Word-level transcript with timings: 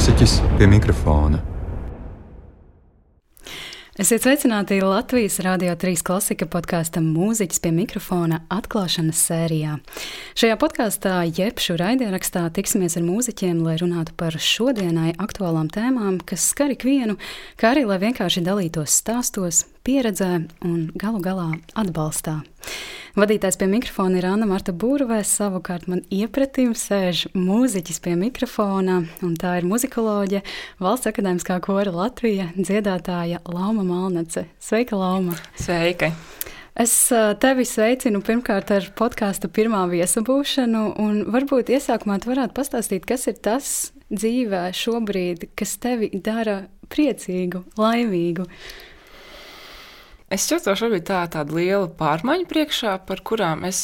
mūziķis 0.00 0.34
pie 0.56 0.64
mikrofona. 0.64 1.42
Esiet 4.00 4.24
sveicināti 4.24 4.78
Latvijas 4.80 5.34
Rādio 5.44 5.74
3 5.76 6.00
klasika 6.08 6.46
podkāstam 6.48 7.10
Mūziķis 7.12 7.60
pie 7.60 7.68
mikrofona 7.76 8.38
atklāšanas 8.48 9.20
sērijā. 9.28 9.74
Šajā 10.40 10.56
podkāstā, 10.62 11.18
jeb 11.36 11.60
šur 11.60 11.76
raidierakstā, 11.82 12.46
tiksimies 12.56 12.96
ar 12.96 13.04
mūziķiem, 13.04 13.60
lai 13.60 13.76
runātu 13.82 14.16
par 14.16 14.40
šodienai 14.40 15.12
aktuālām 15.20 15.68
tēmām, 15.68 16.16
kas 16.24 16.48
skar 16.54 16.72
ikvienu, 16.72 17.18
kā 17.60 17.74
arī 17.74 17.84
lai 17.84 18.00
vienkārši 18.00 18.40
dalītos 18.46 18.96
stāstos, 19.02 19.66
pieredzē 19.86 20.30
un 20.66 20.90
galu 20.98 21.20
galā 21.24 21.50
atbalstā. 21.78 22.40
Vadītājs 23.18 23.58
pie 23.58 23.66
mikrofona 23.66 24.20
ir 24.20 24.26
Anna 24.28 24.46
Marta 24.46 24.70
Būrvē, 24.70 25.18
savukārt 25.26 25.88
man 25.90 26.04
iepratīm 26.14 26.76
sēž 26.78 27.24
mūziķis 27.34 27.98
pie 28.04 28.14
mikrofona, 28.20 29.00
un 29.26 29.34
tā 29.40 29.56
ir 29.58 29.66
muzikoloģe, 29.66 30.44
valsts 30.78 31.10
akadēmiskā 31.10 31.58
kora 31.64 31.90
Latvija, 31.90 32.52
dziedātāja 32.54 33.42
Lauma 33.50 33.82
Malnece. 33.86 34.46
Sveika, 34.62 34.98
Lauma! 35.00 35.34
Sveika! 35.58 36.12
Es 36.80 36.92
tevi 37.42 37.66
sveicinu 37.66 38.22
pirmkārt 38.24 38.70
ar 38.72 38.86
podkāstu 38.96 39.50
pirmā 39.52 39.82
viesabūšanu, 39.90 40.84
un 41.02 41.24
varbūt 41.34 41.72
iesākumā 41.74 42.20
tu 42.22 42.30
varētu 42.30 42.54
pastāstīt, 42.56 43.08
kas 43.10 43.26
ir 43.26 43.40
tas 43.42 43.72
dzīvē 44.14 44.68
šobrīd, 44.74 45.50
kas 45.58 45.74
tevi 45.82 46.12
dara 46.14 46.62
priecīgu, 46.90 47.64
laimīgu. 47.78 48.46
Es 50.30 50.46
jūtos 50.46 50.78
šobrīd 50.78 51.08
tā, 51.08 51.24
tāda 51.32 51.56
liela 51.56 51.88
pārmaiņa 51.98 52.46
priekšā, 52.50 52.94
par 53.06 53.22
kurām 53.26 53.64
es 53.66 53.80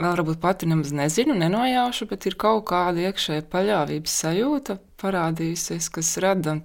vēl 0.00 0.16
varbūt 0.16 0.40
pati 0.42 0.68
nemaz 0.70 0.90
nezinu, 0.96 1.36
nenojaušu, 1.38 2.08
bet 2.10 2.26
ir 2.26 2.36
kaut 2.40 2.64
kāda 2.72 3.10
iekšēja 3.10 3.46
paļāvības 3.52 4.16
sajūta 4.24 4.78
parādījusies, 5.00 5.90
kas 5.94 6.12
rada. 6.22 6.56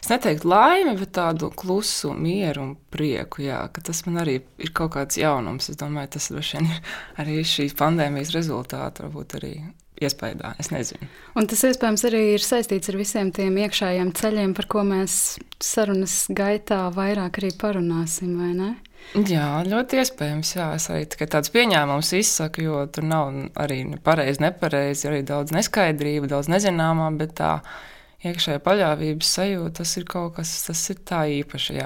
Es 0.00 0.08
neteiktu 0.08 0.48
laimi, 0.48 0.94
bet 0.96 1.12
tādu 1.18 1.50
klusu, 1.52 2.14
mieru 2.16 2.62
un 2.64 2.72
prieku. 2.92 3.42
Jā, 3.44 3.60
tas 3.76 4.00
man 4.06 4.22
arī 4.22 4.38
ir 4.62 4.72
kaut 4.76 4.94
kāds 4.96 5.20
jaunums. 5.20 5.68
Es 5.68 5.76
domāju, 5.80 6.14
tas 6.16 6.30
droši 6.32 6.56
vien 6.56 6.70
ir 6.70 6.80
arī 7.20 7.36
šīs 7.44 7.76
pandēmijas 7.76 8.32
rezultāts, 8.38 9.04
varbūt 9.04 9.36
arī 9.42 9.52
iespējā. 10.00 10.54
Es 10.62 10.72
nezinu. 10.72 11.10
Un 11.36 11.50
tas 11.50 11.66
iespējams 11.68 12.06
arī 12.08 12.22
ir 12.38 12.44
saistīts 12.44 12.88
ar 12.88 12.96
visiem 12.96 13.34
tiem 13.36 13.60
iekšējiem 13.66 14.14
ceļiem, 14.16 14.56
par 14.56 14.70
ko 14.72 14.86
mēs 14.88 15.18
sarunas 15.64 16.24
gaitā 16.32 16.86
vairāk 16.94 17.40
arī 17.40 17.50
parunāsim, 17.60 18.32
vai 18.40 18.52
ne? 18.56 18.70
Jā, 19.26 19.62
ļoti 19.66 19.98
iespējams. 20.00 20.52
Jā, 20.54 20.66
es 20.76 20.88
arī 20.92 21.06
tādus 21.24 21.52
pieņēmumus 21.54 22.12
izsaku, 22.18 22.66
jo 22.66 22.82
tur 22.92 23.06
nav 23.10 23.32
arī 23.58 23.82
pareizi, 24.04 24.44
nepareizi, 24.44 25.08
arī 25.10 25.22
daudz 25.26 25.54
neskaidrību, 25.56 26.30
daudz 26.30 26.50
nezināmā, 26.52 27.08
bet 27.18 27.34
tā 27.40 27.56
iekšējā 28.28 28.60
paļāvības 28.62 29.32
sajūta, 29.38 29.80
tas 29.80 29.96
ir 29.96 30.06
kaut 30.08 30.36
kas, 30.36 30.52
tas 30.68 30.84
ir 30.92 31.00
tā 31.08 31.24
īpaši. 31.40 31.80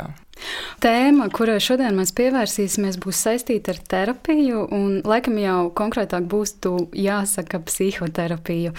Tēma, 0.82 1.28
kurai 1.32 1.56
šodien 1.62 1.94
mēs 1.96 2.12
pievērsīsimies, 2.16 2.98
būs 3.00 3.20
saistīta 3.24 3.72
ar 3.72 3.78
terapiju, 3.88 4.64
un 4.74 4.98
laikam 5.06 5.38
jau 5.40 5.70
konkrētāk 5.76 6.26
būs 6.30 6.56
jāsaka 6.98 7.60
psihoterapiju. 7.64 8.74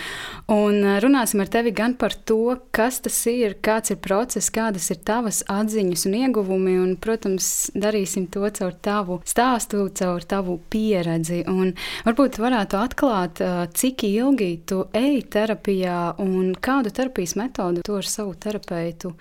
Un 0.53 0.77
eh, 0.83 0.99
runāsim 1.03 1.41
ar 1.41 1.49
tevi 1.51 1.73
gan 1.75 1.95
par 1.99 2.13
to, 2.13 2.57
kas 2.75 2.99
tas 3.05 3.17
ir, 3.31 3.57
kāds 3.65 3.95
ir 3.95 3.99
process, 4.03 4.51
kādas 4.53 4.89
ir 4.93 5.01
tavas 5.07 5.41
atziņas 5.51 6.05
un 6.09 6.17
ieguvumi, 6.21 6.75
un, 6.83 6.93
protams, 7.01 7.71
darīsim 7.73 8.27
to 8.31 8.45
caur 8.59 8.77
tavu 8.85 9.19
stāstu, 9.25 9.87
caur 9.97 10.27
tavu 10.27 10.59
pieredzi. 10.69 11.43
Un 11.49 11.73
varbūt 12.05 12.39
varētu 12.43 12.79
atklāt, 12.83 13.41
eh, 13.41 13.65
cik 13.73 14.05
ilgi 14.11 14.51
tu 14.67 14.83
ej 14.93 15.23
terapijā 15.33 16.19
un 16.21 16.53
kādu 16.55 16.93
terapijas 16.93 17.35
metodu 17.39 17.85
tu 17.85 17.97
ar 17.97 18.05
savu 18.05 18.35
terapeitu 18.35 19.15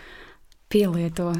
pielieto. 0.69 1.33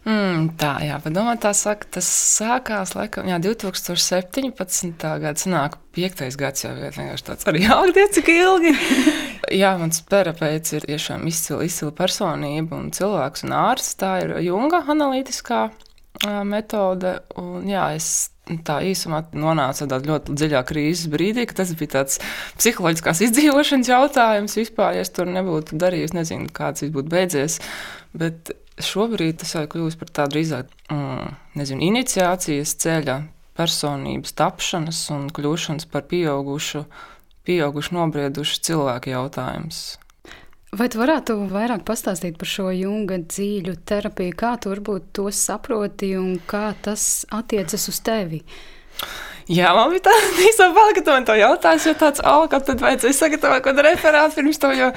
Mm, 0.00 0.54
tā, 0.56 0.78
jā, 0.80 0.94
padomā, 1.04 1.34
tā 1.36 1.50
saka, 1.52 1.84
tas 1.98 2.06
sākās 2.08 2.94
laikam 2.96 3.26
jā, 3.28 3.36
2017. 3.44 4.94
gada, 4.96 5.34
sanāk, 5.36 5.76
piektais 5.92 6.38
gads 6.40 6.64
jau 6.64 6.72
ir 6.72 6.94
vienkārši 6.96 7.26
tāds 7.26 7.48
arī 7.50 7.66
jāgadiet, 7.66 8.14
cik 8.16 8.30
ilgi. 8.32 8.72
jā, 9.60 9.74
mans 9.80 10.00
terapeits 10.08 10.72
ir 10.78 10.86
tiešām 10.88 11.26
izcila, 11.28 11.66
izcila 11.68 11.92
personība 11.98 12.78
un 12.80 12.88
cilvēks 12.96 13.44
un 13.44 13.52
ārsts. 13.60 13.98
Tā 14.00 14.14
ir 14.24 14.32
Junga 14.46 14.80
analītiskā 14.88 15.66
uh, 15.68 16.40
metode, 16.48 17.18
un 17.36 17.68
jā, 17.68 17.90
es 18.00 18.30
tā 18.66 18.80
īsumā 18.88 19.20
nonāca 19.36 19.84
tādā 19.84 20.08
ļoti 20.08 20.38
dziļā 20.40 20.64
krīzes 20.66 21.12
brīdī, 21.12 21.44
ka 21.44 21.60
tas 21.60 21.74
bija 21.76 21.98
tāds 21.98 22.18
psiholoģiskās 22.56 23.20
izdzīvošanas 23.28 23.92
jautājums 23.92 24.56
vispār. 24.58 24.96
Ja 24.96 25.04
es 25.04 25.12
tur 25.12 25.28
nebūtu 25.28 25.78
darījis, 25.80 26.16
nezinu, 26.16 26.48
kāds 26.56 26.88
būtu 26.88 27.12
beidzies. 27.12 27.60
Bet 28.16 28.50
šobrīd 28.86 29.40
tas 29.42 29.54
jau 29.56 29.66
kļūst 29.70 30.00
par 30.00 30.10
tādu 30.20 30.36
drīzāk 30.36 30.70
mm, 30.92 31.36
nezinu, 31.60 31.84
iniciācijas 31.90 32.74
ceļa, 32.82 33.16
personības 33.58 34.36
tapšanas 34.38 35.00
un 35.14 35.26
kļūšanas 35.34 35.88
par 35.90 36.06
pieaugušu, 36.10 36.84
pieaugušu 37.48 37.96
nobriedušu 37.96 38.62
cilvēku 38.68 39.12
jautājums. 39.12 39.82
Vai 40.70 40.86
tu 40.86 41.00
varētu 41.00 41.34
vairāk 41.50 41.82
pastāstīt 41.82 42.36
par 42.38 42.46
šo 42.46 42.68
junga 42.70 43.18
dzīļu 43.24 43.74
terapiju, 43.90 44.36
kā 44.38 44.52
tu 44.62 44.70
varbūt 44.70 45.08
to 45.18 45.26
saproti 45.34 46.12
un 46.14 46.36
kā 46.46 46.68
tas 46.84 47.24
attiecas 47.34 47.88
uz 47.90 47.98
tevi? 48.06 48.44
Jā, 49.48 49.70
man 49.74 49.90
bija 49.92 50.10
tāda 50.10 50.68
bail, 50.74 50.92
ka 50.94 51.02
tu 51.04 51.12
man 51.14 51.26
to 51.28 51.34
jautāsi, 51.38 51.88
jo 51.90 51.96
tāds, 51.98 52.22
oh, 52.26 52.44
kā 52.50 52.60
tad 52.64 52.82
vajadzēja 52.84 53.16
sagatavot 53.16 53.64
kādu 53.64 53.84
referātu 53.86 54.38
pirms 54.40 54.60
to, 54.60 54.70
jo, 54.76 54.90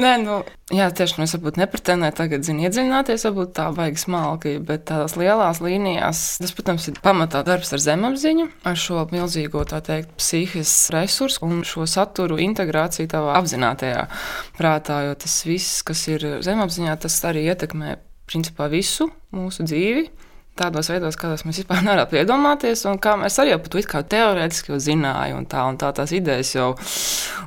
nē, 0.00 0.12
nu, 0.22 0.38
jā, 0.72 0.86
tieši, 0.94 1.18
nu, 1.18 1.26
es 1.26 1.34
varbūt 1.36 1.58
nepretendēju 1.60 2.16
tagad, 2.20 2.46
zinu, 2.46 2.64
iedziļināties, 2.66 3.26
varbūt 3.28 3.52
tā 3.58 3.66
vajag 3.74 4.00
smalki, 4.00 4.54
bet 4.64 4.86
tādās 4.90 5.16
lielās 5.18 5.62
līnijās, 5.64 6.22
tas, 6.42 6.54
protams, 6.56 6.88
ir 6.88 7.02
pamatā 7.04 7.42
darbs 7.48 7.74
ar 7.76 7.84
zemapziņu, 7.84 8.48
ar 8.68 8.80
šo 8.80 9.06
milzīgo, 9.12 9.64
tā 9.68 9.82
teikt, 9.84 10.14
psihisks 10.20 10.92
resursu 10.94 11.44
un 11.48 11.62
šo 11.66 11.88
saturu 11.90 12.40
integrāciju 12.42 13.10
tavā 13.12 13.36
apzinātajā 13.42 14.06
prātā, 14.58 15.02
jo 15.08 15.18
tas 15.26 15.40
viss, 15.48 15.82
kas 15.86 16.06
ir 16.12 16.28
zemapziņā, 16.44 16.96
tas 17.02 17.20
arī 17.28 17.48
ietekmē, 17.52 17.96
principā, 18.30 18.70
visu 18.72 19.10
mūsu 19.34 19.66
dzīvi 19.68 20.08
tādos 20.58 20.90
veidos, 20.92 21.16
kādos 21.18 21.44
mēs 21.46 21.62
vispār 21.62 21.82
nevaram 21.84 22.16
iedomāties, 22.16 22.84
un 22.90 22.98
kā 23.02 23.14
mēs 23.20 23.38
arī 23.42 23.54
pat 23.62 23.78
kā 23.88 24.02
teorētiski 24.14 24.72
jau 24.72 24.80
zinājām, 24.82 25.42
un, 25.42 25.46
tā, 25.48 25.64
un 25.68 25.78
tā 25.80 25.92
tās 25.96 26.12
idejas 26.16 26.52
jau 26.54 26.72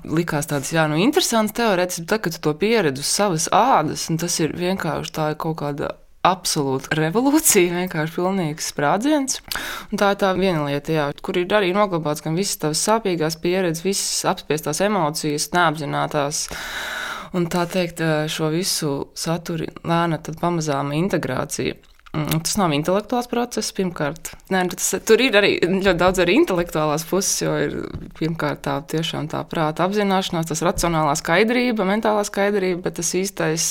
likās 0.05 0.49
tādas, 0.49 0.73
jā, 0.73 0.87
nu, 0.91 0.97
interesantas 1.01 1.57
teorētiski, 1.59 2.05
bet 2.05 2.15
tagad 2.15 2.37
tu 2.37 2.41
to 2.47 2.55
pieredzi 2.61 3.05
uz 3.05 3.11
savas 3.11 3.47
ādas, 3.53 4.07
un 4.09 4.19
tas 4.21 4.39
ir 4.41 4.57
vienkārši 4.57 5.15
tā 5.15 5.29
ir 5.33 5.39
kaut 5.45 5.61
kāda. 5.61 5.93
Absolūta 6.25 6.95
revolūcija, 6.97 7.83
vienkārši 7.83 8.15
pilnīgs 8.15 8.71
sprādziens. 8.71 9.43
Un 9.91 9.99
tā 10.01 10.07
ir 10.15 10.17
tā 10.23 10.31
viena 10.33 10.63
lieta, 10.65 10.89
jā, 10.89 11.03
kur 11.21 11.37
ir 11.37 11.53
arī 11.53 11.69
noglabāts 11.77 12.25
gan 12.25 12.33
visas 12.33 12.57
tavas 12.63 12.81
sāpīgās 12.81 13.37
pieredzes, 13.43 13.85
visas 13.85 14.25
apspiestās 14.33 14.81
emocijas, 14.87 15.51
neapzinātās. 15.53 16.47
Un 17.37 17.45
tā 17.53 17.67
teikt, 17.69 18.01
šo 18.33 18.49
visu 18.49 18.95
saturu 19.13 19.69
lēna 19.85 20.17
pamazām 20.41 20.95
integrācija. 20.97 21.77
Mm, 22.15 22.39
tas 22.47 22.55
nav 22.55 22.71
intelektuāls 22.71 23.27
process, 23.27 23.73
pirmkārt. 23.75 24.29
Nē, 24.53 24.61
tas, 24.71 24.87
tur 25.03 25.19
ir 25.19 25.35
arī 25.35 25.57
ļoti 25.59 25.99
daudz 25.99 26.21
arī 26.23 26.37
intelektuālās 26.39 27.03
puses, 27.09 27.41
jo 27.43 27.55
ir 27.59 27.73
pirmkārt 28.15 28.61
tā 28.63 28.77
tā 29.31 29.41
prāta 29.51 29.83
apzināšanās, 29.83 30.47
tas 30.47 30.63
racionālā 30.63 31.17
skaidrība, 31.19 31.87
mentālā 31.87 32.23
skaidrība, 32.27 32.85
bet 32.87 33.01
tas 33.01 33.11
īstais. 33.19 33.67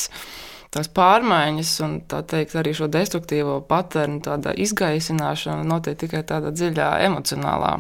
Tās 0.75 0.89
pārmaiņas 0.91 1.73
un 1.87 1.93
tā 2.11 2.19
teikt, 2.27 2.57
arī 2.59 2.73
šo 2.75 2.89
destruktīvo 2.91 3.61
paternu 3.69 4.19
izgaisināšana 4.59 5.63
notiek 5.71 6.01
tikai 6.01 6.25
tādā 6.27 6.51
dziļā 6.51 6.89
emocionālā 7.07 7.77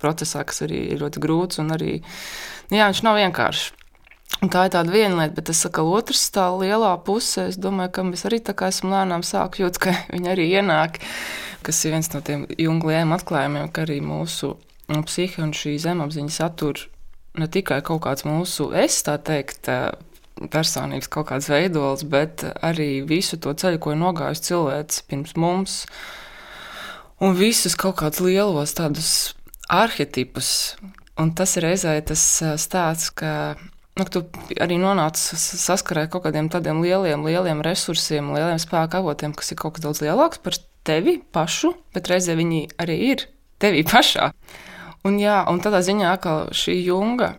procesā, 0.00 0.46
kas 0.48 0.64
arī 0.64 0.86
ir 0.94 1.02
ļoti 1.02 1.20
grūts 1.20 1.60
un 1.60 1.74
arī 1.76 1.98
nu 2.70 2.80
jā, 2.80 2.88
viņš 2.88 3.04
nav 3.04 3.20
vienkāršs. 3.20 3.77
Tā 4.38 4.68
ir 4.68 4.70
tāda 4.70 4.92
viena 4.92 5.16
lieta, 5.18 5.34
bet 5.34 5.50
es 5.50 5.64
saku, 5.64 5.82
otrs 5.98 6.28
tā 6.30 6.44
lielā 6.54 6.92
puse, 7.02 7.48
es 7.50 7.56
domāju, 7.58 7.90
ka 7.96 8.04
mēs 8.06 8.22
arī 8.28 8.38
tā 8.44 8.54
kā 8.54 8.68
esam 8.70 8.92
lēnām 8.94 9.24
sāku 9.26 9.64
jūt, 9.64 9.80
ka 9.82 9.94
viņi 10.14 10.30
arī 10.30 10.46
ienāk, 10.60 11.00
kas 11.66 11.80
ir 11.84 11.96
viens 11.96 12.12
no 12.12 12.20
tiem 12.22 12.44
jungliem 12.54 13.16
atklājumiem, 13.16 13.72
ka 13.74 13.82
arī 13.88 13.98
mūsu 14.04 14.54
nu, 14.92 15.00
psihi 15.08 15.42
un 15.42 15.50
šī 15.56 15.74
zemapziņa 15.82 16.34
satur 16.36 16.84
ne 17.38 17.48
tikai 17.50 17.80
kaut 17.86 18.04
kāds 18.06 18.24
mūsu 18.28 18.70
es, 18.78 19.00
tā 19.06 19.16
teikt, 19.18 19.68
personības 20.52 21.10
kaut 21.10 21.28
kāds 21.32 21.48
veidols, 21.50 22.04
bet 22.06 22.44
arī 22.62 23.02
visu 23.06 23.40
to 23.42 23.54
ceļu, 23.58 23.80
ko 23.82 23.94
ir 23.94 24.00
nogājis 24.04 24.44
cilvēks 24.46 25.02
pirms 25.10 25.34
mums, 25.34 25.80
un 27.18 27.34
visus 27.38 27.74
kaut 27.78 27.98
kādus 27.98 28.22
lielos 28.22 28.76
tādus 28.78 29.10
arhetipus. 29.68 30.76
Un 31.18 31.34
tas 31.34 31.56
ir 31.58 31.66
reizē 31.66 31.96
tas 32.06 32.22
stāsts, 32.62 33.10
ka 33.10 33.58
nu, 33.98 34.06
tu 34.06 34.22
arī 34.62 34.78
nonāc 34.80 35.18
saskarē 35.18 36.06
ar 36.06 36.12
kaut 36.12 36.26
kādiem 36.28 36.48
tādiem 36.52 36.82
lieliem, 36.84 37.24
lieliem 37.26 37.62
resursiem, 37.66 38.32
lieliem 38.34 38.60
spēku 38.62 39.00
avotiem, 39.00 39.34
kas 39.36 39.52
ir 39.52 39.60
kaut 39.60 39.76
kas 39.76 39.84
daudz 39.86 40.02
lielāks 40.04 40.42
par 40.44 40.58
tevi 40.86 41.18
pašu, 41.34 41.74
bet 41.94 42.10
reizē 42.10 42.36
viņi 42.38 42.64
arī 42.80 42.98
ir 43.12 43.26
tevi 43.62 43.84
pašā. 43.90 44.30
Un, 45.06 45.18
jā, 45.22 45.40
un 45.50 45.60
tādā 45.62 45.82
ziņā, 45.86 46.14
ka 46.22 46.38
šī 46.54 46.78
junga, 46.88 47.34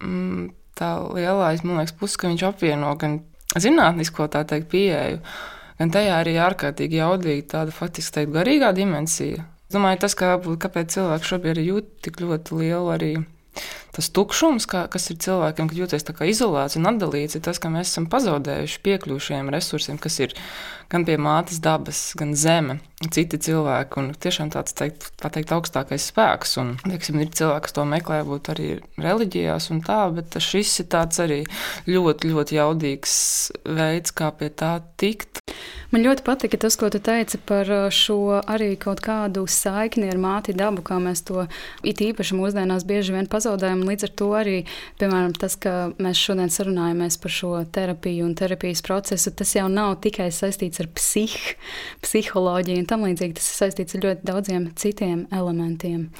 mm, 0.00 0.48
tā 0.78 0.90
lielais, 1.14 1.64
man 1.64 1.80
liekas, 1.80 1.96
puses, 1.98 2.18
ka 2.20 2.30
viņš 2.30 2.44
apvieno 2.50 2.92
gan 3.00 3.20
zinātnisko 3.56 4.28
teikt 4.32 4.68
pieeju, 4.72 5.22
gan 5.78 5.94
tajā 5.94 6.18
arī 6.20 6.36
ārkārtīgi 6.42 7.00
jaudīga 7.00 7.48
tāda 7.54 7.74
faktiski 7.74 8.20
teikt 8.20 8.36
garīgā 8.36 8.74
dimensija. 8.76 9.46
Es 9.68 9.76
domāju, 9.76 10.02
tas, 10.04 10.14
kā, 10.16 10.36
kāpēc 10.40 10.94
cilvēki 10.94 11.28
šobrīd 11.28 11.64
jūt 11.64 11.90
tik 12.04 12.22
ļoti 12.24 12.60
lielu 12.60 12.92
arī 12.94 13.12
tas 13.96 14.08
tukšums, 14.14 14.66
kā, 14.70 14.84
kas 14.92 15.10
ir 15.12 15.18
cilvēkiem, 15.24 15.70
kad 15.70 15.78
jūties 15.80 16.06
izolēts 16.30 16.78
un 16.78 16.90
atdalīts, 16.90 17.38
ir 17.38 17.44
tas, 17.44 17.58
ka 17.58 17.70
mēs 17.72 17.90
esam 17.92 18.08
pazaudējuši 18.10 18.82
piekļuvi 18.84 19.24
šiem 19.28 19.50
resursiem, 19.54 19.98
kas 19.98 20.20
ir 20.22 20.36
gan 20.92 21.04
pie 21.04 21.18
mātes 21.20 21.60
dabas, 21.64 22.00
gan 22.18 22.32
zeme, 22.38 22.78
citi 23.14 23.40
cilvēki. 23.48 24.00
Un 24.00 24.10
tiešām 24.16 24.52
tāds 24.54 24.76
teikt, 24.78 25.10
pateikt, 25.20 25.52
augstākais 25.56 26.08
spēks. 26.12 26.56
Un, 26.62 26.74
teiksim, 26.84 27.20
ir 27.22 27.32
cilvēki, 27.34 27.66
kas 27.66 27.76
to 27.76 27.84
meklē, 27.88 28.22
būt 28.28 28.52
arī 28.54 28.70
reliģijās 29.00 29.70
un 29.74 29.82
tā, 29.86 30.00
bet 30.14 30.38
šis 30.42 30.78
ir 30.84 30.90
tāds 30.94 31.20
arī 31.24 31.42
ļoti, 31.88 32.32
ļoti 32.32 32.60
jaudīgs 32.60 33.16
veids, 33.66 34.14
kā 34.16 34.32
pie 34.38 34.52
tā 34.54 34.78
tikt. 35.00 35.42
Man 35.88 36.02
ļoti 36.04 36.20
patika 36.20 36.58
tas, 36.60 36.74
ko 36.76 36.90
tu 36.92 36.98
teici 37.00 37.38
par 37.48 37.68
uh, 37.72 37.86
šo 37.88 38.42
arī 38.44 38.74
kaut 38.76 39.00
kādu 39.00 39.46
saikni 39.48 40.10
ar 40.12 40.18
māti 40.20 40.52
dabu, 40.52 40.82
kā 40.84 40.98
mēs 41.00 41.22
to 41.24 41.46
it 41.80 42.02
īpaši 42.04 42.34
mūsdienās 42.36 42.84
bieži 42.84 43.14
vien 43.14 43.28
pazaudējam. 43.30 43.86
Līdz 43.88 44.04
ar 44.04 44.10
to 44.20 44.26
arī, 44.36 44.56
piemēram, 45.00 45.32
tas, 45.40 45.54
ka 45.56 45.72
mēs 45.96 46.20
šodien 46.20 46.52
sarunājamies 46.52 47.16
par 47.22 47.32
šo 47.32 47.52
terapiju 47.72 48.26
un 48.26 48.34
terapijas 48.36 48.84
procesu, 48.84 49.32
tas 49.32 49.54
jau 49.56 49.64
nav 49.72 49.94
tikai 50.04 50.26
saistīts 50.28 50.82
ar 50.84 50.90
psih, 50.92 51.36
psiholoģiju 52.04 52.82
un 52.82 52.88
tam 52.90 53.06
līdzīgi. 53.08 53.38
Tas 53.38 53.48
ir 53.48 53.56
saistīts 53.62 53.96
ar 53.96 54.04
ļoti 54.04 54.28
daudziem 54.28 54.66
citiem 54.76 55.22
elementiem. 55.32 56.10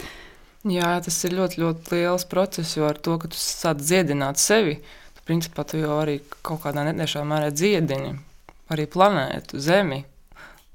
Jā, 0.69 0.95
tas 1.05 1.19
ir 1.29 1.37
ļoti, 1.37 1.61
ļoti 1.61 1.93
liels 1.93 2.25
process, 2.33 2.73
jo 2.79 2.89
ar 2.89 2.97
to, 2.97 3.19
ka 3.21 3.29
tu 3.29 3.37
sāc 3.37 3.85
dziedināt 3.85 4.41
sevi, 4.41 4.79
tu 5.13 5.29
principā 5.29 5.67
tu 5.69 5.83
jau 5.85 6.01
arī 6.01 6.23
kaut 6.41 6.65
kādā 6.65 6.89
netiešā 6.89 7.27
mērā 7.29 7.53
dziedini 7.53 8.17
arī 8.73 8.87
planētu, 8.91 9.61
Zemi. 9.63 10.05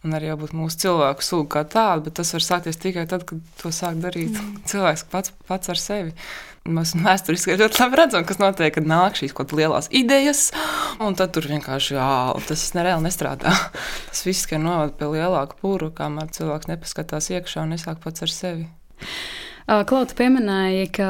Un 0.04 0.12
arī 0.18 0.28
jābūt 0.28 0.52
mūsu 0.52 0.82
cilvēku 0.82 1.24
sūga 1.24 1.50
kā 1.54 1.62
tāda, 1.78 2.02
bet 2.04 2.18
tas 2.20 2.34
var 2.36 2.44
sākties 2.44 2.80
tikai 2.82 3.06
tad, 3.08 3.22
kad 3.28 3.40
to 3.62 3.70
sāk 3.72 4.02
darīt 4.04 4.34
mm. 4.36 4.66
cilvēks 4.68 5.06
pats, 5.08 5.32
pats 5.48 5.72
ar 5.72 5.80
sevi. 5.80 6.12
Mēs 6.68 6.92
vēsturiski 6.96 7.56
ļoti 7.60 7.80
labi 7.80 8.00
redzam, 8.00 8.26
kas 8.28 8.40
notiek, 8.40 8.74
kad 8.76 8.88
nāk 8.88 9.16
šīs 9.20 9.32
kaut 9.36 9.50
kādas 9.50 9.60
lielas 9.62 9.88
idejas, 9.96 10.42
un 11.04 11.16
tad 11.20 11.32
tur 11.36 11.48
vienkārši 11.48 11.96
jā, 11.96 12.10
tas 12.50 12.66
nereāli 12.76 13.08
nestrādā. 13.08 13.52
Tas 14.10 14.26
viss 14.28 14.44
tikai 14.44 14.60
novada 14.64 14.92
pie 14.96 15.08
lielāka 15.12 15.56
pūra, 15.60 15.90
kamēr 15.96 16.36
cilvēks 16.36 16.70
nepaskatās 16.72 17.32
iekšā 17.32 17.64
un 17.64 17.74
nesāk 17.76 18.04
pats 18.04 18.24
ar 18.28 18.32
sevi. 18.32 18.68
Klauta 19.64 20.16
pieminēja, 20.20 20.88
ka 20.92 21.10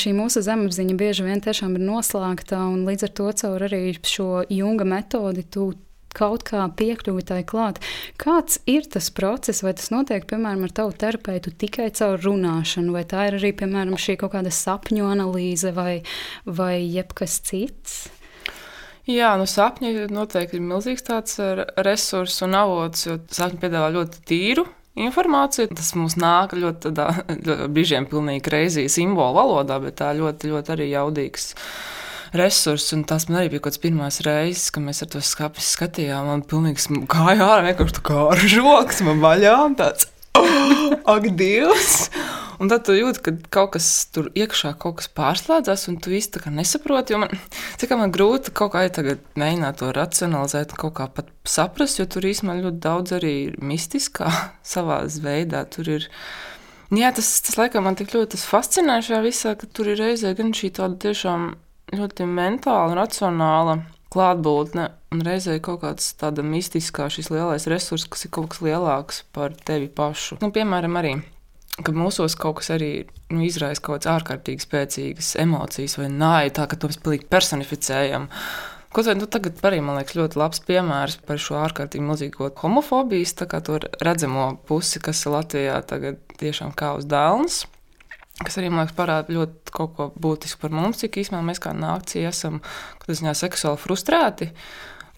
šī 0.00 0.14
mūsu 0.16 0.40
zemapziņa 0.44 0.96
bieži 0.96 1.28
vien 1.28 1.44
tiešām 1.44 1.76
ir 1.76 1.84
noslēgta, 1.84 2.62
un 2.72 2.88
līdz 2.88 3.08
ar 3.08 3.14
to 3.20 3.28
caur 3.42 3.68
arī 3.68 3.82
šo 4.00 4.46
junga 4.48 4.88
metodi 4.88 5.44
tu 5.44 5.70
kaut 6.16 6.44
kā 6.48 6.66
piekļuvi 6.76 7.24
tai 7.28 7.40
klāt. 7.48 7.80
Kāds 8.20 8.60
ir 8.70 8.86
tas 8.90 9.10
process, 9.14 9.64
vai 9.64 9.74
tas 9.78 9.90
notiek, 9.94 10.26
piemēram, 10.30 10.64
ar 10.66 10.74
tavu 10.76 10.94
terapeitu 10.98 11.52
tikai 11.54 11.90
caur 11.96 12.20
runāšanu, 12.22 12.94
vai 12.96 13.04
tā 13.08 13.28
ir 13.28 13.38
arī, 13.40 13.52
piemēram, 13.56 13.98
šī 14.00 14.18
kaut 14.20 14.34
kāda 14.36 14.52
sapņu 14.54 15.06
analīze 15.10 15.74
vai, 15.76 16.00
vai 16.46 16.80
jebkas 16.82 17.40
cits? 17.46 18.00
Jā, 19.10 19.32
nu 19.40 19.46
sapņi 19.48 20.10
noteikti 20.12 20.58
ir 20.58 20.66
milzīgs 20.66 21.06
tāds 21.06 21.38
resurss 21.82 22.44
un 22.46 22.54
avots, 22.58 23.06
jo 23.08 23.16
sapņi 23.32 23.58
piedāvā 23.62 23.88
ļoti 23.96 24.20
tīru 24.28 24.66
informāciju. 25.00 25.70
Tas 25.74 25.94
mums 25.98 26.18
nāk 26.20 26.54
ļoti 26.58 26.90
tādā 26.90 27.08
brīžiem 27.72 28.06
pilnīgi 28.10 28.44
kreizī 28.46 28.86
simbolu 28.92 29.38
valodā, 29.38 29.80
bet 29.82 29.98
tā 30.02 30.12
ļoti, 30.18 30.52
ļoti 30.52 30.76
arī 30.76 30.90
jaudīgs 30.92 31.54
resursus. 32.36 33.06
Tas 33.08 33.28
man 33.28 33.40
arī 33.40 33.54
bija 33.54 33.64
kaut 33.64 33.74
kāds 33.74 33.82
pirmās 33.82 34.20
reizes, 34.26 34.68
kad 34.74 34.84
mēs 34.84 35.02
ar 35.04 35.10
to 35.14 35.22
skāpju 35.24 35.64
skatījām. 35.64 36.30
Man 36.30 36.44
pilnīgi 36.46 37.02
gāja 37.10 37.46
ārā, 37.46 37.70
vienkārši 37.70 37.98
tā 37.98 38.04
kā 38.10 38.26
ar 38.34 38.44
žoks 38.54 39.02
man 39.06 39.22
vaļām. 39.24 39.78
Tāds, 39.80 40.10
oh, 40.38 40.94
ak, 41.14 41.30
Dievs! 41.38 41.96
Un 42.60 42.68
tad 42.68 42.84
tu 42.84 42.92
jūti, 42.92 43.22
ka 43.24 43.32
kaut 43.56 43.70
kas 43.78 43.86
tur 44.12 44.26
iekšā 44.36 44.74
kaut 44.82 44.98
kas 44.98 45.08
pārslēdzas, 45.16 45.86
un 45.88 45.96
tu 46.04 46.12
īsti 46.12 46.42
nesaproti. 46.52 47.16
Man, 47.16 47.32
cik 47.80 47.94
man 47.96 48.12
grūti 48.12 48.52
kaut 48.52 48.74
kā 48.74 48.84
mēģināt 49.40 49.80
to 49.80 49.88
racionalizēt, 49.96 50.76
kaut 50.76 50.98
kā 50.98 51.08
pat 51.08 51.32
saprast, 51.48 52.02
jo 52.02 52.04
tur 52.04 52.28
īstenībā 52.28 52.58
ļoti 52.60 52.82
daudz 52.84 53.16
arī 53.16 53.34
mistiskā 53.64 54.28
savā 54.74 55.00
veidā. 55.24 55.64
Tur 55.72 55.96
ir 55.96 56.08
Jā, 56.90 57.12
tas, 57.14 57.28
tas 57.46 57.54
laikam 57.54 57.84
man 57.86 57.94
tik 57.94 58.10
ļoti 58.16 58.38
fascinē 58.42 58.96
šajā 59.06 59.20
visā, 59.22 59.52
ka 59.54 59.68
tur 59.70 59.92
ir 59.92 60.00
reizē 60.02 60.32
gan 60.34 60.50
šī 60.50 60.72
tāda 60.74 60.96
tiešām 61.04 61.44
ļoti 61.94 62.26
mentāla, 62.28 62.94
racionāla 62.98 63.80
klātbūtne 64.10 64.86
un 65.14 65.22
reizē 65.26 65.58
kaut 65.62 65.82
kāds 65.84 66.12
tāds 66.18 66.42
mistiskā, 66.46 67.08
šis 67.12 67.30
lielais 67.32 67.66
resurs, 67.70 68.08
kas 68.10 68.26
ir 68.26 68.32
kaut 68.34 68.50
kas 68.52 68.62
lielāks 68.66 69.22
par 69.34 69.54
tevi 69.54 69.90
pašu. 69.90 70.40
Nu, 70.42 70.50
piemēram, 70.54 70.98
arī. 71.00 71.14
Kad 71.80 71.96
mūsos 71.96 72.34
kaut 72.36 72.58
kas 72.58 72.72
arī 72.74 72.90
nu, 73.30 73.40
izraisa 73.46 73.80
kaut 73.80 74.00
kādas 74.00 74.10
ārkārtīgi 74.18 74.66
spēcīgas 74.66 75.32
emocijas 75.40 75.96
vai 76.00 76.10
nāja, 76.12 76.52
tā 76.58 76.66
ka 76.68 76.76
to 76.76 76.90
mēs 76.90 77.00
pilnīgi 77.00 77.30
personificējam. 77.30 78.28
Kaut 78.90 79.06
vai 79.06 79.14
nu, 79.14 79.28
tagad 79.30 79.62
arī 79.64 79.78
man 79.86 80.00
liekas 80.00 80.16
ļoti 80.18 80.38
labs 80.40 80.64
piemērs 80.66 81.20
par 81.28 81.38
šo 81.38 81.60
ārkārtīgi 81.62 82.02
milzīgo 82.02 82.50
homofobijas 82.58 83.36
redzamo 84.02 84.48
pusi, 84.66 84.98
kas 84.98 85.22
Latvijā 85.30 85.78
tagad 85.86 86.18
tiešām 86.42 86.74
kā 86.74 86.96
uz 86.98 87.06
dēlnes 87.06 87.62
kas 88.44 88.58
arī 88.60 88.70
man 88.72 88.84
liekas, 88.84 88.96
parāda 88.96 89.34
ļoti 89.34 89.74
kaut 89.76 89.94
ko 89.96 90.08
būtisku 90.20 90.62
par 90.62 90.74
mums, 90.74 91.02
cik 91.02 91.20
īstenībā 91.22 91.42
mēs 91.50 91.62
kā 91.62 91.74
nācija 91.76 92.30
esam 92.32 92.60
ziņā, 93.06 93.34
seksuāli 93.36 93.80
frustrēti. 93.80 94.50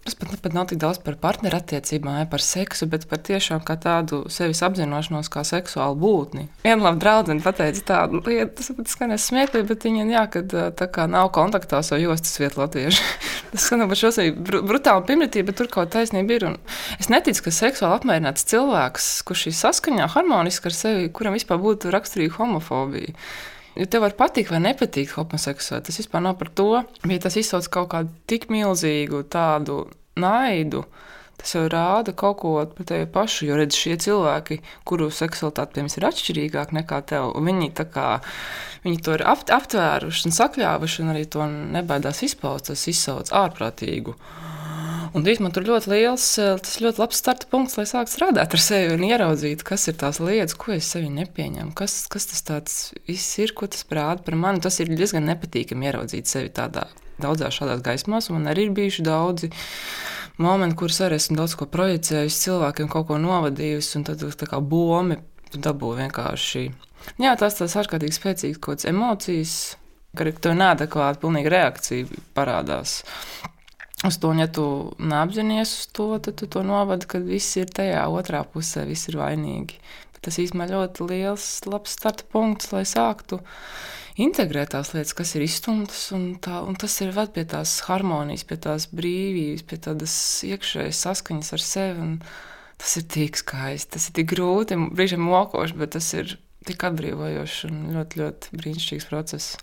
Tas 0.03 0.17
pat, 0.19 0.33
pat 0.43 0.55
nav 0.57 0.65
tik 0.67 0.81
daudz 0.83 0.99
par 0.99 1.15
partnerattiecībām, 1.23 2.17
ja 2.19 2.27
par 2.27 2.43
seksu, 2.43 2.89
bet 2.91 3.05
par 3.07 3.21
tiešām 3.23 3.61
kā 3.63 3.77
tādu 3.79 4.25
sevis 4.35 4.59
apzināšanos 4.67 5.31
kā 5.31 5.45
seksuālu 5.47 5.95
būtni. 6.03 6.49
Viena 6.65 6.89
laba 6.89 6.99
draudzene 7.05 7.45
pateica 7.45 7.85
tādu 7.93 8.19
lietu, 8.27 8.57
tas 8.59 8.73
pat 8.75 8.91
skanēs 8.91 9.29
smieklīgi, 9.31 9.69
bet 9.69 9.87
viņa 9.87 10.09
jā, 10.11 10.25
kad 10.35 10.57
tā 10.81 10.89
kā 10.91 11.07
nav 11.07 11.31
kontaktā 11.37 11.79
ar 11.79 12.03
jostas 12.03 12.35
vietu 12.43 12.65
latviešu. 12.65 13.07
tas 13.53 13.69
skan 13.69 13.87
par 13.87 14.03
šo 14.03 14.11
sevi 14.19 14.35
brutālu 14.43 15.07
primitīvu, 15.07 15.53
bet 15.53 15.61
tur 15.63 15.71
kaut 15.71 15.95
taisnība 15.95 16.35
ir. 16.35 16.49
Un 16.51 16.59
es 16.99 17.13
neticu, 17.13 17.47
ka 17.47 17.55
seksuāli 17.55 18.01
apmierināts 18.01 18.51
cilvēks, 18.51 19.11
kurš 19.29 19.53
ir 19.53 19.59
saskaņā 19.61 20.11
harmoniski 20.17 20.67
ar 20.67 20.81
sevi, 20.83 21.11
kuram 21.15 21.39
vispār 21.39 21.63
būtu 21.63 21.95
raksturīga 21.95 22.41
homofobija. 22.41 23.15
Ja 23.75 23.87
tev 23.89 24.05
var 24.05 24.13
patikt 24.17 24.53
vai 24.53 24.61
nepatikt 24.61 25.15
homoseksuāli, 25.17 25.87
tas 25.87 25.97
vispār 26.01 26.21
nav 26.27 26.37
par 26.41 26.51
to. 26.53 26.69
Ja 27.09 27.19
tas 27.23 27.39
izsauc 27.41 27.71
kaut 27.73 27.93
kādu 27.95 28.13
tik 28.29 28.51
milzīgu 28.53 29.23
tādu 29.33 29.87
naidu, 30.21 30.83
tas 31.41 31.55
jau 31.57 31.65
rāda 31.73 32.13
kaut 32.13 32.43
ko 32.43 32.53
par 32.77 32.89
tevi 32.89 33.09
pašu. 33.15 33.47
Jo 33.49 33.57
redz, 33.57 33.79
šie 33.79 33.97
cilvēki, 34.05 34.61
kuru 34.89 35.09
seksualitāte 35.09 35.79
piemēram, 35.79 35.97
ir 35.97 36.09
atšķirīgāka 36.11 36.79
nekā 36.83 37.01
tev, 37.15 37.33
viņi, 37.49 37.73
kā, 37.81 38.09
viņi 38.85 39.03
to 39.07 39.17
ir 39.17 39.25
aptvēruši 39.33 40.29
un 40.29 40.37
sakļāvuši, 40.37 41.03
un 41.05 41.15
arī 41.15 41.25
to 41.33 41.49
nebaidās 41.49 42.21
izpaust. 42.29 42.69
Tas 42.69 42.89
izsauc 42.93 43.33
ārprātīgu. 43.33 44.19
Un 45.13 45.27
īstenībā 45.29 45.53
tur 45.53 45.67
ļoti 45.69 45.91
liels, 45.93 46.25
eh, 46.41 46.55
tas 46.57 46.79
ļoti 46.81 47.01
labs 47.03 47.19
starta 47.21 47.49
punkts, 47.53 47.77
lai 47.77 47.85
sāktu 47.85 48.15
strādāt 48.15 48.55
ar 48.57 48.63
sevi 48.65 48.95
un 48.95 49.03
ieraudzīt, 49.05 49.61
kas 49.69 49.85
ir 49.91 49.99
tās 50.01 50.23
lietas, 50.25 50.57
ko 50.57 50.73
es 50.73 50.89
sevi 50.89 51.11
nepieņemu, 51.13 51.75
kas, 51.77 52.07
kas 52.09 52.31
tas 52.31 52.41
tāds 52.49 52.77
ir, 53.05 53.53
ko 53.53 53.69
tas 53.69 53.85
rāda 53.91 54.25
par 54.25 54.39
mani. 54.41 54.63
Tas 54.65 54.81
ir 54.81 54.89
diezgan 54.89 55.29
nepatīkami 55.29 55.91
ieraudzīt 55.91 56.33
sevi 56.33 56.49
tādā 56.49 56.87
daudzās 57.21 57.61
šādās 57.61 57.85
gaismās, 57.85 58.31
un 58.31 58.41
man 58.41 58.55
arī 58.55 58.71
ir 58.71 58.73
bijuši 58.79 59.05
daudzi 59.05 59.53
momenti, 60.41 60.79
kurus 60.81 61.03
arī 61.05 61.21
esmu 61.21 61.37
daudz 61.43 61.59
ko 61.61 61.69
projicējusi, 61.69 62.43
cilvēkiem 62.49 62.89
kaut 62.89 63.11
ko 63.13 63.21
novadījusi, 63.21 63.99
un 64.01 64.09
tad 64.09 64.25
tā 64.25 64.49
kā 64.49 64.65
bomi 64.65 65.21
dabū 65.53 65.93
vienkārši. 66.01 66.71
Jā, 67.21 67.37
tas 67.37 67.61
tas 67.61 67.77
ārkārtīgi 67.77 68.17
spēcīgs 68.17 68.59
kaut 68.63 68.81
kāds 68.81 68.89
emocijas, 68.89 69.57
ka 70.17 70.25
tev 70.33 70.57
neadekvāta 70.57 71.21
pilnīga 71.21 71.53
reakcija 71.53 72.23
parādās 72.33 73.03
uz 74.07 74.19
to, 74.23 74.33
ja 74.39 74.49
tu 74.51 74.67
neapzinājies 74.99 75.73
uz 75.79 75.89
to, 75.97 76.09
tad 76.23 76.39
tu 76.41 76.49
to 76.51 76.63
novadi, 76.67 77.09
ka 77.11 77.23
viss 77.23 77.57
ir 77.61 77.71
tajā 77.71 78.05
otrā 78.11 78.43
pusē, 78.49 78.87
viss 78.89 79.11
ir 79.13 79.19
vainīgi. 79.21 79.79
Bet 80.15 80.25
tas 80.29 80.39
īstenībā 80.43 80.69
ļoti 80.73 81.09
liels, 81.11 81.49
labs 81.69 81.97
starta 81.99 82.27
punkts, 82.33 82.73
lai 82.75 82.85
sāktu 82.89 83.41
integrēt 84.21 84.75
tās 84.75 84.93
lietas, 84.93 85.15
kas 85.17 85.35
ir 85.37 85.47
izstumtas, 85.47 86.05
un, 86.17 86.33
tā, 86.43 86.61
un 86.67 86.77
tas 86.79 86.95
ir 87.05 87.15
ved 87.17 87.33
pie 87.37 87.47
tās 87.49 87.79
harmonijas, 87.89 88.45
pie 88.49 88.59
tās 88.61 88.89
brīvības, 88.93 89.67
pie 89.69 89.81
tādas 89.87 90.15
iekšējas 90.49 91.05
saskaņas 91.07 91.53
ar 91.57 91.65
sevi. 91.65 92.09
Tas 92.83 92.97
ir 92.99 93.05
tik 93.15 93.39
skaisti, 93.39 93.93
tas 93.95 94.09
ir 94.09 94.17
tik 94.19 94.33
grūti, 94.33 94.79
brīžiem 94.91 95.23
mokoši, 95.23 95.77
bet 95.79 95.95
tas 95.95 96.09
ir 96.19 96.35
tik 96.67 96.83
atbrīvojošs 96.89 97.61
un 97.69 97.85
ļoti, 97.95 98.19
ļoti 98.23 98.59
brīnišķīgs 98.59 99.07
process. 99.11 99.55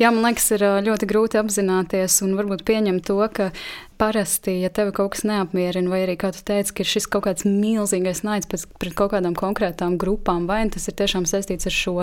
Jā, 0.00 0.12
man 0.14 0.24
liekas, 0.28 0.50
ir 0.56 0.64
ļoti 0.86 1.08
grūti 1.10 1.40
apzināties 1.40 2.20
un 2.26 2.36
varbūt 2.38 2.64
pieņemt 2.68 3.06
to, 3.08 3.18
ka 3.32 3.50
parasti, 3.96 4.58
ja 4.60 4.70
tev 4.72 4.90
kaut 4.96 5.14
kas 5.14 5.24
neapmierina, 5.26 5.88
vai 5.90 6.02
arī, 6.04 6.16
kā 6.20 6.30
tu 6.36 6.42
teici, 6.46 6.74
ka 6.76 6.84
ir 6.84 6.90
šis 6.90 7.08
kaut 7.10 7.24
kāds 7.26 7.46
milzīgais 7.48 8.22
naids 8.26 8.48
pēc, 8.50 8.66
pret 8.80 8.96
kaut 8.98 9.14
kādām 9.14 9.36
konkrētām 9.38 9.96
grupām, 10.00 10.44
vai 10.50 10.62
tas 10.72 10.88
ir 10.90 10.96
tiešām 10.98 11.26
saistīts 11.28 11.68
ar 11.70 11.74
šo 11.74 11.94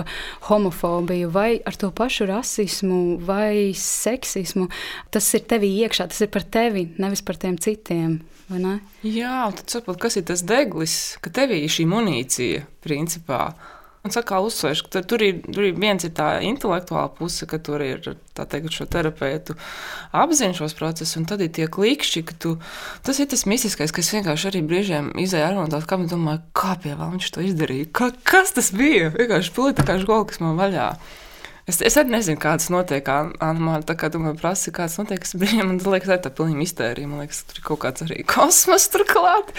homofobiju, 0.48 1.30
vai 1.34 1.60
ar 1.62 1.78
to 1.78 1.92
pašu 1.94 2.26
rasismu, 2.30 3.00
vai 3.24 3.72
seksismu, 3.78 4.68
tas 5.14 5.30
ir 5.38 5.46
tevī 5.50 5.70
iekšā, 5.84 6.08
tas 6.10 6.24
ir 6.26 6.32
par 6.34 6.46
tevi, 6.46 6.88
nevis 6.98 7.22
par 7.22 7.38
tiem 7.40 7.58
citiem. 7.62 8.18
Jā, 9.06 9.48
tad 9.56 9.72
saprot, 9.72 9.96
kas 10.02 10.18
ir 10.20 10.26
tas 10.28 10.42
deglis, 10.44 11.16
ka 11.24 11.32
tevī 11.32 11.62
ir 11.64 11.72
šī 11.72 11.86
munīcija 11.88 12.66
principā. 12.84 13.54
Un 14.04 14.12
saka, 14.12 14.36
uzsver, 14.44 14.76
ka 14.92 15.00
tur 15.00 15.22
ir, 15.24 15.38
tur 15.48 15.64
ir 15.64 15.78
viens 15.80 16.04
ir 16.04 16.10
tā 16.12 16.26
intelektuāla 16.44 17.08
puse, 17.16 17.46
ka 17.48 17.56
tur 17.56 17.80
ir 17.80 18.02
teikt, 18.36 18.68
šo 18.76 18.84
terapeitu 18.92 19.56
apziņu 20.12 20.58
šos 20.58 20.76
procesus, 20.76 21.16
un 21.16 21.24
tad 21.30 21.40
ir 21.40 21.48
tie 21.56 21.70
klikšķi, 21.72 22.22
ka 22.28 22.36
tu, 22.36 22.52
tas 23.06 23.22
ir 23.24 23.30
tas 23.32 23.46
mistiskais, 23.48 23.94
kas 23.96 24.12
vienkārši 24.12 24.50
arī 24.50 24.60
brīžiem 24.68 25.08
izēja 25.24 25.54
ar 25.54 25.72
tās, 25.72 25.88
kā 25.88 25.96
man 25.96 26.12
domāju, 26.12 26.44
kā 26.52 26.76
pie 26.84 26.92
vēl 26.92 27.14
viņš 27.16 27.32
to 27.32 27.46
izdarīja, 27.48 27.88
ka, 27.96 28.10
kas 28.28 28.52
tas 28.52 28.68
bija, 28.76 29.08
vienkārši 29.16 29.72
kā 29.80 29.96
žgola, 30.04 30.28
kas 30.28 30.44
man 30.44 30.60
vaļā. 30.60 30.90
Es, 31.64 31.78
es 31.80 31.94
arī 31.96 32.12
nezinu, 32.12 32.36
kādas 32.40 32.68
notiek. 32.72 33.06
Anna, 33.08 33.78
tā 33.88 33.94
kā 33.96 34.10
tu 34.12 34.20
man 34.20 34.36
prasi, 34.36 34.72
kādas 34.74 34.98
notiek, 35.00 35.24
es 35.24 35.32
brīnām, 35.40 35.70
man 35.70 35.78
liekas, 35.80 36.10
tā 36.20 36.28
ir 36.28 36.36
pilnīgi 36.36 36.60
mistērija. 36.60 37.08
Man 37.08 37.22
liekas, 37.24 37.40
tur 37.48 37.60
ir 37.60 37.64
kaut 37.70 37.80
kāds 37.86 38.04
arī 38.04 38.20
kosmos 38.34 38.90
turklāt. 38.92 39.54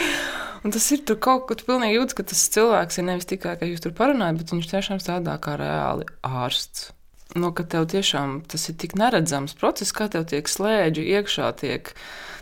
Un 0.66 0.74
tas 0.74 0.86
ir 0.94 1.02
tur 1.06 1.18
kaut 1.22 1.48
kur 1.50 1.64
pilnīgi 1.66 1.98
jūtas, 1.98 2.18
ka 2.18 2.28
tas 2.30 2.44
cilvēks 2.54 3.02
ir 3.02 3.08
nevis 3.10 3.30
tikai, 3.30 3.56
ka 3.58 3.70
jūs 3.70 3.82
tur 3.82 3.96
parunājat, 3.98 4.38
bet 4.42 4.54
viņš 4.54 4.70
tiešām 4.74 5.02
strādā 5.02 5.40
kā 5.42 5.58
reāli 5.62 6.06
ārsts. 6.26 6.92
No, 7.36 7.50
ka 7.58 7.66
tev 7.68 7.90
tiešām 7.90 8.38
tas 8.50 8.70
ir 8.70 8.78
tik 8.80 8.94
neredzams 8.98 9.58
process, 9.58 9.94
kā 9.94 10.06
tev 10.14 10.28
tiek 10.30 10.48
slēdzi 10.50 11.04
iekšā, 11.18 11.50
tiek 11.58 11.90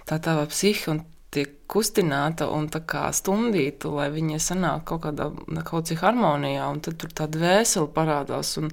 tā 0.10 0.20
tava 0.24 0.44
psihe 0.52 0.92
un 0.92 1.02
tiek 1.34 1.56
kustināta 1.70 2.48
un 2.54 2.68
stundīta, 3.16 3.90
lai 3.90 4.10
viņa 4.14 4.40
sanāk 4.44 4.86
kaut 4.92 5.04
kādā 5.08 5.30
kaut 5.66 5.90
cik 5.90 6.04
harmonijā, 6.06 6.68
un 6.70 6.82
tad 6.86 7.00
tur 7.02 7.14
tā 7.16 7.28
dvēsele 7.32 7.90
parādās 7.96 8.56
un 8.62 8.70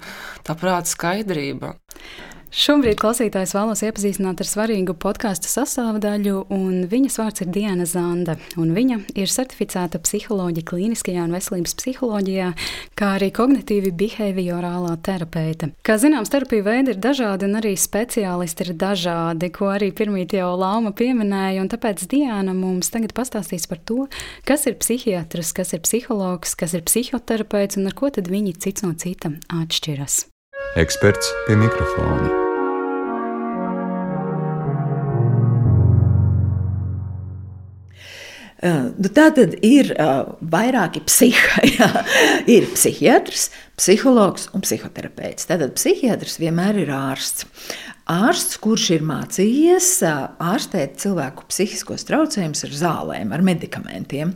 tā 0.46 0.56
prāta 0.58 0.92
skaidrība. 0.92 1.74
Šobrīd 2.50 2.98
klausītājs 2.98 3.52
vēlos 3.54 3.80
iepazīstināt 3.86 4.40
ar 4.42 4.48
svarīgu 4.48 4.96
podkāstu 4.98 5.46
sastāvdaļu, 5.46 6.48
un 6.50 6.80
viņas 6.90 7.18
vārds 7.20 7.44
ir 7.44 7.50
Diana 7.54 7.84
Zanda. 7.86 8.34
Viņa 8.58 8.96
ir 9.14 9.30
certificēta 9.30 10.00
psiholoģija, 10.02 10.66
klīniskajā 10.66 11.28
un 11.28 11.36
veselības 11.36 11.76
psiholoģijā, 11.78 12.48
kā 12.98 13.10
arī 13.20 13.28
kognitīvi 13.36 13.92
behaviorālā 14.00 14.96
terapeite. 15.06 15.68
Kā 15.86 15.94
zināms, 16.02 16.32
terapija 16.34 16.66
veidi 16.66 16.96
ir 16.96 16.98
dažādi, 16.98 17.46
un 17.46 17.60
arī 17.60 17.76
speciālisti 17.78 18.66
ir 18.66 18.74
dažādi, 18.82 19.52
ko 19.54 19.70
arī 19.70 19.92
pirmīt 19.94 20.34
jau 20.34 20.50
Lapa 20.58 20.90
pieminēja. 20.98 21.68
Tāpēc 21.70 22.02
Diana 22.10 22.56
mums 22.56 22.90
tagad 22.90 23.14
pastāstīs 23.14 23.70
par 23.70 23.78
to, 23.86 24.08
kas 24.42 24.66
ir 24.66 24.74
psihiatrs, 24.82 25.54
kas 25.54 25.70
ir 25.78 25.86
psihologs, 25.86 26.58
kas 26.58 26.74
ir 26.74 26.82
psihoterapeits 26.90 27.78
un 27.78 27.86
ar 27.92 27.94
ko 27.94 28.10
tad 28.10 28.26
viņi 28.26 28.58
cits 28.58 28.82
no 28.82 28.90
cita 28.98 29.36
atšķiras. 29.62 30.24
Eksperts 30.76 31.32
pie 31.48 31.56
mikrofona. 31.58 32.28
Nu, 39.00 39.08
tā 39.08 39.30
tad 39.34 39.56
ir 39.66 39.90
uh, 39.96 40.36
vairāki 40.52 41.00
psihi. 41.08 41.72
ir 42.54 42.68
psihiatrs, 42.70 43.48
psihologs 43.80 44.50
un 44.52 44.64
psihoterapeits. 44.64 45.48
Tātad 45.48 45.72
psihiatrs 45.78 46.36
vienmēr 46.42 46.82
ir 46.82 46.92
ārsts. 46.92 47.48
Ārsts, 48.10 48.58
kurš 48.58 48.88
ir 48.96 49.04
mācījies 49.06 49.88
ārstēt 50.02 50.96
cilvēku 50.98 51.46
psihiskos 51.46 52.02
traucējumus 52.08 52.64
ar 52.66 52.72
zālēm, 52.74 53.30
ar 53.36 53.44
medikamentiem. 53.46 54.32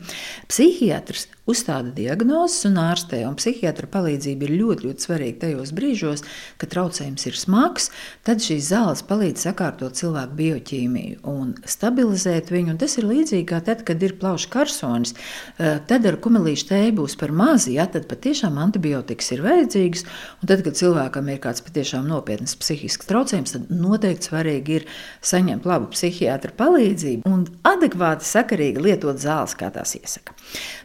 Psihiatrs 0.46 1.26
uzstāda 1.50 1.90
diagnozes 1.92 2.64
un 2.68 2.78
ārstē, 2.80 3.24
un 3.26 3.34
psihiatra 3.36 3.88
palīdzība 3.90 4.46
ir 4.46 4.52
ļoti, 4.60 4.86
ļoti 4.86 5.04
svarīga 5.04 5.40
tajos 5.42 5.72
brīžos, 5.76 6.22
kad 6.60 6.70
traucējums 6.72 7.26
ir 7.26 7.36
smags. 7.36 7.90
Tad 8.24 8.44
šīs 8.44 8.70
zāles 8.70 9.02
palīdz 9.08 9.48
sakārtot 9.48 9.98
cilvēku 9.98 10.38
bioķīmiju 10.38 11.18
un 11.34 11.52
stabilizēt 11.68 12.54
viņu. 12.54 12.76
Un 12.76 12.80
tas 12.80 12.94
ir 13.00 13.08
līdzīgi 13.10 13.48
kā 13.50 13.58
tad, 13.66 13.82
kad 13.88 14.06
ir 14.06 14.14
plaušu 14.22 14.52
karsonis. 14.54 15.16
Tad 15.58 16.08
ar 16.08 16.20
kumelīšu 16.22 16.70
tēju 16.70 16.94
būs 17.02 17.18
par 17.20 17.34
maz, 17.34 17.66
ja 17.68 17.88
tad 17.90 18.06
patiešām 18.12 18.56
antibiotikas 18.62 19.33
ir 19.34 19.44
vajadzīgas. 19.44 20.04
Un 20.40 20.50
tad, 20.50 20.64
kad 20.66 20.78
cilvēkam 20.78 21.30
ir 21.32 21.40
kāds 21.44 21.64
patiešām 21.66 22.08
nopietns 22.10 22.56
psihisks 22.60 23.08
traucējums, 23.10 23.54
tad 23.56 23.72
noteikti 23.74 24.30
svarīgi 24.30 24.78
ir 24.78 24.88
saņemt 25.24 25.68
labu 25.68 25.90
psihiatra 25.94 26.54
palīdzību 26.58 27.30
un 27.30 27.46
adekvāti, 27.68 28.26
sakarīgi 28.28 28.84
lietot 28.84 29.20
zāles, 29.22 29.56
kā 29.58 29.70
tās 29.74 29.96
iesaka. 29.98 30.36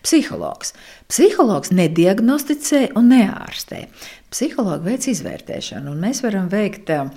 Psihologs. 0.05 0.73
Psihologs 1.09 1.73
nediagnosticē 1.75 2.89
un 2.99 3.13
neārstē. 3.13 3.85
Psihologi 4.29 4.91
veic 4.91 5.07
izvērtēšanu, 5.09 5.95
un 5.95 6.03
mēs 6.03 6.21
varam 6.21 6.51
veikt 6.51 6.91
uh, 6.93 7.09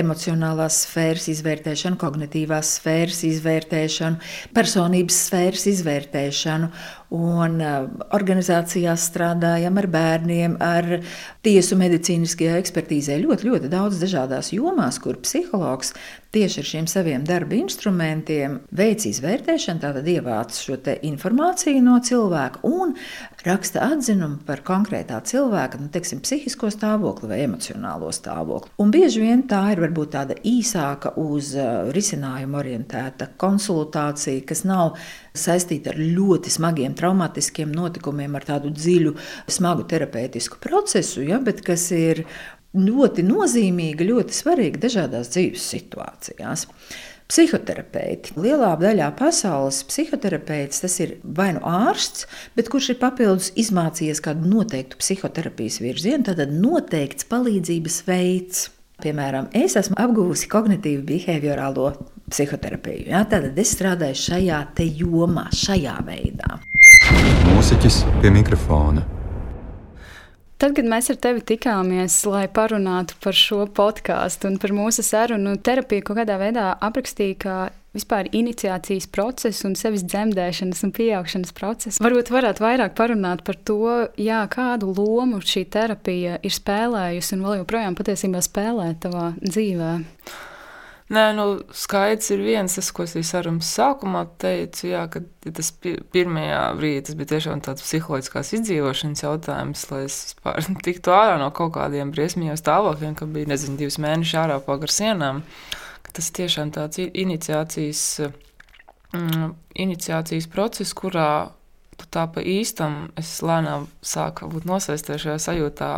emocionālās 0.00 0.82
sfēras 0.86 1.28
izvērtēšanu, 1.32 1.98
kognitīvās 2.00 2.74
sfēras 2.78 3.22
izvērtēšanu, 3.28 4.20
personības 4.56 5.20
sfēras 5.28 5.66
izvērtēšanu. 5.74 6.70
Un 7.14 7.60
uh, 7.62 7.84
organizācijās 8.16 9.04
strādājam 9.10 9.76
ar 9.78 9.86
bērniem, 9.92 10.56
ar 10.58 10.88
tiesu 11.46 11.78
medicīniskajā 11.78 12.56
ekspertīzē. 12.58 13.20
Ļoti, 13.22 13.50
ļoti 13.52 13.70
daudz 13.70 14.00
dažādās 14.02 14.50
jomās, 14.56 14.98
kur 14.98 15.20
psihologs 15.22 15.92
tieši 16.34 16.60
ar 16.60 16.66
šiem 16.66 16.86
saviem 16.90 17.24
darba 17.26 17.54
instrumentiem 17.60 18.58
veic 18.74 19.04
izvērtēšanu, 19.06 19.82
tātad 19.84 20.08
ievāc 20.10 20.56
šo 20.58 20.80
informāciju 21.06 21.82
no 21.84 22.00
cilvēka 22.02 22.64
un 22.66 22.96
raksta 23.46 23.84
atzinumu 23.92 24.40
par 24.46 24.64
konkrētā 24.66 25.20
cilvēka 25.28 25.78
nu, 25.78 25.90
teiksim, 25.94 26.22
psihisko 26.24 26.72
stāvokli 26.74 27.30
vai 27.30 27.42
emocionālo 27.44 28.10
stāvokli. 28.14 28.72
Un 28.82 28.90
bieži 28.94 29.22
vien 29.22 29.44
tā 29.50 29.62
ir 29.74 29.83
varbūt 29.84 30.14
tāda 30.16 30.38
īsāka, 30.48 31.14
uz 31.20 31.52
uh, 31.58 31.92
risinājumu 31.94 32.58
orientēta 32.60 33.30
konsultācija, 33.40 34.42
kas 34.48 34.64
nav 34.68 34.96
saistīta 35.36 35.92
ar 35.94 36.00
ļoti 36.02 36.52
smagiem 36.52 36.96
traumatiskiem 36.98 37.72
notikumiem, 37.74 38.34
ar 38.34 38.48
tādu 38.48 38.74
dziļu, 38.74 39.14
smagu 39.52 39.86
terapeitisku 39.90 40.60
procesu, 40.62 41.22
ja, 41.28 41.40
bet 41.44 41.62
kas 41.66 41.90
ir 41.94 42.24
ļoti 42.74 43.22
nozīmīga, 43.26 44.06
ļoti 44.08 44.34
svarīga 44.34 44.86
dažādās 44.86 45.30
dzīves 45.34 45.66
situācijās. 45.74 46.66
Psihoterapeiti. 47.24 48.34
Lielā 48.36 48.74
daļā 48.76 49.06
pasaules 49.16 49.78
psihoterapeits 49.88 50.82
tas 50.84 50.98
ir 51.00 51.14
vai 51.24 51.54
nu 51.56 51.62
ārsts, 51.64 52.26
bet 52.58 52.68
kurš 52.72 52.90
ir 52.92 53.00
papildus 53.00 53.48
izmācījies 53.58 54.20
kādu 54.24 54.50
noteiktu 54.50 55.00
psihoterapijas 55.00 55.80
virzienu, 55.80 56.26
tad 56.28 56.52
noteikts 56.52 57.24
palīdzības 57.30 58.00
veids. 58.10 58.66
Piemēram, 59.02 59.48
es 59.58 59.74
esmu 59.76 59.96
apguvusi 59.98 60.46
kognitīvu 60.52 61.02
behaviorālo 61.08 61.88
psihoterapiju. 62.30 63.08
Ja? 63.10 63.24
Tad 63.28 63.58
es 63.58 63.74
strādāju 63.74 64.20
šajā 64.20 64.60
jomā, 65.00 65.48
šajā 65.50 65.96
veidā. 66.06 66.60
Mūziķis 67.50 68.04
pie 68.22 68.30
mikrofona. 68.34 69.02
Tad, 70.54 70.76
kad 70.76 70.86
mēs 70.86 71.10
ar 71.10 71.18
tevi 71.18 71.42
tikāmies, 71.42 72.20
lai 72.30 72.46
parunātu 72.46 73.18
par 73.20 73.34
šo 73.36 73.64
podkāstu 73.66 74.48
un 74.48 74.60
par 74.62 74.72
mūsu 74.72 75.02
sarunu, 75.02 75.56
terapija 75.58 76.04
kaut 76.06 76.20
kādā 76.20 76.38
veidā 76.40 76.70
aprakstīja, 76.78 77.38
ka 77.42 77.56
vispār 77.94 78.28
iniciācijas 78.34 79.06
procesu 79.14 79.68
un 79.68 79.76
sevis 79.78 80.04
dzemdēšanas 80.06 80.82
un 80.86 80.94
pieaugšanas 80.94 81.54
procesu. 81.56 82.02
Varbūt 82.04 82.32
varētu 82.34 82.64
vairāk 82.64 82.96
parunāt 82.98 83.44
par 83.46 83.58
to, 83.66 84.08
jā, 84.20 84.42
kādu 84.50 84.90
lomu 84.96 85.42
šī 85.44 85.66
terapija 85.70 86.40
ir 86.42 86.56
spēlējusi 86.56 87.36
un 87.36 87.44
vēl 87.46 87.60
joprojām 87.62 87.98
patiesībā 87.98 88.42
spēlē 88.44 88.94
tavā 89.02 89.30
dzīvē. 89.44 89.92
Nē, 91.14 91.22
nu, 91.36 91.44
skaidrs 91.76 92.30
ir 92.32 92.40
viens, 92.40 92.74
tas, 92.78 92.86
ko 92.96 93.04
es 93.04 93.12
arī 93.12 93.26
sarunas 93.28 93.68
sākumā 93.76 94.22
teicu, 94.40 94.86
jā, 94.88 95.02
ka 95.12 95.20
tas 95.44 95.68
pirmajā 95.76 96.62
brīdī 96.78 97.02
tas 97.04 97.18
bija 97.18 97.34
tiešām 97.34 97.60
tāds 97.62 97.84
psiholoģiskās 97.84 98.54
izdzīvošanas 98.56 99.22
jautājums, 99.26 99.84
lai 99.92 100.00
es 100.08 100.16
vispār 100.30 100.64
tiktu 100.88 101.12
ārā 101.14 101.36
no 101.38 101.52
kaut 101.54 101.76
kādiem 101.76 102.10
briesmīgiem 102.14 102.56
stāvokļiem, 102.58 103.14
ka 103.20 103.28
bija, 103.36 103.52
nezinu, 103.52 103.76
divas 103.84 104.00
mēnešus 104.00 104.40
ārā 104.46 104.58
pagar 104.64 104.96
sienām. 104.96 105.44
Uh, 105.44 105.83
tas 106.14 106.30
tiešām 106.34 106.70
tāds 106.74 107.00
iniciācijas, 107.02 108.02
mm, 109.12 109.52
iniciācijas 109.84 110.48
process, 110.50 110.94
kurā 110.96 111.50
tu 111.98 112.06
tā 112.10 112.26
pa 112.30 112.42
īstam 112.42 113.08
es 113.20 113.36
lēnām 113.44 113.88
sāku 114.02 114.48
būt 114.50 114.66
nosaistīta 114.68 115.20
šajā 115.22 115.38
sajūtā, 115.42 115.92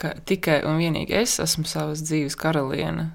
ka 0.00 0.12
tikai 0.26 0.60
un 0.68 0.80
vienīgi 0.80 1.16
es 1.22 1.38
esmu 1.42 1.66
savas 1.68 2.02
dzīves 2.06 2.38
karaliene. 2.40 3.10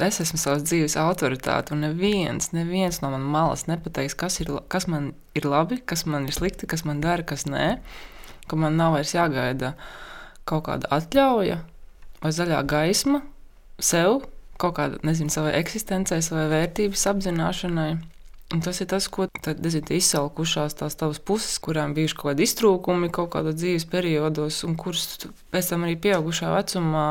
Es 0.00 0.16
esmu 0.22 0.38
savas 0.40 0.62
dzīves 0.64 0.96
autoritāte, 0.96 1.74
un 1.74 1.82
neviens, 1.84 2.54
neviens 2.56 3.02
no 3.02 3.10
manas 3.12 3.32
malas 3.34 3.66
nepateiks, 3.68 4.16
kas, 4.16 4.38
ir, 4.40 4.48
kas 4.72 4.86
man 4.88 5.10
ir 5.36 5.44
labi, 5.44 5.76
kas 5.76 6.06
man 6.08 6.24
ir 6.24 6.32
slikti, 6.32 6.68
kas 6.70 6.86
man 6.88 7.02
dara, 7.04 7.26
kas 7.26 7.44
nē. 7.44 7.66
Ka 8.48 8.56
man 8.60 8.78
nav 8.80 8.96
vairs 8.96 9.12
jāgaida 9.12 9.74
kaut 10.48 10.66
kāda 10.68 10.88
atļauja 10.92 11.60
vai 12.24 12.32
zaļā 12.32 12.62
gaisma, 12.68 13.20
sev, 13.80 14.22
kaut 14.60 14.76
kāda, 14.78 14.98
nezinu, 15.06 15.32
savai 15.32 15.54
eksistencei, 15.60 16.22
savai 16.24 16.48
vērtības 16.52 17.06
apzināšanai. 17.12 17.92
Un 18.54 18.60
tas 18.62 18.78
ir 18.84 18.88
tas, 18.90 19.08
ko 19.10 19.26
nezinu, 19.48 19.96
izsalkušās 19.96 20.76
tās 20.78 20.98
tavas 21.00 21.18
puses, 21.18 21.56
kurām 21.64 21.94
bijuši 21.96 22.16
kaut 22.18 22.30
kādi 22.32 22.44
iztrūkumi 22.46 23.10
kaut 23.14 23.32
kādos 23.32 23.56
dzīves 23.58 23.88
periodos, 23.90 24.60
un 24.68 24.76
kurus 24.78 25.24
pēc 25.54 25.72
tam 25.72 25.86
arī 25.86 25.96
pieaugušā 26.04 26.52
vecumā 26.52 27.08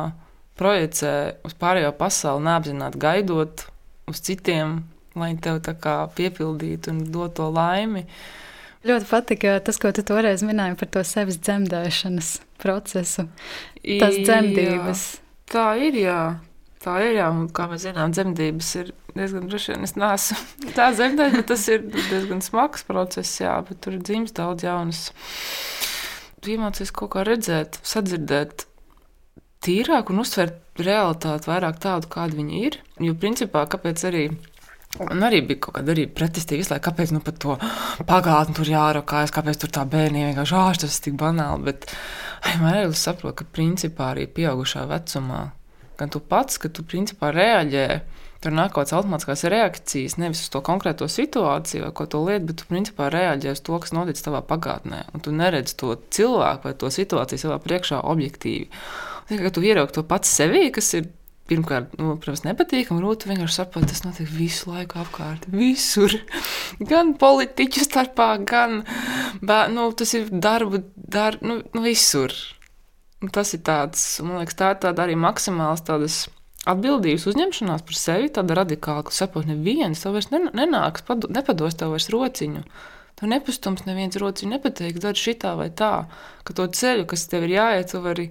projicē 0.60 1.14
uz 1.44 1.56
pārējo 1.58 1.92
pasauli, 1.98 2.46
neapzināti 2.48 3.02
gaidot 3.02 3.66
uz 4.10 4.22
citiem, 4.24 4.84
lai 5.18 5.34
tev 5.42 5.60
tā 5.66 5.74
kā 5.78 5.98
piepildītu 6.16 6.94
un 6.94 7.04
dotu 7.10 7.42
to 7.42 7.50
laimi. 7.54 8.06
Ļoti 8.84 9.08
patika 9.10 9.58
tas, 9.64 9.80
ko 9.80 9.94
tu 9.96 10.04
toreiz 10.06 10.44
minēji 10.44 10.78
par 10.80 10.90
to 10.92 11.04
sevis 11.08 11.40
dzemdēšanas 11.40 12.34
procesu, 12.62 13.30
tas 13.82 14.18
dzemdības. 14.20 15.06
Jā, 15.16 15.46
tā 15.54 15.68
ir, 15.80 16.00
jā. 16.04 16.24
Tā 16.84 16.98
ir, 17.00 17.14
jā, 17.22 17.30
un 17.32 17.46
kā 17.56 17.70
mēs 17.72 17.86
zinām, 17.86 18.12
dzemdības 18.12 18.70
ir 18.82 18.92
diezgan 19.16 19.48
droši 19.48 19.72
vien. 19.72 19.86
Es 19.88 19.96
neesmu 19.96 20.72
tā 20.78 20.90
dzemdēt, 20.96 21.38
bet 21.40 21.50
tas 21.54 21.64
ir 21.72 21.86
diezgan 21.88 22.44
smags 22.44 22.84
process, 22.88 23.40
jā, 23.40 23.56
bet 23.70 23.80
tur 23.84 23.96
ir 23.96 24.04
dzimis 24.04 24.36
daudz 24.36 24.68
jaunas. 24.68 25.06
Iemācies 26.44 26.92
kaut 26.92 27.14
kā 27.14 27.24
redzēt, 27.24 27.80
sadzirdēt 27.88 28.66
tīrāk 29.64 30.12
un 30.12 30.20
uztvert 30.26 30.60
realitāti 30.84 31.48
vairāk 31.48 31.80
tādu, 31.80 32.10
kāda 32.12 32.36
viņa 32.36 32.66
ir. 32.68 32.82
Jo, 33.00 33.16
principā, 33.16 33.64
kāpēc 33.72 34.10
arī 34.10 34.26
Un 35.02 35.26
arī 35.26 35.40
bija 35.42 35.58
kaut 35.58 35.74
kāda 35.80 35.96
pretestība, 36.14 36.62
visu 36.62 36.70
laiku, 36.70 36.86
kāpēc 36.86 37.14
nu 37.16 37.20
par 37.26 37.34
to 37.42 37.56
pagātni 38.06 38.54
tur 38.60 38.70
jārokājas, 38.70 39.34
kāpēc 39.34 39.64
tur 39.64 39.72
tā 39.74 39.88
bērniem 39.90 40.28
vienkārši 40.30 40.86
ir 40.86 40.94
tik 41.08 41.16
banāli. 41.18 41.66
Bet 41.66 41.88
vienmēr 42.46 42.84
es 42.84 43.02
saprotu, 43.02 43.40
ka 43.40 43.50
principā 43.58 44.12
arī 44.12 44.28
pieaugušā 44.30 44.86
vecumā 44.92 45.48
gan 46.00 46.12
tu 46.14 46.20
pats, 46.20 46.60
ka 46.62 46.70
tu 46.70 46.86
principā 46.88 47.32
reaģē. 47.36 47.88
Tur 48.44 48.52
nāk 48.52 48.74
kaut 48.74 48.90
kādas 48.90 48.98
automātiskas 48.98 49.46
reakcijas, 49.48 50.18
nevis 50.20 50.42
uz 50.44 50.50
to 50.52 50.60
konkrēto 50.68 51.08
situāciju 51.08 51.86
vai 51.86 51.94
ko 51.96 52.08
to 52.12 52.20
lietu, 52.26 52.50
bet 52.50 52.58
tu 52.60 52.68
principā 52.68 53.08
reaģē 53.14 53.54
uz 53.56 53.62
to, 53.64 53.78
kas 53.80 53.96
noticis 53.96 54.26
tavā 54.26 54.42
pagātnē. 54.44 55.06
Un 55.16 55.24
tu 55.24 55.32
neredzi 55.32 55.78
to 55.80 55.96
cilvēku 56.12 56.68
vai 56.68 56.74
to 56.76 56.92
situāciju 56.92 57.40
savā 57.40 57.62
priekšā 57.64 58.02
objektīvi. 58.04 58.68
Un, 59.32 59.46
tu 59.56 59.64
ieraugi 59.64 59.96
to 59.96 60.04
pats 60.04 60.36
sevī, 60.36 60.66
kas 60.76 60.92
ir 61.00 61.08
pirmkārt, 61.50 61.96
nu, 62.00 62.16
protams, 62.20 62.44
nepatīkami, 62.48 63.02
un 63.02 63.10
otrs 63.12 63.30
vienkārši 63.32 63.58
saprot, 63.58 63.88
tas 63.90 64.04
notiek 64.06 64.30
visu 64.32 64.72
laiku 64.72 65.02
apkārt, 65.02 65.48
visur. 65.52 66.16
Gan 66.92 67.14
politiķu 67.20 67.84
starpā, 67.84 68.30
gan 68.48 68.82
bā, 69.44 69.66
nu, 69.72 69.90
tas 69.98 70.16
ir 70.18 70.32
darba, 70.32 70.84
dar, 70.96 71.40
nu, 71.44 71.60
nu, 71.76 71.84
visur. 71.84 72.34
Un 73.24 73.32
tas 73.32 73.54
ir 73.56 73.62
tāds, 73.64 74.02
man 74.20 74.42
liekas, 74.42 74.58
tā 74.60 74.74
ir 74.74 74.82
tāda 74.84 75.06
arī 75.06 75.14
maksimāls 75.16 75.86
tādas 75.88 76.26
atbildības 76.68 77.28
uzņemšanās 77.32 77.86
par 77.88 77.98
sevi, 78.00 78.32
tāda 78.36 78.58
radikāla, 78.60 79.06
ka 79.08 79.16
saprot, 79.16 79.48
neviens 79.48 80.04
tev 80.04 80.18
vairs 80.18 80.28
nenāks, 80.32 81.06
padu, 81.08 81.30
nepados 81.32 81.78
tev 81.80 81.94
vairs 81.96 82.10
rociņu. 82.12 82.64
Tev 83.20 83.30
nepastums 83.32 83.86
neviens 83.88 84.18
rociņu 84.20 84.58
nepateiks, 84.58 85.04
dari 85.04 85.24
šitā 85.24 85.54
vai 85.60 85.70
tā, 85.72 85.94
ka 86.44 86.56
to 86.58 86.68
ceļu, 86.68 87.08
kas 87.08 87.28
tev 87.32 87.48
ir 87.48 87.58
jāiet, 87.60 87.94
tu 87.94 88.04
vari. 88.04 88.30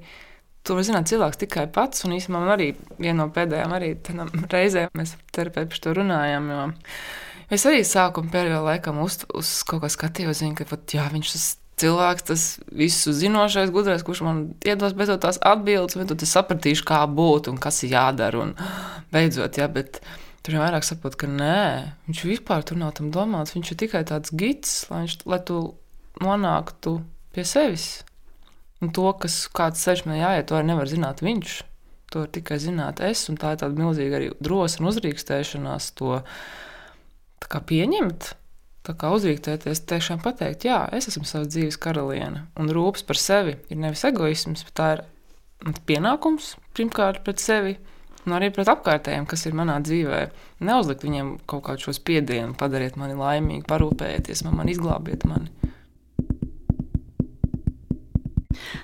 To 0.62 0.76
var 0.78 0.84
zināt 0.86 1.08
cilvēks 1.10 1.40
tikai 1.40 1.64
pats, 1.74 2.04
un 2.06 2.12
īstenībā 2.14 2.38
man 2.38 2.52
arī 2.52 2.68
viena 2.94 3.24
no 3.24 3.32
pēdējām 3.34 3.72
arī 3.74 3.88
reizēm 4.52 4.92
mēs 4.94 5.16
terapeiti 5.34 5.72
par 5.72 5.80
to 5.82 5.94
runājām. 5.98 6.50
Jo 6.52 6.68
es 7.56 7.64
arī 7.66 7.80
sākuma 7.82 8.30
periodā 8.30 8.60
laikam 8.68 9.00
uz, 9.02 9.18
uz 9.34 9.50
kaut 9.66 9.82
kā 9.82 9.90
skatījos, 9.90 10.38
zinu, 10.38 10.54
ka 10.54 10.68
pat, 10.70 10.86
jā, 10.94 11.08
viņš 11.10 11.32
tas 11.34 11.48
cilvēks, 11.80 12.26
tas 12.28 12.42
visu 12.74 13.14
zinošais, 13.16 13.72
gudrais, 13.74 14.04
kurš 14.06 14.22
man 14.26 14.42
iedos 14.66 14.94
beidzot 14.96 15.22
tās 15.24 15.40
atbildes, 15.40 15.96
un 15.96 16.10
tad 16.10 16.24
es 16.24 16.34
sapratīšu, 16.36 16.84
kā 16.88 17.00
būt 17.08 17.50
un 17.52 17.58
kas 17.62 17.82
ir 17.86 17.94
jādara. 17.96 18.44
Un 18.44 18.54
beidzot, 19.14 19.58
jā, 19.58 19.68
bet 19.72 20.00
tur 20.44 20.56
jau 20.56 20.62
vairāk 20.64 20.86
saprot, 20.86 21.16
ka 21.18 21.30
nē, 21.30 21.56
viņš 22.08 22.24
vispār 22.28 22.66
tur 22.66 22.80
nav 22.80 22.94
tam 22.98 23.10
domāts. 23.14 23.54
Viņš 23.56 23.74
ir 23.74 23.80
tikai 23.84 24.04
tāds 24.08 24.34
gids, 24.34 24.82
lai, 24.90 25.04
viņš, 25.06 25.18
lai 25.30 25.40
tu 25.48 25.60
nonāktu 26.22 26.98
pie 27.34 27.46
sevis. 27.48 27.90
Un 28.82 28.90
to, 28.94 29.06
kas 29.22 29.44
kāds 29.54 29.82
ceļš 29.84 30.06
man 30.08 30.18
jāiet, 30.18 30.48
to 30.50 30.58
arī 30.58 30.72
nevar 30.72 30.90
zināt 30.90 31.22
viņš. 31.22 31.60
To 32.12 32.24
var 32.24 32.32
tikai 32.34 32.58
zināt 32.60 33.00
es, 33.00 33.24
un 33.32 33.38
tā 33.40 33.54
ir 33.54 33.62
tāda 33.62 33.78
milzīga 33.78 34.18
arī 34.18 34.32
drosme 34.42 34.84
un 34.84 34.90
uzrīkstēšanās 34.90 35.92
to 35.96 36.18
pieņemt 37.52 38.32
Tā 38.82 38.96
kā 38.98 39.12
uzrīktēties, 39.14 39.84
tiešām 39.86 40.18
pateikt, 40.24 40.66
jā, 40.66 40.80
es 40.96 41.06
esmu 41.12 41.22
savas 41.28 41.52
dzīves 41.52 41.78
karaliene, 41.78 42.48
un 42.58 42.70
rūpes 42.74 43.04
par 43.06 43.20
sevi 43.20 43.54
ir 43.70 43.78
nevis 43.78 44.02
egoisms, 44.08 44.64
bet 44.66 44.74
tā 44.78 44.88
ir 44.96 45.04
pienākums 45.86 46.56
pirmkārt 46.74 47.22
pret 47.22 47.38
sevi, 47.38 47.76
un 48.26 48.34
arī 48.34 48.50
pret 48.54 48.70
apkārtējiem, 48.72 49.28
kas 49.30 49.46
ir 49.46 49.54
manā 49.58 49.78
dzīvē. 49.86 50.22
Neuzlikt 50.66 51.06
viņiem 51.06 51.36
kaut 51.50 51.62
kādu 51.68 51.86
šo 51.86 51.94
spiedienu, 51.94 52.56
padariet 52.58 52.98
mani 52.98 53.14
laimīgu, 53.18 53.66
parūpējieties 53.70 54.42
man, 54.46 54.58
man 54.58 54.70
izglābiet 54.72 55.26
mani. 55.30 55.50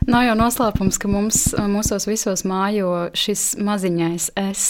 Nav 0.08 0.22
jau 0.24 0.36
noslēpums, 0.38 0.96
ka 0.96 1.08
mums 1.12 1.38
mūsos 1.68 2.06
visos 2.08 2.40
mājo 2.48 3.10
šis 3.12 3.58
maziņais 3.60 4.30
es. 4.40 4.62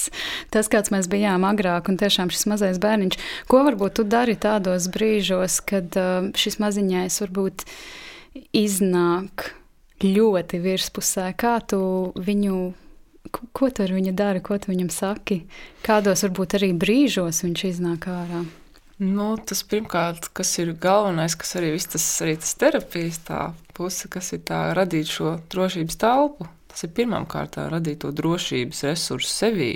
Tas, 0.50 0.66
kāds 0.72 0.90
mēs 0.90 1.06
bijām 1.10 1.46
agrāk, 1.46 1.86
un 1.92 1.98
tiešām 2.00 2.32
šis 2.34 2.48
mazais 2.50 2.80
bērniņš. 2.82 3.20
Ko 3.46 3.62
varbūt 3.68 4.00
tu 4.00 4.06
dari 4.08 4.34
tādos 4.34 4.90
brīžos, 4.90 5.60
kad 5.62 5.94
uh, 5.94 6.26
šis 6.34 6.58
maziņais 6.58 7.22
varbūt 7.22 7.68
iznāk 8.50 9.52
ļoti 10.02 10.62
virspusē? 10.66 11.30
Kā 11.38 11.60
tu 11.62 11.80
viņu 12.18 12.58
ko 13.30 13.70
tu 13.70 13.86
ar 13.86 13.94
viņu 13.94 14.18
dari, 14.18 14.42
ko 14.42 14.58
tu 14.58 14.72
viņam 14.72 14.90
saki? 14.90 15.44
Kādos 15.86 16.26
varbūt 16.26 16.58
arī 16.58 16.74
brīžos 16.74 17.44
viņš 17.46 17.68
iznāk 17.76 18.10
ārā? 18.10 18.42
Nu, 18.98 19.36
tas 19.38 19.60
pirmkārt, 19.62 20.26
kas 20.34 20.56
ir 20.58 20.72
galvenais, 20.82 21.36
kas 21.38 21.54
arī 21.60 21.70
viss 21.76 21.86
tas, 21.92 22.04
arī 22.24 22.34
tas 22.42 22.56
terapijas 22.58 23.20
puse, 23.76 24.08
kas 24.10 24.32
ir 24.34 24.42
tā 24.48 24.72
radīt 24.74 25.12
šo 25.12 25.36
drošības 25.52 25.98
telpu. 26.02 26.48
Tas 26.68 26.82
ir 26.82 26.90
pirmām 26.96 27.26
kārtām 27.30 27.70
radīt 27.70 28.02
to 28.02 28.10
drošības 28.10 28.82
resursu 28.88 29.30
sevī. 29.30 29.70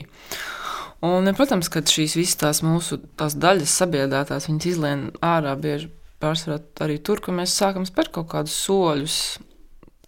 Un, 1.06 1.30
protams, 1.38 1.70
ka 1.70 1.84
šīs 1.86 2.18
visas 2.18 2.38
tās 2.38 2.62
mūsu 2.66 2.98
tās 3.18 3.38
daļas 3.38 3.78
sabiedrētās, 3.78 4.50
viņas 4.50 4.68
izlien 4.70 5.06
ārā 5.22 5.54
bieži 5.58 5.90
pārsvarā 6.22 6.60
arī 6.82 6.98
tur, 7.02 7.22
ka 7.22 7.34
mēs 7.34 7.54
sākam 7.58 7.86
spērt 7.86 8.12
kaut 8.14 8.28
kādus 8.34 8.58
soļus, 8.66 9.16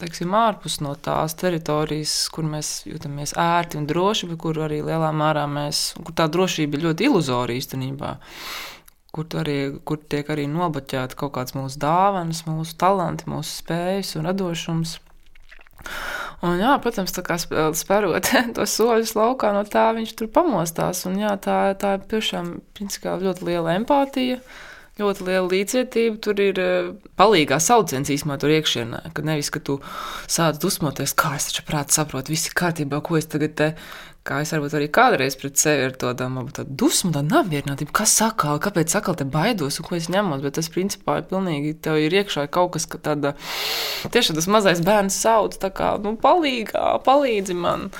teiksim, 0.02 0.34
ārpus 0.38 0.80
no 0.82 0.94
tās 0.98 1.34
teritorijas, 1.38 2.12
kur 2.34 2.46
mēs 2.50 2.76
jūtamies 2.90 3.34
ērti 3.38 3.78
un 3.78 3.88
droši, 3.90 4.30
bet 4.30 4.42
kur 4.42 4.58
arī 4.66 4.82
lielā 4.86 5.10
mērā 5.14 5.46
mēs, 5.50 5.92
kur 6.02 6.14
tā 6.18 6.26
drošība 6.30 6.78
ir 6.78 6.88
ļoti 6.88 7.10
iluzorija 7.10 7.62
īstenībā 7.62 8.14
kur, 9.14 9.28
arī, 9.40 9.58
kur 9.86 10.00
tiek 10.10 10.28
arī 10.34 10.48
nobloķēta 10.50 11.18
kaut 11.18 11.36
kāds 11.36 11.54
mūsu 11.56 11.78
dāvanas, 11.82 12.44
mūsu 12.48 12.76
talanti, 12.80 13.28
mūsu 13.30 13.60
spējas 13.62 14.16
un 14.18 14.28
radošums. 14.30 14.98
Un, 16.44 16.58
jā, 16.60 16.74
protams, 16.82 17.14
tā 17.14 17.22
kā 17.24 17.38
spērot 17.40 18.28
tos 18.56 18.76
soļus 18.76 19.14
laukā, 19.16 19.54
no 19.56 19.64
tā 19.68 19.88
viņš 19.96 20.14
tur 20.18 20.30
pamostās. 20.34 21.04
Un, 21.08 21.18
jā, 21.22 21.32
tā, 21.40 21.58
tā 21.80 21.96
ir 21.98 22.06
tiešām 22.10 22.56
principā, 22.76 23.16
ļoti 23.22 23.48
liela 23.48 23.76
empātija. 23.78 24.40
Ļoti 24.94 25.24
liela 25.26 25.48
līdzjūtība. 25.50 26.18
Tur 26.22 26.40
ir 26.42 26.58
palīdzīgā 27.18 27.56
sauciens 27.58 28.12
īstenībā 28.14 28.36
tur 28.38 28.52
iekšienē. 28.54 29.00
Kad 29.16 29.26
nevis, 29.26 29.50
ka 29.50 29.62
tu 29.64 29.80
sāc 30.30 30.60
dusmoties, 30.62 31.16
kā 31.18 31.32
es 31.38 31.48
taču 31.48 31.64
prātā 31.66 31.96
saprotu, 31.96 32.30
viss 32.34 32.46
ir 32.46 32.54
kārtībā, 32.60 33.00
ko 33.02 33.18
es 33.18 33.26
tagad 33.30 33.56
te 33.58 33.72
kā 34.24 34.40
es 34.40 34.52
varbūt 34.54 34.74
arī 34.78 34.88
kādreiz 34.92 35.36
pret 35.36 35.60
sevi 35.60 35.84
ar 35.84 35.94
to 36.00 36.10
domāju, 36.16 36.54
tāda 36.56 36.76
dusma, 36.80 37.12
tāda 37.18 37.36
neapmierinātība, 37.36 37.92
kas 38.00 38.14
sakā, 38.22 38.54
kāpēc 38.64 38.94
sakā 38.96 39.14
te 39.20 39.26
baidos 39.28 39.78
un 39.80 39.86
ko 39.86 39.98
es 39.98 40.08
ņemos. 40.12 40.40
Bet 40.44 40.56
tas 40.58 40.70
principā 40.72 41.18
ir 41.20 41.28
pilnīgi, 41.28 41.74
tev 41.84 42.00
ir 42.00 42.16
iekšā 42.22 42.46
kaut 42.54 42.72
kas, 42.76 42.88
ka 42.88 43.00
tāda 43.04 43.34
tieši 44.14 44.36
tas 44.38 44.48
mazais 44.48 44.80
bērns 44.84 45.20
sauc, 45.26 45.58
tā 45.60 45.68
kā, 45.76 45.94
nu, 46.04 46.14
palīgā, 46.20 46.86
palīdzi 47.04 47.58
man. 47.58 47.90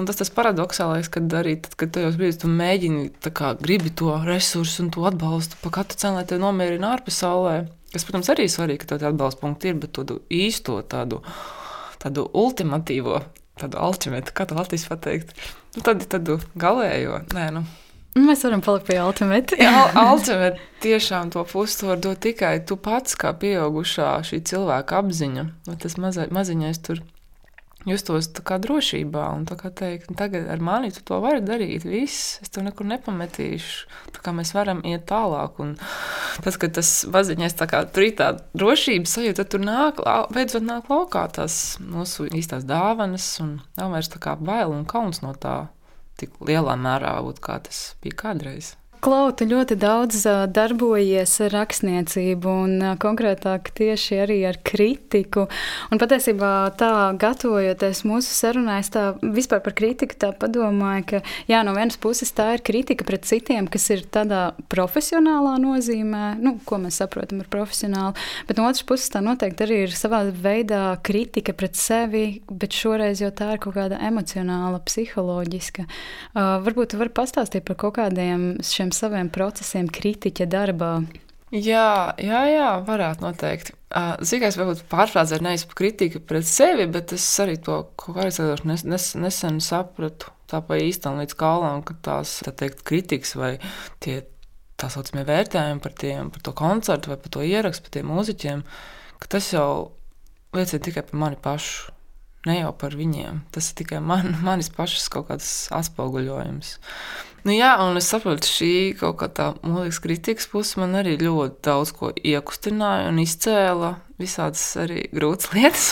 Un 0.00 0.08
tas 0.08 0.18
tas 0.18 0.32
paradoxālais, 0.34 1.06
kad 1.12 1.36
arī 1.38 1.54
tad, 1.62 1.76
kad 1.78 1.92
tajos 1.94 2.16
brīdis 2.18 2.40
tu 2.42 2.50
mēģini, 2.50 3.04
kā, 3.28 3.52
gribi 3.60 3.92
to 3.94 4.16
resursu 4.24 4.82
un 4.82 4.90
to 4.94 5.04
atbalstu 5.06 5.60
pa 5.60 5.70
katru 5.78 6.00
cenu, 6.00 6.18
lai 6.18 6.26
te 6.26 6.40
nomierina 6.40 6.96
ārpasaulē. 6.96 7.60
Kas, 7.94 8.08
protams, 8.08 8.32
arī 8.32 8.48
svarīgi, 8.50 8.82
ka 8.82 8.96
tādi 8.96 9.06
atbalsta 9.12 9.44
punkti 9.44 9.70
ir, 9.70 9.78
bet 9.84 9.94
to 9.94 10.18
īsto 10.34 10.80
tādu, 10.90 11.20
tādu 12.02 12.26
ultimatīvo 12.34 13.20
tādu 13.60 13.78
ultimātu, 13.82 14.34
kā 14.34 14.46
to 14.48 14.56
Latvijas 14.58 14.88
pateikt. 14.90 15.34
Nu, 15.74 15.82
tad 15.82 16.04
tādu 16.10 16.38
galējo. 16.58 17.22
Nē, 17.34 17.48
nu. 17.54 17.64
Mēs 18.14 18.44
varam 18.46 18.60
palikt 18.62 18.86
pie 18.86 19.00
ultimāta. 19.02 19.58
Jā, 19.58 19.88
ultimāta 20.12 20.60
tiešām 20.84 21.32
to 21.34 21.42
pusi 21.50 21.88
var 21.88 21.98
dot 22.02 22.20
tikai 22.22 22.60
tu 22.66 22.78
pats, 22.78 23.16
kā 23.18 23.32
pieaugušā 23.40 24.12
šī 24.28 24.38
cilvēka 24.46 25.02
apziņa. 25.02 25.48
Tas 25.82 25.98
maza, 25.98 26.28
maziņais 26.30 26.82
tur 26.86 27.02
justos 27.88 28.28
kā 28.46 28.58
drošībā 28.62 29.26
un 29.36 29.44
kā 29.48 29.70
teikt, 29.70 30.10
nu, 30.10 30.16
tagad 30.18 30.48
ar 30.50 30.62
mani 30.64 30.92
tu 30.94 31.02
to 31.06 31.18
vari 31.24 31.42
darīt. 31.44 31.86
Viss, 31.88 32.38
es 32.42 32.52
to 32.52 32.64
nekur 32.64 32.88
nepametīšu. 32.88 33.88
Tā 34.14 34.24
kā 34.24 34.34
mēs 34.36 34.54
varam 34.56 34.82
iet 34.86 35.06
tālāk. 35.10 35.60
Un 35.62 35.74
tas, 36.44 36.58
ka 36.60 36.70
tas 36.72 36.92
maziņais 37.12 37.56
tā 37.58 37.68
kā 37.70 37.84
tur 37.88 38.06
ir 38.08 38.16
tā 38.18 38.30
drošības 38.56 39.16
sajūta, 39.18 39.42
tad 39.42 39.52
tur 39.54 39.64
nāk, 39.64 40.02
beidzot 40.34 40.64
nāk 40.66 40.90
laukā 40.92 41.26
tās 41.36 41.76
mūsu 41.82 42.28
īstās 42.32 42.66
dāvanas 42.68 43.28
un 43.44 43.58
nav 43.78 43.94
vairs 43.94 44.12
tā 44.12 44.22
kā 44.22 44.38
bail 44.40 44.74
un 44.74 44.86
kauns 44.88 45.22
no 45.24 45.34
tā. 45.36 45.64
tik 46.14 46.30
lielā 46.46 46.76
mērā, 46.78 47.16
varbūt, 47.18 47.40
kā 47.42 47.58
tas 47.58 47.96
bija 48.02 48.14
kādreiz. 48.20 48.76
Klau, 49.04 49.26
tu 49.36 49.44
ļoti 49.44 49.76
daudz 49.76 50.22
darbojies 50.56 51.34
ar 51.44 51.52
rakstniecību, 51.52 52.52
un 52.64 52.84
konkrētāk 52.96 53.66
tieši 53.76 54.16
arī 54.22 54.38
ar 54.48 54.56
kritiku. 54.64 55.42
Un 55.92 56.00
patiesībā 56.00 56.52
tā, 56.80 56.88
gatavojoties 57.20 58.00
mūsu 58.08 58.32
sarunai, 58.32 58.78
es 58.80 58.88
tā 58.94 59.02
vispār 59.20 59.60
par 59.66 59.74
kritiku 59.76 60.16
tā 60.24 60.30
padomāju, 60.40 61.02
ka 61.10 61.20
jā, 61.50 61.60
no 61.68 61.74
vienas 61.76 61.98
puses 62.00 62.32
tā 62.32 62.54
ir 62.54 62.64
kritika 62.64 63.04
pret 63.04 63.28
citiem, 63.28 63.68
kas 63.68 63.90
ir 63.92 64.06
tādā 64.08 64.54
profesionālā 64.72 65.58
nozīmē, 65.60 66.22
nu, 66.40 66.54
ko 66.64 66.80
mēs 66.86 67.02
saprotam 67.02 67.44
ar 67.44 67.52
profesionālu, 67.52 68.16
bet 68.48 68.56
no 68.56 68.70
otras 68.70 68.88
puses 68.88 69.12
tā 69.12 69.20
noteikti 69.20 69.68
arī 69.68 69.82
ir 69.84 69.92
savā 69.92 70.22
veidā 70.32 70.96
kritika 71.04 71.52
pret 71.52 71.76
sevi, 71.76 72.40
bet 72.48 72.72
šoreiz 72.72 73.20
jau 73.20 73.28
tā 73.36 73.52
ir 73.58 73.62
kaut 73.68 73.76
kāda 73.76 74.00
emocionāla, 74.08 74.80
psiholoģiska. 74.88 75.84
Uh, 75.84 76.56
varbūt 76.64 76.94
tu 76.94 77.04
vari 77.04 77.12
pastāstīt 77.20 77.68
par 77.68 77.76
kaut 77.84 77.98
kādiem 78.00 78.54
šiem 78.64 78.93
saviem 78.94 79.30
procesiem 79.32 79.90
kritiķa 79.90 80.46
darbā? 80.50 80.94
Jā, 81.54 82.14
jā, 82.18 82.40
jā 82.50 82.68
varētu 82.82 83.22
noteikti. 83.22 83.74
Zīmēs 84.26 84.56
varbūt 84.58 84.86
pārfrāzēt 84.90 85.42
nevis 85.44 85.66
kritika 85.70 86.18
pret 86.18 86.48
sevi, 86.50 86.88
bet 86.90 87.12
es 87.14 87.26
arī 87.42 87.54
to 87.62 87.84
kaut 88.00 88.16
kādā 88.16 88.56
nes, 88.66 88.82
nes, 88.82 89.10
nesen 89.14 89.60
sapratu. 89.62 90.32
Tā 90.50 90.60
pa 90.66 90.76
īstam 90.82 91.20
līdz 91.20 91.36
kālam, 91.38 91.84
ka 91.86 91.94
tās 92.04 92.40
tā 92.44 92.52
teikt, 92.52 92.82
kritikas 92.86 93.36
vai 93.38 93.52
tie 94.02 94.24
tā 94.80 94.90
saucamie 94.90 95.24
vērtējumi 95.28 95.82
par, 95.82 95.94
tiem, 95.98 96.30
par 96.34 96.42
to 96.44 96.52
koncertu 96.58 97.12
vai 97.12 97.18
par 97.22 97.32
to 97.36 97.44
ierakstu, 97.46 97.86
par 97.86 97.94
tiem 97.96 98.10
mūziķiem, 98.10 98.64
ka 99.22 99.30
tas 99.36 99.52
jau 99.54 99.68
liecina 100.56 100.82
tikai 100.84 101.06
par 101.06 101.20
mani 101.22 101.38
pašu. 101.40 101.92
Ne 102.44 102.58
jau 102.58 102.74
par 102.76 102.92
viņiem. 102.92 103.40
Tas 103.54 103.70
ir 103.70 103.78
tikai 103.78 104.02
man, 104.04 104.34
manis 104.46 104.68
pašas 104.74 105.06
kaut 105.12 105.30
kāds 105.30 105.52
atspoguļojums. 105.72 106.74
Nu, 107.44 107.52
jā, 107.52 107.74
un 107.84 107.98
es 108.00 108.06
saprotu, 108.08 108.48
šī 108.48 108.72
kaut 108.96 109.18
kā 109.20 109.26
tā 109.28 109.50
mūzikas 109.60 110.00
kritikas 110.00 110.46
puse 110.48 110.78
man 110.80 110.96
arī 110.96 111.18
ļoti 111.20 111.60
daudz 111.66 111.90
ko 111.92 112.08
iekustināja 112.16 113.10
un 113.10 113.20
izcēla 113.20 113.90
visādas 114.20 114.62
arī 114.80 115.02
grūtas 115.12 115.52
lietas. 115.56 115.90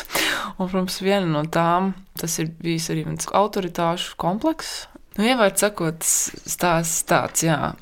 Un, 0.56 0.64
protams, 0.64 0.96
viena 1.04 1.28
no 1.28 1.44
tām 1.44 1.92
tas 2.16 2.38
ir 2.40 2.48
bijis 2.62 2.88
arī 2.94 3.04
mans 3.04 3.28
autoritāšu 3.28 4.16
komplekss. 4.20 4.86
Nu, 5.18 5.26
Ievērts 5.28 5.66
sakot, 5.66 6.08
stāsts 6.08 7.04
tāds, 7.04 7.44
jā, 7.44 7.74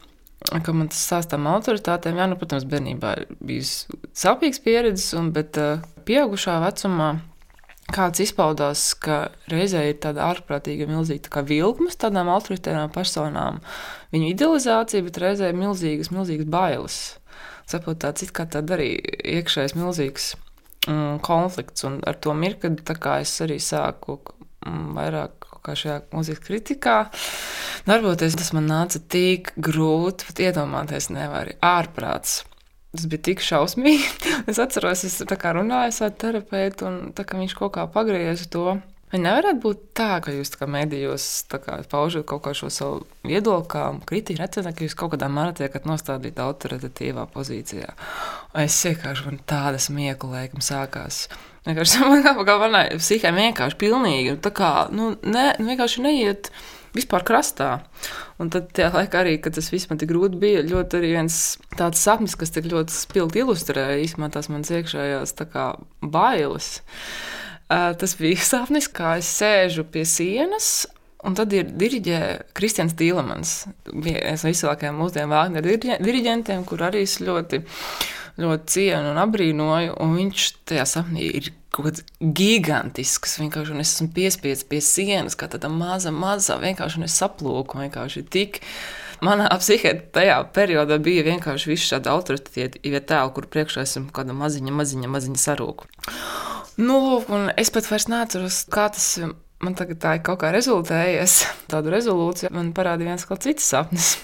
ka 0.50 0.74
man 0.74 0.90
tas 0.90 1.06
stāstām 1.06 1.46
autoritātēm, 1.46 2.18
jā, 2.18 2.26
nu, 2.26 2.38
protams, 2.40 2.66
bērnībā 2.66 3.12
ir 3.20 3.28
bijis 3.38 3.84
sāpīgs 4.18 4.58
pieredzes, 4.64 5.12
un, 5.14 5.30
bet 5.36 5.60
uh, 5.62 5.78
pieaugušā 6.10 6.58
vecumā 6.66 7.12
kāds 7.94 8.22
izpaudās, 8.24 8.82
ka 8.98 9.30
reizē 9.50 9.84
ir 9.90 9.98
tāda 10.02 10.28
ārprātīga, 10.30 10.88
milzīga 10.90 11.28
tā 11.28 11.44
vilkmes 11.46 11.98
tādām 12.00 12.30
autoritārām 12.32 12.92
personām, 12.94 13.60
viņu 14.14 14.30
idealizācija, 14.34 15.06
bet 15.06 15.20
reizē 15.22 15.50
ir 15.50 15.58
milzīgas, 15.58 16.12
milzīgas 16.14 16.50
bailes. 16.50 17.00
Saprotu, 17.70 18.00
tāds 18.06 18.26
it 18.26 18.32
kā 18.34 18.48
tāda 18.50 18.74
arī 18.76 18.92
iekšējs 19.38 19.76
milzīgs 19.78 20.32
mm, 20.88 21.20
konflikts, 21.26 21.86
un 21.86 22.00
ar 22.06 22.18
to 22.18 22.34
mirkli 22.34 22.74
es 23.20 23.36
arī 23.44 23.60
sāku 23.62 24.18
mm, 24.66 24.90
vairāk 24.96 25.40
kā 25.64 25.74
šajā 25.76 25.98
mūzikas 26.14 26.44
kritikā. 26.44 26.96
Darboties 27.88 28.36
tas 28.38 28.52
man 28.56 28.68
nāca 28.70 29.00
tik 29.12 29.52
grūti, 29.60 30.28
pat 30.28 30.42
iedomāties 30.46 31.10
nevar, 31.12 31.52
ārprāts. 31.64 32.40
Tas 32.90 33.06
bija 33.06 33.22
tik 33.30 33.42
šausmīgi. 33.44 34.30
es 34.50 34.58
atceros, 34.62 35.04
es 35.06 35.20
runāju 35.22 35.92
ar 36.06 36.16
terapeitu, 36.18 36.88
un 36.88 37.12
viņš 37.14 37.58
kaut 37.58 37.76
kā 37.76 37.86
pagrieza 37.90 38.48
to. 38.50 38.80
Vai 39.10 39.18
nevarētu 39.18 39.58
būt 39.58 39.78
tā, 39.98 40.20
ka 40.22 40.30
jūs 40.30 40.52
kā 40.54 40.68
medijos 40.70 41.24
kā, 41.50 41.80
paužat 41.90 42.28
kaut 42.30 42.44
kā 42.44 42.52
šo 42.54 42.68
savu 42.70 43.00
viedokli, 43.26 43.66
kā 43.72 43.86
kritiķi, 44.06 44.38
redzat, 44.38 44.68
ka 44.70 44.86
jūs 44.86 44.94
kaut 44.98 45.16
kādā 45.16 45.26
mērā 45.26 45.54
tiekat 45.58 45.88
nostādīti 45.90 46.38
autoritatīvā 46.44 47.24
pozīcijā? 47.34 47.90
Es 48.62 48.78
vienkārši 48.86 49.26
man 49.26 49.40
tāda 49.50 49.82
smiekla 49.82 50.36
laikam 50.36 50.62
sākās. 50.62 51.24
Vienkārši 51.66 52.04
man 52.10 52.22
kā, 52.22 52.58
manai 52.62 52.84
psihē 53.00 53.34
vienkārši 53.34 53.80
pilnīgi, 53.82 54.36
tā 54.46 54.54
kā, 54.54 54.70
nu, 54.94 55.16
ne, 55.26 55.48
vienkārši 55.58 56.06
neiet 56.06 56.52
vispār 56.96 57.24
krastā. 57.26 57.70
Un 58.40 58.50
tad 58.52 58.70
tajā 58.76 58.90
laikā 58.94 59.22
arī, 59.22 59.36
kad 59.42 59.56
tas 59.56 59.70
viss 59.72 59.90
man 59.90 60.00
tik 60.00 60.10
grūti 60.12 60.40
bija, 60.40 60.64
ļoti 60.66 61.00
arī 61.00 61.12
viens 61.16 61.40
tāds 61.78 62.02
sapnis, 62.02 62.36
kas 62.38 62.54
tik 62.54 62.70
ļoti 62.70 62.94
spilgti 62.94 63.44
ilustrēja 63.44 64.00
īstenībā 64.04 64.30
tās 64.34 64.50
manas 64.52 64.72
iekšējās 64.74 65.36
kā, 65.52 65.66
bailes. 66.02 66.72
Uh, 67.70 67.92
tas 68.00 68.16
bija 68.18 68.46
sapnis, 68.52 68.90
kā 68.90 69.18
es 69.20 69.30
sēžu 69.40 69.86
pie 69.90 70.06
sienas. 70.08 70.88
Un 71.20 71.34
tad 71.36 71.52
ir 71.52 71.68
diriģē 71.76 72.20
Kristians 72.56 72.94
Tīlemans, 72.96 73.50
viens 73.92 74.40
no 74.40 74.52
izcilākajiem 74.54 74.96
mūsdienu 74.96 75.34
Vāgneru 75.34 75.74
diriģentiem, 76.00 76.62
kur 76.64 76.80
arī 76.86 77.02
es 77.04 77.18
ļoti, 77.20 77.60
ļoti 78.40 78.74
cienu 78.74 79.12
un 79.12 79.20
abrīnoju. 79.22 79.96
Un 80.02 80.14
viņš 80.18 80.46
tajā 80.70 80.86
sapnī 80.88 81.26
ir 81.40 81.50
kaut 81.74 81.88
kāds 81.88 82.04
gigantisks. 82.20 83.38
Vienkārši 83.40 83.76
es 83.78 83.94
esmu 83.94 84.10
piespiests 84.16 84.66
pie 84.70 84.80
sienas, 84.84 85.36
kā 85.38 85.48
tāda 85.50 85.70
maza, 85.72 86.12
maza, 86.14 86.58
vienkārši 86.62 87.04
es 87.06 87.18
saplūku. 87.20 87.82
Vienkārši 87.84 88.24
tik. 88.32 88.62
Manā 89.24 89.50
psihē 89.60 89.92
tajā 90.14 90.38
periodā 90.56 90.96
bija 91.02 91.26
vienkārši 91.26 91.74
viss 91.74 91.90
šādi 91.90 92.08
autoritatīvi 92.08 93.02
tēli, 93.04 93.34
kur 93.36 93.48
priekšā 93.52 93.84
esmu 93.84 94.08
kāda 94.16 94.32
maziņa, 94.36 94.72
maziņa, 94.78 95.10
maziņa 95.12 95.42
sarūka. 95.42 95.90
Nu, 96.80 97.20
un 97.28 97.50
es 97.60 97.68
pat 97.74 97.90
vairs 97.90 98.08
neatceros, 98.08 98.62
kā 98.72 98.86
tas 98.94 99.12
man 99.60 99.76
tagad 99.76 100.00
tā 100.00 100.14
ir 100.16 100.24
kaut 100.24 100.40
kā 100.40 100.54
rezultējies. 100.54 101.36
Tādu 101.68 101.92
rezolūciju 101.92 102.54
man 102.56 102.72
parādīja 102.76 103.12
viens 103.12 103.28
kaut 103.28 103.44
cits 103.44 103.68
sapnis 103.74 104.14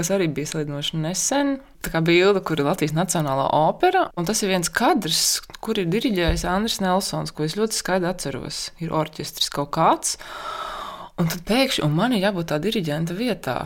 kas 0.00 0.10
arī 0.14 0.30
bija 0.32 0.48
salīdzinoši 0.48 1.00
nesen. 1.00 1.58
Tā 1.84 1.92
kā 1.92 2.00
bilde, 2.04 2.40
kur 2.44 2.60
ir 2.60 2.68
Latvijas 2.68 2.96
Nacionālā 2.96 3.46
opera, 3.56 4.06
un 4.16 4.28
tas 4.28 4.40
ir 4.42 4.52
viens 4.52 4.72
kadrs, 4.72 5.40
kur 5.64 5.80
ir 5.80 5.90
diriģējis 5.92 6.46
Andris 6.48 6.80
Nelsons, 6.84 7.32
ko 7.36 7.44
es 7.44 7.56
ļoti 7.60 7.76
skaidri 7.76 8.08
atceros. 8.10 8.62
Ir 8.80 8.94
orķestris 8.96 9.52
kaut 9.52 9.72
kāds, 9.76 10.16
un 11.20 11.28
tad 11.28 11.44
pēkšņi 11.48 11.84
un 11.84 11.94
man 11.96 12.16
ir 12.16 12.24
jābūt 12.26 12.50
tā 12.52 12.60
diriģenta 12.64 13.16
vietā. 13.16 13.58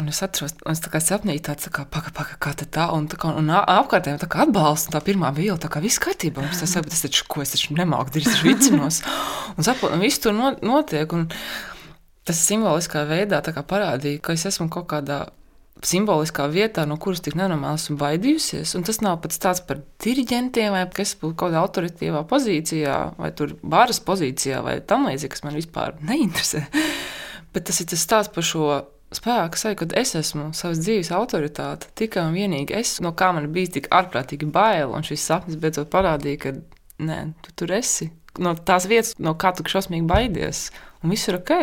Un 0.00 0.08
es 0.10 0.18
atceros, 0.26 0.56
un 0.64 0.72
es 0.72 0.82
tā 0.82 0.90
kā 0.90 0.98
sapnīju, 1.04 1.44
tāds, 1.46 1.68
tā 1.68 1.70
kā, 1.70 1.84
paka, 1.86 2.10
paka, 2.16 2.34
kā 2.42 2.54
tā, 2.58 2.88
un, 2.96 3.04
tā 3.06 3.18
kā, 3.20 3.30
un 3.38 3.52
apkārtējiem 3.54 4.18
tā 4.24 4.26
kā 4.30 4.42
atbalsts, 4.42 4.88
un 4.90 4.96
tā 4.96 5.04
pirmā 5.06 5.30
viela, 5.36 5.54
tā 5.60 5.70
kā 5.70 5.84
viss 5.84 6.02
kārtībā. 6.02 6.48
Es 6.50 6.64
saprotu, 6.64 6.90
tas 6.96 7.04
taču, 7.04 7.28
ko 7.30 7.44
es 7.44 7.54
taču 7.54 7.76
nemāku 7.78 8.18
es 8.18 8.40
vicinos. 8.42 9.04
Un 9.54 9.68
saprotu, 9.68 9.94
un 9.94 10.02
viss 10.02 10.18
tur 10.24 10.34
notiek, 10.34 11.14
un 11.14 11.28
tas 12.26 12.42
simboliskā 12.42 13.04
veidā 13.06 13.38
parādīja, 13.44 14.18
ka 14.24 14.34
es 14.34 14.48
esmu 14.50 14.66
kaut 14.72 14.90
kādā 14.90 15.28
simboliskā 15.82 16.46
vietā, 16.52 16.84
no 16.86 16.96
kuras 17.00 17.22
tik 17.24 17.36
nenormāli 17.38 17.80
esmu 17.80 17.96
baidījusies. 18.00 18.74
Un 18.78 18.86
tas 18.86 19.00
nav 19.04 19.18
pats 19.24 19.40
tāds 19.42 19.62
par 19.66 19.82
diriģentiem, 20.04 20.72
vai 20.74 20.84
kas 20.94 21.16
būtu 21.18 21.34
kaut 21.34 21.50
kādā 21.50 21.62
autoritīvā 21.64 22.24
pozīcijā, 22.30 22.98
vai 23.18 23.30
tur 23.36 23.56
varas 23.62 24.00
pozīcijā, 24.04 24.62
vai 24.64 24.78
tam 24.86 25.08
līdzīgi, 25.08 25.32
kas 25.34 25.44
man 25.46 25.58
vispār 25.58 25.96
neinteresē. 26.04 26.64
Bet 27.54 27.68
tas 27.68 27.80
ir 27.82 27.90
tas 27.90 28.02
stāsts 28.02 28.34
par 28.34 28.46
šo 28.46 28.68
spēku 29.14 29.58
sajūtu, 29.58 29.80
kad 29.82 29.96
es 30.00 30.14
esmu 30.18 30.48
savas 30.56 30.80
dzīves 30.82 31.12
autoritāte. 31.14 31.90
Tikai 31.98 32.26
un 32.28 32.38
vienīgi 32.38 32.74
es, 32.74 32.96
no 33.04 33.14
kā 33.16 33.30
man 33.34 33.50
bija 33.54 33.76
tik 33.76 33.90
ārprātīgi 33.94 34.48
bail, 34.54 34.94
un 34.94 35.06
šis 35.06 35.26
sapnis 35.28 35.58
beidzot 35.60 35.90
parādīja, 35.92 36.40
ka 36.42 36.54
nē, 37.04 37.20
tu 37.44 37.54
tur 37.60 37.74
esi. 37.78 38.10
No 38.42 38.56
tās 38.58 38.88
vietas, 38.90 39.14
no 39.22 39.36
kā 39.38 39.52
tu 39.54 39.66
šausmīgi 39.70 40.08
baidies, 40.10 40.66
un 41.02 41.14
viss 41.14 41.30
ir 41.30 41.38
ok. 41.38 41.54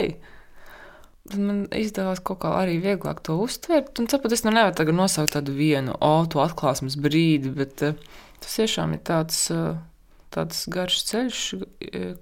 Tad 1.30 1.38
man 1.38 1.62
izdevās 1.78 2.20
kaut 2.26 2.40
kā 2.42 2.56
arī 2.58 2.80
vieglāk 2.82 3.22
to 3.26 3.36
uztvert. 3.44 3.94
Un 4.02 4.10
tāpēc 4.10 4.34
es 4.34 4.44
nu 4.48 4.54
nevaru 4.56 4.74
tagad 4.80 4.98
nosaukt 4.98 5.36
tādu 5.36 5.54
vienu, 5.54 5.94
o, 5.94 6.10
oh, 6.10 6.26
to 6.26 6.42
atklāsmes 6.42 6.98
brīdi, 6.98 7.52
bet 7.54 7.84
uh, 7.86 7.98
tas 8.42 8.58
tiešām 8.58 8.96
ir 8.98 9.04
tāds, 9.06 9.44
uh, 9.54 9.76
tāds 10.34 10.64
garš 10.72 11.02
ceļš, 11.12 11.42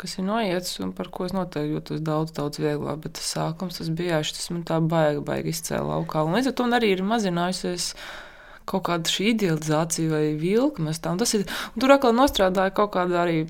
kas 0.01 0.17
ir 0.17 0.25
noiets 0.27 0.81
un 0.83 0.91
par 0.97 1.11
ko 1.13 1.29
es 1.29 1.35
noteikti 1.35 1.77
jūtos 1.77 2.01
daudz, 2.03 2.33
daudz 2.35 2.59
vieglāk. 2.59 2.99
Bet 3.05 3.15
tas 3.21 3.29
sākums, 3.37 3.79
tas 3.79 3.91
bija 3.93 4.19
jāši, 4.19 4.35
tas 4.35 4.49
man 4.51 4.65
tā 4.67 4.81
baigi, 4.83 5.23
baigi 5.29 5.55
izcēla 5.55 5.93
laukā. 5.93 6.25
Un 6.27 6.35
līdz 6.35 6.51
ar 6.51 6.57
to 6.59 6.67
arī 6.79 6.91
ir 6.97 7.05
mazinājusies 7.07 7.93
kaut 8.69 8.85
kāda 8.89 9.09
šī 9.09 9.31
idealizācija 9.31 10.11
vai 10.11 10.25
vilkmes. 10.37 10.99
Tā, 10.99 11.15
un 11.15 11.23
tas 11.23 11.33
ir, 11.37 11.47
un 11.73 11.81
tur 11.81 11.95
atkal 11.95 12.13
nostrādāja 12.17 12.75
kaut 12.75 12.91
kāda 12.97 13.23
arī 13.23 13.43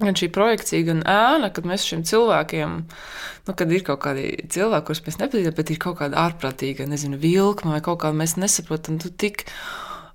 Gan 0.00 0.16
šī 0.16 0.30
projekcija, 0.32 0.86
gan 0.86 1.02
ēna, 1.04 1.50
kad 1.52 1.66
mēs 1.68 1.84
šiem 1.84 2.06
cilvēkiem, 2.08 2.76
nu, 3.48 3.54
kad 3.56 3.72
ir 3.74 3.84
kaut 3.84 4.00
kādi 4.06 4.30
cilvēki, 4.48 4.86
kurus 4.88 5.02
mēs 5.04 5.20
nepazīstam, 5.20 5.56
bet 5.58 5.72
ir 5.74 5.80
kaut 5.82 5.98
kāda 5.98 6.22
ārprātīga, 6.22 6.88
nezinu, 6.88 7.20
vilkma 7.20 7.76
vai 7.76 7.82
kaut 7.84 8.00
kā 8.04 8.14
mēs 8.16 8.38
nesaprotam, 8.40 8.96
tu 9.02 9.12
tik, 9.12 9.44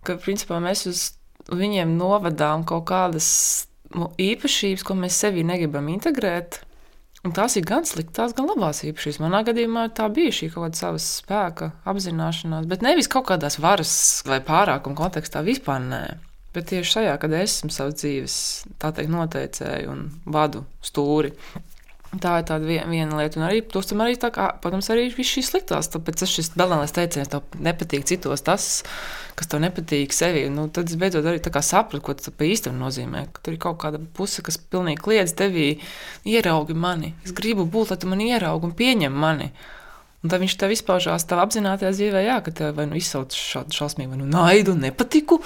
ka 0.06 0.18
principā 0.22 0.58
mēs 0.64 0.88
uz 0.90 1.04
viņiem 1.54 1.94
novadām 2.00 2.66
kaut 2.66 2.88
kādas 2.90 3.28
nu, 3.94 4.10
īpašības, 4.18 4.86
ko 4.86 4.98
mēs 4.98 5.20
sevī 5.22 5.46
negribam 5.46 5.90
integrēt. 5.94 6.64
Un 7.26 7.34
tās 7.34 7.56
ir 7.58 7.66
gan 7.66 7.88
sliktās, 7.90 8.36
gan 8.38 8.46
labās 8.52 8.84
īpašības. 8.86 9.18
Manā 9.24 9.42
gadījumā 9.48 9.88
tā 9.98 10.06
bija 10.14 10.34
šī 10.34 10.52
kaut 10.54 10.68
kāda 10.68 10.78
savas 10.78 11.08
spēka 11.24 11.72
apzināšanās, 11.90 12.68
bet 12.70 12.86
nevis 12.86 13.10
kaut 13.10 13.26
kādās 13.32 13.58
varas 13.62 13.96
vai 14.30 14.38
pārākuma 14.46 14.98
kontekstā 15.00 15.42
vispār 15.46 15.82
nē. 15.82 16.04
Bet 16.56 16.70
tieši 16.72 16.92
šajā, 16.94 17.16
kad 17.20 17.34
es 17.36 17.58
esmu 17.58 17.74
savas 17.76 17.98
dzīves 18.00 18.36
teikt, 18.80 19.12
noteicēju 19.12 19.92
un 19.92 20.06
vadu 20.32 20.64
stūri. 20.86 21.34
Tā 22.16 22.38
ir 22.40 22.46
tāda 22.48 22.64
viena, 22.64 23.18
lieta, 23.20 23.42
un 23.42 23.44
arī, 23.50 23.60
tostam, 23.68 24.00
arī 24.06 24.16
tā 24.20 24.30
kā, 24.32 24.46
protams, 24.64 24.88
arī 24.94 25.10
viss 25.12 25.34
šīs 25.36 25.50
sliktās. 25.52 25.90
Tāpēc 25.92 26.22
tas 26.22 26.32
šis 26.32 26.54
banālais 26.56 26.94
teiciens, 26.96 27.28
tev 27.28 27.44
nepatīk 27.60 28.06
citos 28.08 28.46
tas, 28.46 28.68
kas 29.36 29.52
tev 29.52 29.60
nepatīk 29.66 30.16
sevi. 30.16 30.46
Nu, 30.54 30.70
tad 30.72 30.88
es 30.88 31.00
beidzot 31.02 31.28
arī 31.28 31.42
sapratu, 31.44 32.00
ko 32.06 32.16
tas 32.16 32.32
īstenībā 32.32 32.86
nozīmē. 32.86 33.26
Ka 33.36 33.44
tur 33.44 33.58
ir 33.58 33.62
kaut 33.66 33.82
kāda 33.84 34.00
puse, 34.16 34.46
kas 34.46 34.56
pilnīgi 34.56 35.04
kliedz 35.04 35.36
tevī, 35.36 35.74
ieraugi 36.24 36.78
mani. 36.78 37.12
Es 37.26 37.36
gribu 37.36 37.68
būt, 37.68 37.92
lai 37.92 38.00
tu 38.00 38.08
mani 38.08 38.32
ieraugi 38.32 38.70
un 38.70 38.78
pieņem 38.80 39.20
mani. 39.26 39.52
Un 40.26 40.30
tad 40.32 40.42
viņš 40.42 40.56
tev 40.58 40.72
izpaužās 40.74 41.28
tā 41.30 41.38
apzinātajā 41.38 41.92
dzīvē, 41.94 42.22
jā, 42.26 42.40
ka 42.42 42.50
tev 42.50 42.72
vai 42.80 42.88
nu 42.90 42.98
izsauc 42.98 43.36
šādu 43.38 43.76
šausmīgu 43.78 44.18
nu, 44.18 44.26
naidu, 44.26 44.74
nepatiku, 44.74 45.38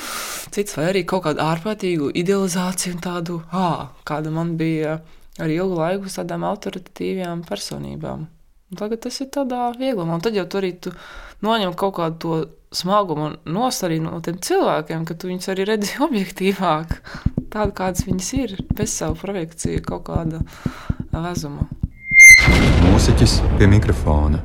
cits 0.55 0.77
vai 0.77 0.85
arī 0.93 1.01
kaut 1.03 1.25
kādu 1.25 1.43
ārprātīgu 1.43 2.07
idealizāciju 2.21 3.01
tādu, 3.03 3.41
ah, 3.51 3.89
kāda 4.07 4.31
man 4.31 4.53
bija 4.55 5.01
ar 5.35 5.51
ilgu 5.51 5.75
laiku 5.81 6.07
uz 6.07 6.15
tādām 6.15 6.45
autoritatīvām 6.47 7.41
personībām. 7.49 8.21
Un 8.71 8.79
tagad 8.79 9.01
tas 9.03 9.19
ir 9.19 9.27
tādā 9.35 9.65
vieglumā, 9.75 10.15
un 10.15 10.23
tad 10.23 10.37
jau 10.39 10.45
tur 10.47 10.63
arī 10.63 10.71
tu 10.85 10.93
noņem 11.43 11.73
kaut 11.75 11.97
kādu 11.97 12.21
to 12.23 12.37
smagumu 12.79 13.33
nost 13.51 13.83
arī 13.83 13.97
no 14.03 14.21
tiem 14.23 14.37
cilvēkiem, 14.45 15.03
ka 15.09 15.17
tu 15.19 15.27
viņus 15.27 15.49
arī 15.51 15.65
redzi 15.73 15.97
objektīvāk, 16.07 16.93
tādu 17.51 17.75
kādas 17.81 18.07
viņas 18.07 18.31
ir, 18.39 18.55
bez 18.79 18.95
savu 18.95 19.19
projekciju 19.25 19.83
kaut 19.89 20.07
kāda 20.07 20.39
vezuma. 21.11 21.67
Mūziķis 22.85 23.41
pie 23.59 23.67
mikrofona. 23.67 24.39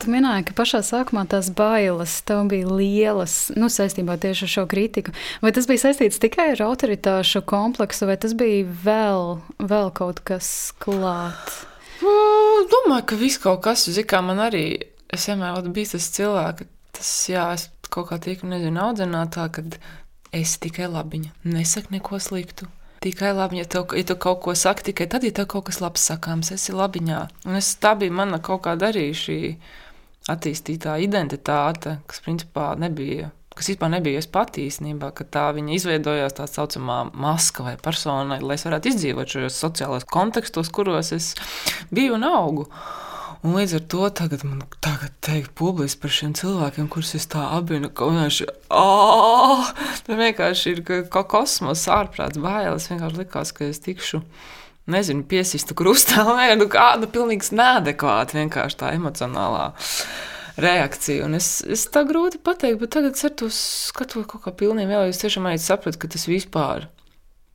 Tu 0.00 0.08
minēji, 0.08 0.46
ka 0.48 0.54
pašā 0.56 0.78
sākumā 0.80 1.26
tās 1.28 1.50
bailes 1.52 2.14
tev 2.24 2.46
bija 2.48 2.68
lielas 2.72 3.50
nu, 3.52 3.68
saistībā 3.68 4.14
tieši 4.20 4.46
ar 4.46 4.50
šo 4.54 4.62
kritiku. 4.70 5.12
Vai 5.44 5.52
tas 5.52 5.66
bija 5.68 5.82
saistīts 5.82 6.22
tikai 6.22 6.54
ar 6.54 6.62
autoritāšu 6.70 7.42
kompleksu, 7.44 8.06
vai 8.08 8.16
tas 8.20 8.32
bija 8.32 8.64
vēl, 8.86 9.34
vēl 9.60 9.92
kaut 9.92 10.22
kas 10.24 10.48
klāts? 10.80 11.66
Nu, 12.00 12.14
domāju, 12.72 13.10
ka 13.10 13.18
viss 13.20 13.42
kaut 13.42 13.60
kas, 13.66 13.84
kā 14.08 14.22
man 14.24 14.40
arī, 14.40 14.64
es 15.12 15.28
vienmēr 15.28 15.68
biju 15.68 15.92
tas 15.92 16.08
cilvēks, 16.16 16.70
tas, 16.96 17.12
jā, 17.28 17.44
es 17.58 17.68
kaut 17.92 18.08
kā 18.08 18.16
tiku, 18.24 18.48
nezinu, 18.48 18.80
audzinātā, 18.86 19.50
kad 19.52 19.76
es 20.32 20.56
tikai 20.64 20.88
labiņa, 20.88 21.34
nesaku 21.44 21.98
neko 21.98 22.22
sliktu. 22.24 22.70
Tikai 23.04 23.34
labi, 23.36 23.60
ja, 23.60 23.68
tev, 23.68 23.92
ja 23.96 24.04
tu 24.08 24.16
kaut 24.20 24.40
ko 24.44 24.56
saki, 24.56 24.90
tikai 24.90 25.10
tad, 25.12 25.28
ja 25.28 25.32
tev 25.36 25.46
kaut 25.52 25.68
kas 25.68 25.80
labs 25.84 26.08
sakāms, 26.08 26.52
esi 26.56 26.72
labiņā. 26.76 27.20
Un 27.48 27.60
es, 27.60 27.74
tā 27.80 27.94
bija 28.00 28.12
mana 28.16 28.40
kaut 28.44 28.64
kāda 28.64 28.90
arī 28.94 29.06
šī 29.16 29.38
attīstītā 30.28 30.98
identitāte, 31.04 31.98
kas 32.10 32.24
principā 32.24 32.72
nebija. 32.78 33.30
Kas 33.56 33.72
vispār 33.72 33.90
nebija 33.92 34.20
es 34.22 34.28
pati 34.30 34.62
īstenībā, 34.68 35.10
ka 35.16 35.26
tā 35.26 35.48
viņa 35.56 35.74
izveidojās 35.74 36.36
tā 36.38 36.46
saucamā 36.48 37.02
maska 37.12 37.64
vai 37.66 37.74
persona, 37.82 38.38
lai 38.38 38.56
es 38.56 38.64
varētu 38.64 38.92
izdzīvot 38.92 39.34
šajos 39.34 39.58
sociālajos 39.64 40.06
kontekstos, 40.08 40.70
kuros 40.72 41.10
es 41.16 41.32
biju 41.90 42.14
un 42.16 42.28
augu. 42.28 42.68
Un 43.40 43.56
līdz 43.56 43.74
ar 43.78 43.84
to 43.88 44.08
tagad 44.20 44.44
man 44.44 44.62
tagad 44.84 45.14
teikt 45.24 45.54
publiski 45.56 46.02
par 46.02 46.12
šiem 46.12 46.34
cilvēkiem, 46.36 46.88
kurus 46.92 47.14
es 47.16 47.24
tā 47.32 47.46
apbinu, 47.56 47.88
ka 47.88 48.08
vienkārši, 48.10 48.46
oh, 48.76 49.70
vienkārši 50.08 50.74
ir 50.74 50.82
kā 50.86 51.24
kosmos, 51.24 51.86
ārprāts, 51.88 52.40
bailes. 52.40 52.90
Vienkārši 52.92 53.22
likās, 53.22 53.54
ka 53.56 53.64
es 53.72 53.80
tikšu 53.80 54.20
nezinu, 54.92 55.24
piesistu 55.28 55.76
krustā, 55.78 56.24
vai 56.30 56.50
nu 56.58 56.68
kāda 56.70 57.08
pilnīgi 57.10 57.54
neadekvāta 57.58 58.38
vienkārši 58.38 58.80
tā 58.82 58.92
emocionālā 58.98 59.70
reakcija. 60.60 61.26
Un 61.26 61.38
es, 61.38 61.60
es 61.64 61.86
tā 61.92 62.04
grūti 62.08 62.40
pateikt, 62.42 62.80
bet 62.82 62.94
tagad 62.96 63.18
ar 63.24 63.36
to 63.38 63.48
skatu 63.54 64.24
kaut 64.28 64.44
kā 64.44 64.54
pilnīgi 64.64 64.90
vēl, 64.90 65.08
es 65.10 65.22
tiešām 65.22 65.48
arī 65.48 65.60
sapratu, 65.62 66.00
ka 66.02 66.10
tas 66.12 66.26
vispār, 66.28 66.88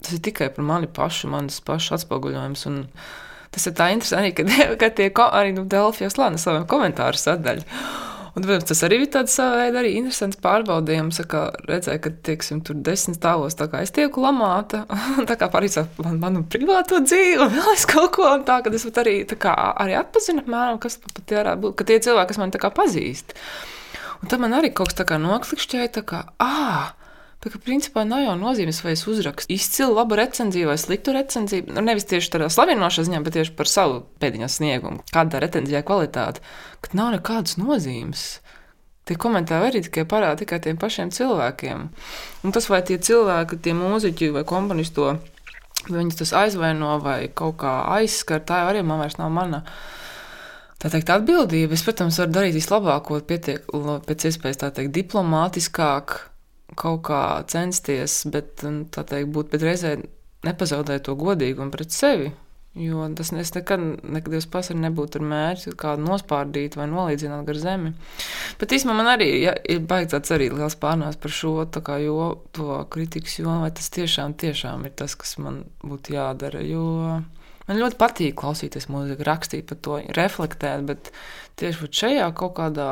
tas 0.02 0.16
ir 0.18 0.24
tikai 0.26 0.50
par 0.56 0.66
mani 0.68 0.90
pašu, 0.92 1.30
manas 1.32 1.62
pašu 1.66 1.98
atspoguļojums. 2.00 2.66
Un 2.72 2.82
tas 3.56 3.70
ir 3.70 3.78
tā 3.78 3.92
interesanti, 3.94 4.34
ka, 4.38 4.48
ka 4.82 4.92
tie 4.98 5.12
arī 5.28 5.56
nu, 5.56 5.68
Delfijas 5.70 6.20
lāna 6.22 6.42
saviem 6.42 6.68
komentāru 6.70 7.22
sadaļu. 7.22 7.68
Un, 8.36 8.44
protams, 8.44 8.66
tas 8.68 8.82
arī 8.84 8.98
bija 9.00 9.14
tāds 9.14 9.36
savā 9.38 9.62
veidā 9.62 9.80
arī 9.80 9.94
interesants 9.96 10.40
pārbaudījums, 10.44 11.22
ka 11.32 11.46
redzēja, 11.70 12.02
ka, 12.04 12.12
teiksim, 12.28 12.60
tur 12.68 12.76
desmit 12.84 13.16
stāvos 13.16 13.56
es 13.56 13.94
tieku 13.96 14.26
lamāta, 14.26 14.82
tā 15.30 15.38
kā 15.40 15.48
parīcā 15.54 15.86
man, 16.04 16.18
manu 16.20 16.44
privāto 16.44 17.00
dzīvi, 17.00 17.38
un 17.40 17.54
vēl 17.56 17.72
es 17.78 17.88
kaut 17.88 18.12
ko, 18.18 18.28
un 18.36 18.44
tā, 18.44 18.60
ka 18.66 18.74
es 18.76 18.84
arī, 18.92 19.16
tā 19.30 19.40
kā, 19.40 19.56
arī 19.80 19.96
atpazinu, 20.02 20.44
apmēram, 20.44 20.82
kas 20.84 21.00
pat 21.00 21.24
būt, 21.64 21.78
ka 21.80 21.88
tie 21.88 22.02
cilvēki, 22.04 22.34
kas 22.34 22.42
man 22.44 22.52
tā 22.52 22.60
kā 22.60 22.74
pazīst. 22.76 23.32
Un 24.20 24.32
tad 24.32 24.44
man 24.44 24.60
arī 24.60 24.74
kaut 24.76 24.92
kas 24.92 25.00
tā 25.00 25.08
kā 25.08 25.22
noklikšķēja, 25.24 25.96
tā 25.96 26.04
kā, 26.12 26.26
ah, 26.44 26.92
Tā 27.46 27.52
kā 27.54 27.60
principā 27.62 28.02
nav 28.10 28.24
jau 28.24 28.32
nozīmes, 28.42 28.80
vai 28.82 28.96
es 28.96 29.04
uzrakstu 29.06 29.54
izcilu 29.54 29.94
labu 29.94 30.18
recenziju 30.18 30.72
vai 30.72 30.80
sliktu 30.82 31.14
recenziju. 31.14 31.68
Nu, 31.76 31.84
nevis 31.86 32.08
tieši 32.10 32.32
tādā 32.34 32.48
slavinošā 32.50 33.06
ziņā, 33.06 33.20
bet 33.22 33.38
tieši 33.38 33.54
par 33.60 33.70
savu 33.70 34.00
pēdiņas 34.24 34.56
sniegumu, 34.58 35.04
kāda 35.14 35.38
ir 35.38 35.46
recenzijā 35.46 35.84
kvalitāte. 35.86 36.42
Kad 36.82 36.98
nav 36.98 37.14
nekādas 37.14 37.60
nozīmes. 37.62 38.26
Tie 39.06 39.20
komentāri 39.22 39.70
arī 39.70 39.84
tikai 39.86 40.08
parāda 40.10 40.42
tikai 40.42 40.58
tiem 40.66 40.82
pašiem 40.82 41.14
cilvēkiem. 41.14 41.86
Un 42.42 42.58
tas, 42.58 42.66
vai 42.66 42.82
tie 42.82 42.98
cilvēki, 42.98 43.62
tie 43.62 43.78
mūziķi 43.78 44.34
vai 44.34 44.46
komponisti 44.50 44.98
to 44.98 45.14
viņus 45.94 46.24
tas 46.24 46.34
aizvaino 46.42 46.98
vai 47.06 47.28
kaut 47.30 47.60
kā 47.62 47.78
aizskar, 48.00 48.42
tā 48.42 48.64
jau 48.64 48.74
arī 48.74 48.82
man 48.82 49.06
vairs 49.06 49.22
nav 49.22 49.30
mana. 49.30 49.62
Tā 50.82 50.90
teikt, 50.90 51.14
atbildība. 51.14 51.78
Es, 51.78 51.86
protams, 51.86 52.18
varu 52.26 52.40
darīt 52.40 52.58
vislabāko, 52.58 53.22
pietiek, 53.30 53.70
pēc 54.10 54.32
iespējas 54.32 54.66
tā 54.66 54.74
teikt, 54.74 54.98
diplomātiskāk, 54.98 56.24
kaut 56.74 57.04
kā 57.10 57.22
censties, 57.52 58.24
bet 58.32 58.64
teikt, 58.64 59.30
būt 59.36 59.60
reizē 59.62 59.98
nepazaudēt 60.46 61.06
to 61.06 61.16
godīgumu 61.20 61.74
pret 61.74 61.94
sevi. 61.94 62.32
Jo 62.76 63.06
tas 63.16 63.30
es 63.32 63.54
nekad, 63.56 63.80
nekad 64.04 64.34
Dievs 64.34 64.50
pasaka, 64.52 64.76
nebūtu 64.84 65.22
ar 65.22 65.28
mērķi 65.30 65.72
kādu 65.80 66.04
nospārdīt 66.10 66.74
vai 66.76 66.90
nolīdzināt 66.92 67.48
ar 67.48 67.60
zemi. 67.62 67.94
Bet 68.60 68.76
īstenībā 68.76 68.98
man 68.98 69.12
arī 69.14 69.30
ja, 69.46 69.54
ir 69.72 69.80
baigts 69.88 70.34
arī 70.36 70.50
liels 70.52 70.76
pārnās 70.82 71.16
par 71.16 71.32
šo 71.32 71.54
kā, 71.72 71.96
jo, 72.04 72.28
kritikas 72.92 73.38
jomu, 73.40 73.62
vai 73.64 73.72
tas 73.72 73.88
tiešām, 73.96 74.36
tiešām 74.36 74.84
ir 74.90 74.96
tas, 75.00 75.16
kas 75.16 75.38
man 75.40 75.64
būtu 75.88 76.18
jādara. 76.18 76.66
Jo 76.68 76.84
man 77.70 77.80
ļoti 77.80 78.00
patīk 78.02 78.36
klausīties 78.44 78.90
mūziku, 78.92 79.24
rakstīt 79.24 79.72
par 79.72 79.80
to, 79.80 80.02
reflektēt, 80.20 80.84
bet 80.92 81.14
tieši 81.56 81.94
šajā 82.04 82.28
kaut 82.36 82.58
kādā 82.60 82.90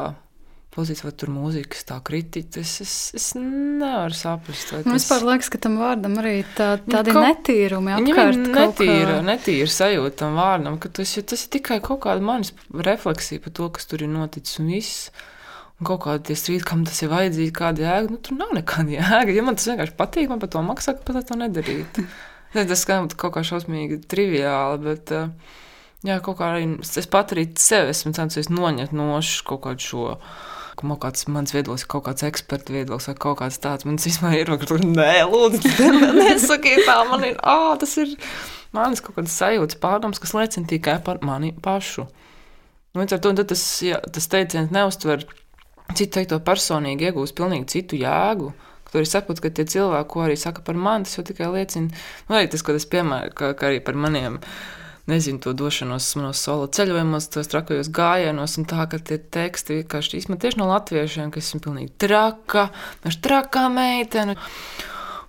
pozīcija, 0.74 1.08
vai 1.08 1.14
tur 1.18 1.32
mūzikas 1.34 1.86
tā 1.90 1.98
kritika. 2.06 2.62
Es, 2.62 2.76
es, 2.84 2.94
es 3.18 3.28
nevaru 3.38 4.16
saprast. 4.18 4.74
Man 4.76 4.86
tas... 4.86 4.96
vispār 4.98 5.26
liekas, 5.30 5.50
ka 5.54 5.62
tam 5.64 5.78
vārdam 5.82 6.18
arī 6.22 6.36
tā, 6.58 6.74
tādi 6.84 7.14
kaut... 7.14 7.28
netīrumi 7.28 7.94
apkārt. 7.98 8.42
Netīra, 8.54 9.18
kā... 9.18 9.26
netīra 9.30 9.70
sajūta 9.76 10.20
tam 10.24 10.40
vārdam, 10.40 10.80
ka 10.82 10.92
tas, 11.00 11.14
tas 11.30 11.46
ir 11.46 11.54
tikai 11.58 11.80
kaut 11.86 12.04
kāda 12.06 12.26
manas 12.26 12.54
refleksija 12.74 13.44
par 13.44 13.56
to, 13.60 13.70
kas 13.76 13.90
tur 13.90 14.06
ir 14.06 14.12
noticis 14.12 14.62
un 14.64 14.72
viss. 14.74 15.10
Un 15.82 15.90
kaut 15.90 16.04
kāda 16.06 16.22
tie 16.30 16.38
strīdi, 16.38 16.64
kam 16.68 16.86
tas 16.88 17.02
ir 17.02 17.12
vajadzīgi, 17.12 17.56
kāda 17.58 17.84
jēga, 17.88 18.14
nu 18.14 18.22
tur 18.24 18.38
nav 18.40 18.54
nekāda 18.56 18.96
jēga. 19.00 19.36
Ja 19.36 19.44
man 19.46 19.60
tas 19.60 19.68
vienkārši 19.72 19.98
patīk, 20.00 20.30
man 20.32 20.44
par 20.44 20.54
to 20.54 20.64
maksā, 20.66 20.96
kāpēc 21.00 21.28
to 21.32 21.40
nedarīt. 21.42 22.02
ne, 22.56 22.66
tas 22.70 22.86
skan 22.86 23.12
kaut 23.12 23.36
kā 23.36 23.46
šausmīgi 23.46 24.04
triviāli, 24.10 24.82
bet 24.86 25.14
jā, 26.08 26.18
kaut 26.24 26.40
kā 26.40 26.54
arī 26.56 26.68
es 26.84 27.10
pat 27.12 27.36
arī 27.36 27.50
sev 27.60 27.92
esmu 27.92 28.14
censies 28.16 28.52
noņemt 28.54 28.96
nošu 28.96 29.48
kaut 29.50 29.66
kādu 29.68 29.90
šo 29.92 30.10
ka 30.14 30.53
man 30.82 30.98
kāds 31.02 31.28
mans 31.30 31.54
viedoklis, 31.54 31.86
kaut 31.90 32.08
kāds 32.08 32.26
eksperta 32.26 32.74
viedoklis 32.74 33.10
vai 33.12 33.16
kaut 33.26 33.38
kāds 33.44 33.60
tāds. 33.62 33.86
Man 33.86 34.00
tas 34.00 34.08
vispār 34.10 34.40
ir 34.40 34.50
rokas, 34.50 34.74
nē, 34.82 35.14
lūdzu, 35.30 35.72
nesakiet 36.20 36.84
tā, 36.88 36.98
man 37.10 37.28
ir, 37.30 37.38
ah, 37.46 37.76
tas 37.80 37.94
ir 38.02 38.16
manis 38.74 39.04
kaut 39.06 39.20
kāds 39.20 39.38
sajūtas 39.38 39.80
pārdoms, 39.84 40.22
kas 40.22 40.34
liecina 40.34 40.70
tikai 40.70 40.98
par 41.06 41.22
mani 41.26 41.54
pašu. 41.54 42.08
Nu, 42.94 43.02
līdz 43.02 43.18
ar 43.18 43.24
to 43.24 43.34
tas, 43.54 43.64
jā, 43.86 44.02
tas 44.14 44.30
teiciens 44.30 44.74
neuztver 44.74 45.26
citu 45.94 46.12
teikto 46.18 46.42
personīgi, 46.46 47.10
iegūst 47.10 47.38
pilnīgi 47.38 47.70
citu 47.78 48.00
jēgu. 48.02 48.54
Tur 48.94 49.02
ir 49.02 49.10
saprot, 49.10 49.40
ka 49.42 49.50
tie 49.50 49.66
cilvēki, 49.66 50.10
ko 50.10 50.22
arī 50.22 50.38
saka 50.38 50.62
par 50.66 50.78
mani, 50.78 51.08
tas 51.08 51.18
jau 51.18 51.26
tikai 51.26 51.50
liecina, 51.54 51.90
nu, 52.30 52.38
arī 52.38 52.50
tas, 52.54 52.62
ko 52.62 52.76
es 52.78 52.86
piemēru, 52.90 53.34
ka, 53.38 53.56
ka 53.58 53.72
arī 53.72 53.80
par 53.82 53.98
maniem 53.98 54.38
uh, 54.38 54.83
nezinu, 55.08 55.40
to 55.40 55.54
došanos 55.54 56.08
manos 56.16 56.42
solo 56.44 56.68
ceļojumos, 56.72 57.28
tos 57.34 57.52
trakajos 57.52 57.92
gājienos, 57.94 58.56
un 58.60 58.68
tā, 58.70 58.86
ka 58.92 59.00
tie 59.00 59.20
teksti 59.20 59.82
vienkārši 59.82 60.22
īstenībā 60.22 60.40
tieši 60.46 60.62
no 60.62 60.70
latviešiem, 60.72 61.34
ka 61.34 61.44
esmu 61.44 61.60
pilnīgi 61.66 61.92
traka, 62.06 62.70
mēs 63.04 63.20
trakā 63.24 63.68
meitene. 63.74 64.38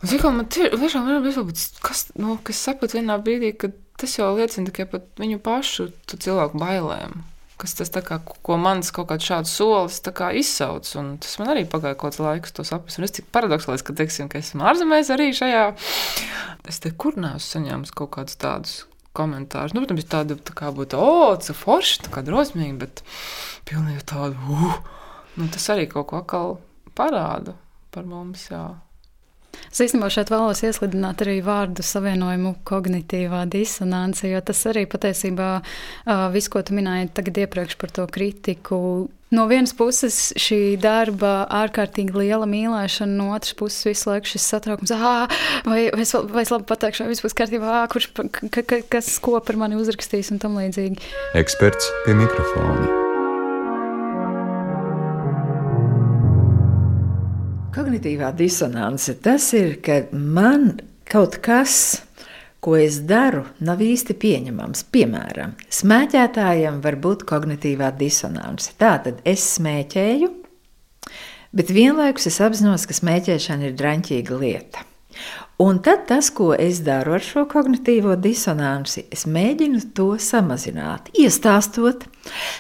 Un 0.03 0.11
zinu, 0.11 0.31
man 0.37 0.51
tiešām 0.53 1.11
ir 1.11 1.23
bijis, 1.25 1.69
kas, 1.83 2.07
nu, 2.21 2.39
kas 2.47 2.63
saprot 2.69 2.95
vienā 2.95 3.19
brīdī, 3.25 3.55
ka 3.59 3.73
tas 3.99 4.19
jau 4.19 4.35
liecina 4.37 4.71
tikai 4.71 4.87
par 4.91 5.07
viņu 5.19 5.41
pašu 5.43 5.91
cilvēku 6.13 6.61
bailēm. 6.61 7.23
Kas 7.59 7.77
tas 7.79 7.91
kā, 8.03 8.19
ko 8.19 8.57
mans 8.59 8.91
kaut 8.93 9.09
kāds 9.13 9.27
šāds 9.27 9.53
solis 9.55 10.01
kā 10.15 10.33
izsauc, 10.35 10.89
tas 10.91 11.37
man 11.39 11.53
arī 11.53 11.63
pagāja 11.71 11.95
kaut 11.95 12.13
kāds 12.13 12.23
laiks, 12.23 12.55
to 12.55 12.67
saprast. 12.67 12.99
Es 12.99 13.15
tik 13.15 13.31
paradoxāli, 13.35 13.79
ka, 13.87 13.95
teiksim, 13.95 14.29
ka 14.29 14.43
esmu 14.43 14.67
ārzemēs 14.67 15.13
arī 15.15 15.31
šajā. 15.39 15.69
Es 16.69 16.83
te 16.83 16.91
kur 16.91 17.15
neesmu 17.15 17.47
saņēmis 17.47 17.95
kaut 17.95 18.11
kādus 18.19 18.43
tādus 18.43 18.83
komentārus. 19.17 19.75
Nu, 19.75 19.83
protams, 19.85 20.07
tāda 20.11 20.37
tā 20.37 20.55
kā 20.57 20.71
būtu, 20.75 20.99
oh, 21.01 21.35
ir 21.39 21.59
forši, 21.59 22.05
tā 22.07 22.15
kā 22.15 22.25
drosmīgi, 22.27 22.77
bet 22.83 23.05
pilnīgi 23.69 24.05
tādu, 24.11 24.59
uh, 24.59 24.79
nu, 25.39 25.49
tas 25.55 25.69
arī 25.75 25.89
kaut 25.91 26.11
ko 26.31 26.45
parāda 26.99 27.57
par 27.95 28.09
mums. 28.09 28.49
Jā. 28.51 28.67
Es 29.71 29.83
īstenībā 29.85 30.11
šeit 30.13 30.33
vēlos 30.33 30.63
ieslidināt 30.67 31.25
arī 31.25 31.41
vārdu 31.45 31.85
savienojumu 31.87 32.57
kognitīvā 32.69 33.45
disonance, 33.51 34.27
jo 34.29 34.41
tas 34.45 34.63
arī 34.71 34.87
patiesībā 34.91 35.51
viss, 36.35 36.53
ko 36.53 36.63
tu 36.65 36.77
minēji 36.77 37.13
tagad 37.17 37.45
iepriekš 37.45 37.79
par 37.81 37.95
to 37.95 38.07
kritiku. 38.11 38.81
No 39.35 39.49
vienas 39.51 39.73
puses 39.75 40.17
šī 40.39 40.77
darba 40.79 41.47
ārkārtīgi 41.51 42.15
liela 42.15 42.47
mīlēšana, 42.47 43.17
no 43.19 43.33
otras 43.35 43.57
puses 43.59 43.89
visu 43.89 44.13
laiku 44.13 44.31
šis 44.31 44.47
satraukums, 44.53 44.93
ah, 44.95 45.25
vai, 45.67 45.89
vai, 45.91 46.05
es, 46.05 46.15
vai 46.15 46.45
es 46.45 46.53
labi 46.55 46.69
pateikšu, 46.71 47.03
vai 47.03 47.15
viss 47.15 47.25
būs 47.25 47.35
kārtībā, 47.41 47.73
ah, 47.81 47.89
kurš, 47.91 48.13
ka, 48.15 48.63
ka, 48.63 48.83
kas 48.95 49.11
ko 49.25 49.41
par 49.43 49.59
mani 49.59 49.81
uzrakstīs 49.81 50.31
un 50.35 50.43
tam 50.45 50.61
līdzīgi. 50.61 51.03
Eksperts 51.41 51.91
pie 52.07 52.15
mikrofona. 52.21 53.14
Kognitīvā 57.75 58.29
disonance 58.39 59.17
tas 59.19 59.49
ir, 59.59 59.73
kad 59.83 60.13
man 60.15 60.77
kaut 61.11 61.41
kas, 61.43 62.05
ko 62.63 62.77
es 62.79 63.01
daru, 63.09 63.41
nav 63.67 63.83
īsti 63.83 64.15
pieņemams. 64.23 64.85
Piemēram, 64.95 65.57
smēķētājiem 65.75 66.79
var 66.85 66.97
būt 67.03 67.25
kognitīvā 67.27 67.91
disonance. 67.99 68.71
Tātad 68.79 69.19
es 69.27 69.43
smēķēju, 69.57 70.31
bet 71.51 71.75
vienlaikus 71.75 72.31
es 72.31 72.39
apzinos, 72.47 72.87
ka 72.87 72.95
smēķēšana 72.95 73.67
ir 73.67 73.75
draņķīga 73.83 74.39
lieta. 74.39 74.87
Un 75.67 75.83
tad 75.83 76.07
tas, 76.07 76.31
ko 76.31 76.53
es 76.55 76.79
daru 76.87 77.19
ar 77.19 77.27
šo 77.27 77.49
kognitīvo 77.51 78.15
disonanci, 78.15 79.09
es 79.11 79.27
mēģinu 79.27 79.83
to 79.99 80.13
samazināt, 80.23 81.11
iestāstot, 81.19 82.07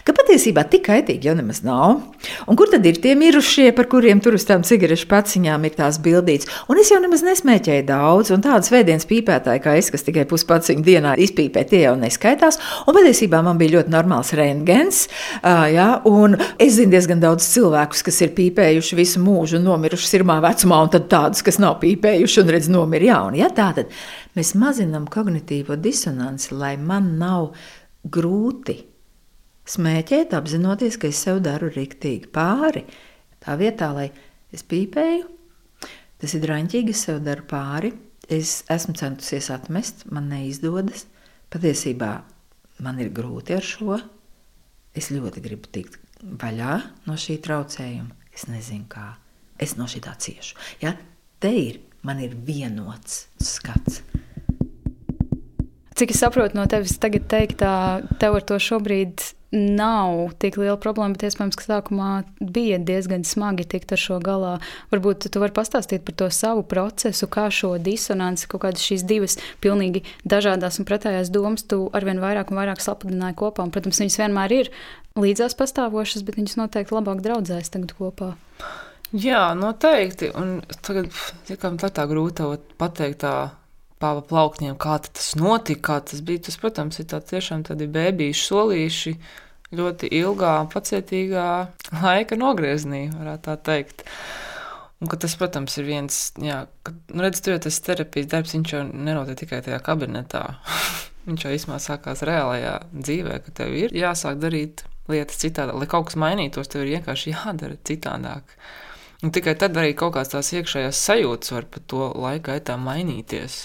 ka 0.06 0.14
patiesībā 0.16 0.62
tik 0.70 0.84
kaitīgi 0.86 1.28
jau 1.28 1.34
nemaz 1.38 1.62
nav. 1.66 1.98
Un 2.46 2.58
kur 2.58 2.70
tad 2.70 2.86
ir 2.86 3.00
tie 3.02 3.16
mirušie, 3.18 3.72
par 3.76 3.88
kuriem 3.90 4.22
tur 4.24 4.38
uz 4.38 4.46
tām 4.48 4.62
cigarešu 4.66 5.08
paciņām 5.10 5.66
ir 5.66 5.74
tās 5.78 5.98
bildītas? 6.04 6.48
Un 6.70 6.80
es 6.80 6.92
jau 6.92 7.00
nemaz 7.02 7.24
nesmēķēju 7.26 7.86
daudz, 7.88 8.30
un 8.34 8.44
tādas 8.44 8.70
vēdienas 8.70 9.08
pīpētāji 9.10 9.64
kā 9.64 9.74
es, 9.80 9.90
kas 9.90 10.06
tikai 10.06 10.26
puspaciņu 10.30 10.86
dienā 10.86 11.16
izpīpē, 11.26 11.66
tie 11.68 11.82
jau 11.86 11.96
neskaitās. 11.98 12.60
Un 12.86 12.96
patiesībā 12.96 13.42
man 13.44 13.58
bija 13.60 13.78
ļoti 13.78 13.94
normāls 13.94 14.30
rengens, 14.38 15.04
uh, 15.42 15.98
un 16.06 16.38
es 16.62 16.78
zinu 16.78 16.94
diezgan 16.94 17.22
daudz 17.22 17.50
cilvēkus, 17.56 18.06
kas 18.06 18.22
ir 18.22 18.34
pīpējuši 18.38 19.00
visu 19.02 19.22
mūžu 19.24 19.62
nomiruši 19.62 20.10
sirmā 20.14 20.38
vecumā, 20.44 20.84
un 20.86 20.94
tad 20.94 21.10
tādus, 21.10 21.42
kas 21.46 21.60
nav 21.62 21.80
pīpējuši 21.82 22.42
un 22.44 22.54
redz 22.54 22.70
no 22.70 22.84
nomira 22.84 23.12
jauni. 23.12 23.42
Ja? 23.42 23.50
Tātad 23.54 23.92
mēs 24.36 24.54
mazinām 24.58 25.08
kognitīvo 25.10 25.78
disonanci, 25.80 26.54
lai 26.54 26.76
man 26.80 27.14
nav 27.20 27.54
grūti 28.04 28.82
smēķēt, 29.68 30.34
apzinoties, 30.36 30.98
ka 31.00 31.10
es 31.10 31.20
sev 31.24 31.40
daru 31.44 31.70
rīktīgi 31.72 32.30
pāri. 32.34 32.84
Tā 33.44 33.56
vietā, 33.60 33.90
lai 33.96 34.08
es 34.54 34.64
pīpēju, 34.66 35.28
tas 36.20 36.36
ir 36.36 36.44
draņķīgi, 36.44 36.94
es 36.94 37.04
sev 37.08 37.22
daru 37.24 37.46
pāri. 37.48 37.92
Es 38.32 38.62
esmu 38.72 38.94
centusies 38.96 39.50
atmest, 39.52 40.06
man 40.08 40.30
neizdodas. 40.32 41.04
Patiesībā 41.52 42.12
man 42.84 43.00
ir 43.02 43.12
grūti 43.14 43.56
ar 43.56 43.64
šo. 43.64 43.98
Es 44.96 45.10
ļoti 45.12 45.42
gribu 45.44 45.68
tikt 45.74 46.00
vaļā 46.22 46.78
no 47.08 47.18
šī 47.20 47.36
traucējuma. 47.44 48.16
Es 48.34 48.48
nezinu, 48.48 48.86
kā. 48.90 49.12
Es 49.60 49.76
no 49.78 49.86
šī 49.90 50.00
tā 50.06 50.14
ciešu. 50.18 50.56
Ja? 50.80 50.94
Te 51.38 51.52
ir 51.52 51.82
man 52.04 52.20
ir 52.24 52.34
vienots 52.46 53.26
skats. 53.42 54.00
Cik 55.94 56.10
es 56.10 56.18
saprotu 56.18 56.58
no 56.58 56.64
tevis 56.66 56.96
tagad 56.98 57.28
teiktā, 57.30 57.74
tev 58.18 58.40
ar 58.40 58.46
to 58.48 58.58
šobrīd 58.58 59.22
nav 59.54 60.34
tik 60.42 60.58
liela 60.58 60.76
problēma, 60.80 61.14
bet 61.14 61.28
iespējams, 61.28 61.56
ka 61.58 61.66
sākumā 61.66 62.10
bija 62.40 62.80
diezgan 62.82 63.24
smagi 63.26 63.66
tikt 63.70 63.94
ar 63.94 64.00
šo 64.00 64.18
galā. 64.24 64.54
Varbūt 64.92 65.28
tu 65.30 65.42
vari 65.42 65.54
pastāstīt 65.54 66.04
par 66.06 66.18
to 66.18 66.28
savu 66.34 66.64
procesu, 66.66 67.28
kā 67.30 67.46
šo 67.54 67.76
disonanci, 67.82 68.48
kaut 68.50 68.64
kādas 68.66 68.84
šīs 68.84 69.06
divas 69.08 69.38
pilnīgi 69.64 70.04
dažādas 70.26 70.80
un 70.80 70.88
pretējās 70.88 71.32
domas, 71.34 71.66
tu 71.70 71.86
arvien 71.94 72.22
vairāk 72.22 72.50
un 72.50 72.60
vairāk 72.60 72.82
sapludināji 72.82 73.38
kopā. 73.40 73.66
Un, 73.66 73.72
protams, 73.74 74.02
viņas 74.02 74.20
vienmēr 74.24 74.58
ir 74.58 74.72
līdzās 75.20 75.56
pastāvošas, 75.58 76.26
bet 76.26 76.40
viņas 76.40 76.58
noteikti 76.58 76.96
labāk 76.96 77.22
draudzēs 77.24 77.70
tagad 77.74 77.94
kopā. 77.98 78.34
Jā, 79.14 79.52
noteikti. 79.54 80.32
Un 80.34 80.56
tagad 80.82 81.12
tā, 81.46 81.90
tā 81.94 82.06
grūti 82.10 82.48
pateikt 82.80 83.22
tā 83.22 83.34
pāva 84.02 84.22
plauktiem, 84.26 84.76
kā 84.80 84.98
tas 85.06 85.32
notika, 85.38 85.82
kā 85.88 85.98
tas 86.10 86.22
bija. 86.24 86.44
Tas, 86.48 86.58
protams, 86.60 87.00
ir 87.00 87.08
tā, 87.10 87.20
tiešām 87.24 87.64
tādi 87.68 87.88
bēbīši 87.90 88.46
solīši 88.48 89.14
ļoti 89.74 90.10
ilgā, 90.20 90.54
pacietīgā 90.72 91.48
laika 92.02 92.38
nogriezienī, 92.38 93.06
varētu 93.14 93.48
tā 93.48 93.56
teikt. 93.70 94.04
Un, 95.02 95.10
tas, 95.20 95.34
protams, 95.36 95.74
ir 95.80 95.88
viens, 95.88 96.20
jā, 96.40 96.64
kad, 96.86 96.96
nu, 97.12 97.24
redz, 97.24 97.42
tur 97.44 97.56
jau 97.56 97.64
tas 97.66 97.80
terapijas 97.84 98.30
darbs, 98.30 98.54
viņš 98.56 98.74
jau 98.76 98.84
nenotiek 98.88 99.42
tikai 99.42 99.60
tajā 99.66 99.80
kabinetā. 99.84 100.46
viņš 101.28 101.46
jau 101.46 101.54
īstenībā 101.56 101.80
sākās 101.82 102.24
reālajā 102.26 102.78
dzīvē, 102.94 103.38
ka 103.44 103.54
tev 103.60 103.74
ir 103.76 103.94
jāsāk 103.96 104.40
darīt 104.42 104.84
lietas 105.10 105.40
citādi, 105.42 105.74
lai 105.76 105.88
kaut 105.90 106.08
kas 106.08 106.18
mainītos, 106.20 106.70
tev 106.72 106.84
ir 106.84 106.96
vienkārši 106.98 107.34
jādara 107.34 107.76
citādāk. 107.84 108.56
Un 109.24 109.32
tikai 109.32 109.54
tad 109.56 109.76
arī 109.80 109.94
kaut 109.96 110.12
kādas 110.18 110.34
tās 110.34 110.50
iekšējās 110.52 110.98
sajūtas 111.00 111.52
var 111.54 111.64
pa 111.72 111.80
to 111.88 112.10
laika 112.20 112.52
gaitā 112.52 112.74
mainīties. 112.76 113.62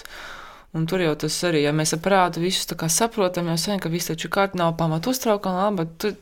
Un 0.77 0.85
tur 0.87 1.01
jau 1.03 1.15
tas 1.19 1.35
arī, 1.49 1.65
ja 1.65 1.73
mēs 1.75 1.95
prātu 1.99 2.39
visus 2.39 2.69
saprotam, 2.93 3.49
jau 3.51 3.57
sen, 3.59 3.81
ka 3.81 3.91
viss 3.91 4.07
taču 4.07 4.29
kārt 4.31 4.55
nav 4.55 4.77
pamatu 4.79 5.11
uztraukuma, 5.11 5.71
bet 5.75 5.95
tu, 5.99 6.13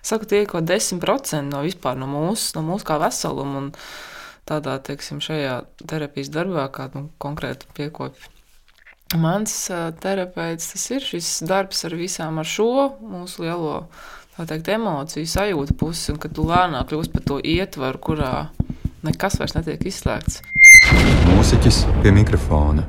saku, 0.00 0.24
tie 0.30 0.44
kaut 0.48 0.64
10% 0.70 1.50
no 1.50 1.60
vispār 1.66 1.98
no 2.00 2.08
mūsu, 2.08 2.54
no 2.56 2.62
mūsu 2.64 2.86
kā 2.88 2.96
veseluma. 3.02 3.66
Un 3.66 3.68
tādā, 4.48 4.78
teiksim, 4.86 5.20
šajā 5.20 5.58
terapijas 5.84 6.32
darbā, 6.32 6.68
kā 6.72 6.88
nu, 6.94 7.10
konkrēti 7.20 7.68
piekopja. 7.76 8.30
Mans 9.20 9.52
terapeits, 10.02 10.72
tas 10.72 10.90
ir 10.90 11.04
šis 11.04 11.42
darbs 11.46 11.84
ar 11.86 11.94
visām 11.94 12.40
ar 12.42 12.48
šo 12.48 12.70
mūsu 13.02 13.44
lielo 13.44 13.74
teikt, 14.44 14.68
emociju, 14.68 15.24
sajūtu 15.24 15.78
pusi, 15.80 16.10
un 16.12 16.20
kad 16.20 16.34
tu 16.36 16.44
lēnāk 16.44 16.90
kļūsi 16.90 17.12
par 17.14 17.24
to 17.24 17.38
ietvaru, 17.40 18.00
kurā 18.04 18.32
nekas 19.06 19.38
vairs 19.40 19.56
netiek 19.56 19.86
izslēgts. 19.88 20.42
Mūziķis 21.30 21.78
pie 22.02 22.12
mikrofona. 22.12 22.84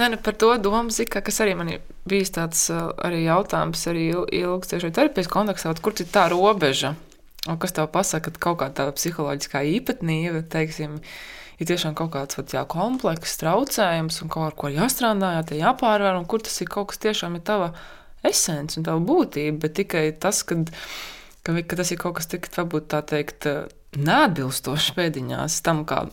Nē, 0.00 0.06
ne, 0.14 0.16
par 0.16 0.32
to 0.40 0.54
domu 0.56 0.88
zika, 0.94 1.20
kas 1.20 1.42
arī 1.44 1.52
man 1.58 1.68
ir 1.74 1.82
bijis 2.08 2.32
tāds 2.32 2.62
arī 2.72 3.26
jautājums, 3.26 3.82
arī 3.90 4.06
ilgs 4.38 4.70
tieši 4.70 4.94
terapijas 4.96 5.28
kontekstā, 5.28 5.74
kur 5.84 5.92
ir 5.92 6.08
tā 6.08 6.24
robeža, 6.32 6.94
un 7.44 7.60
kas 7.60 7.76
tev 7.76 7.90
pasaka, 7.92 8.32
ka 8.32 8.44
kaut 8.46 8.62
kā 8.62 8.70
tā 8.72 8.88
psiholoģiskā 8.96 9.60
īpatnība, 9.74 10.40
teiksim, 10.48 10.96
ir 11.60 11.68
tiešām 11.68 11.98
kaut 11.98 12.14
kāds 12.14 12.40
vat, 12.40 12.56
jā, 12.56 12.64
komplekss, 12.64 13.36
traucējums, 13.42 14.22
un 14.24 14.32
kaut 14.32 14.48
ar 14.48 14.56
ko 14.56 14.72
jāstrādā, 14.72 15.34
jā, 15.36 15.60
jāpārvar, 15.66 16.16
un 16.16 16.24
kur 16.24 16.40
tas 16.48 16.56
ir 16.64 16.72
kaut 16.72 16.94
kas 16.94 17.04
tiešām 17.04 17.36
ir 17.36 17.44
tava 17.44 17.74
esence 18.26 18.78
un 18.78 18.86
tava 18.86 19.02
būtība, 19.04 19.58
bet 19.64 19.76
tikai 19.80 20.06
tas, 20.20 20.42
kad, 20.46 20.72
ka, 21.46 21.54
ka 21.54 21.80
tas 21.80 21.92
ir 21.92 22.00
kaut 22.00 22.18
kas 22.20 22.30
tik, 22.30 22.50
varbūt 22.56 22.90
tā 22.92 23.02
teikt, 23.06 23.48
neatbilstošs 23.96 24.92
pēdiņās 24.96 25.60
tam, 25.66 25.84
kā, 25.88 26.04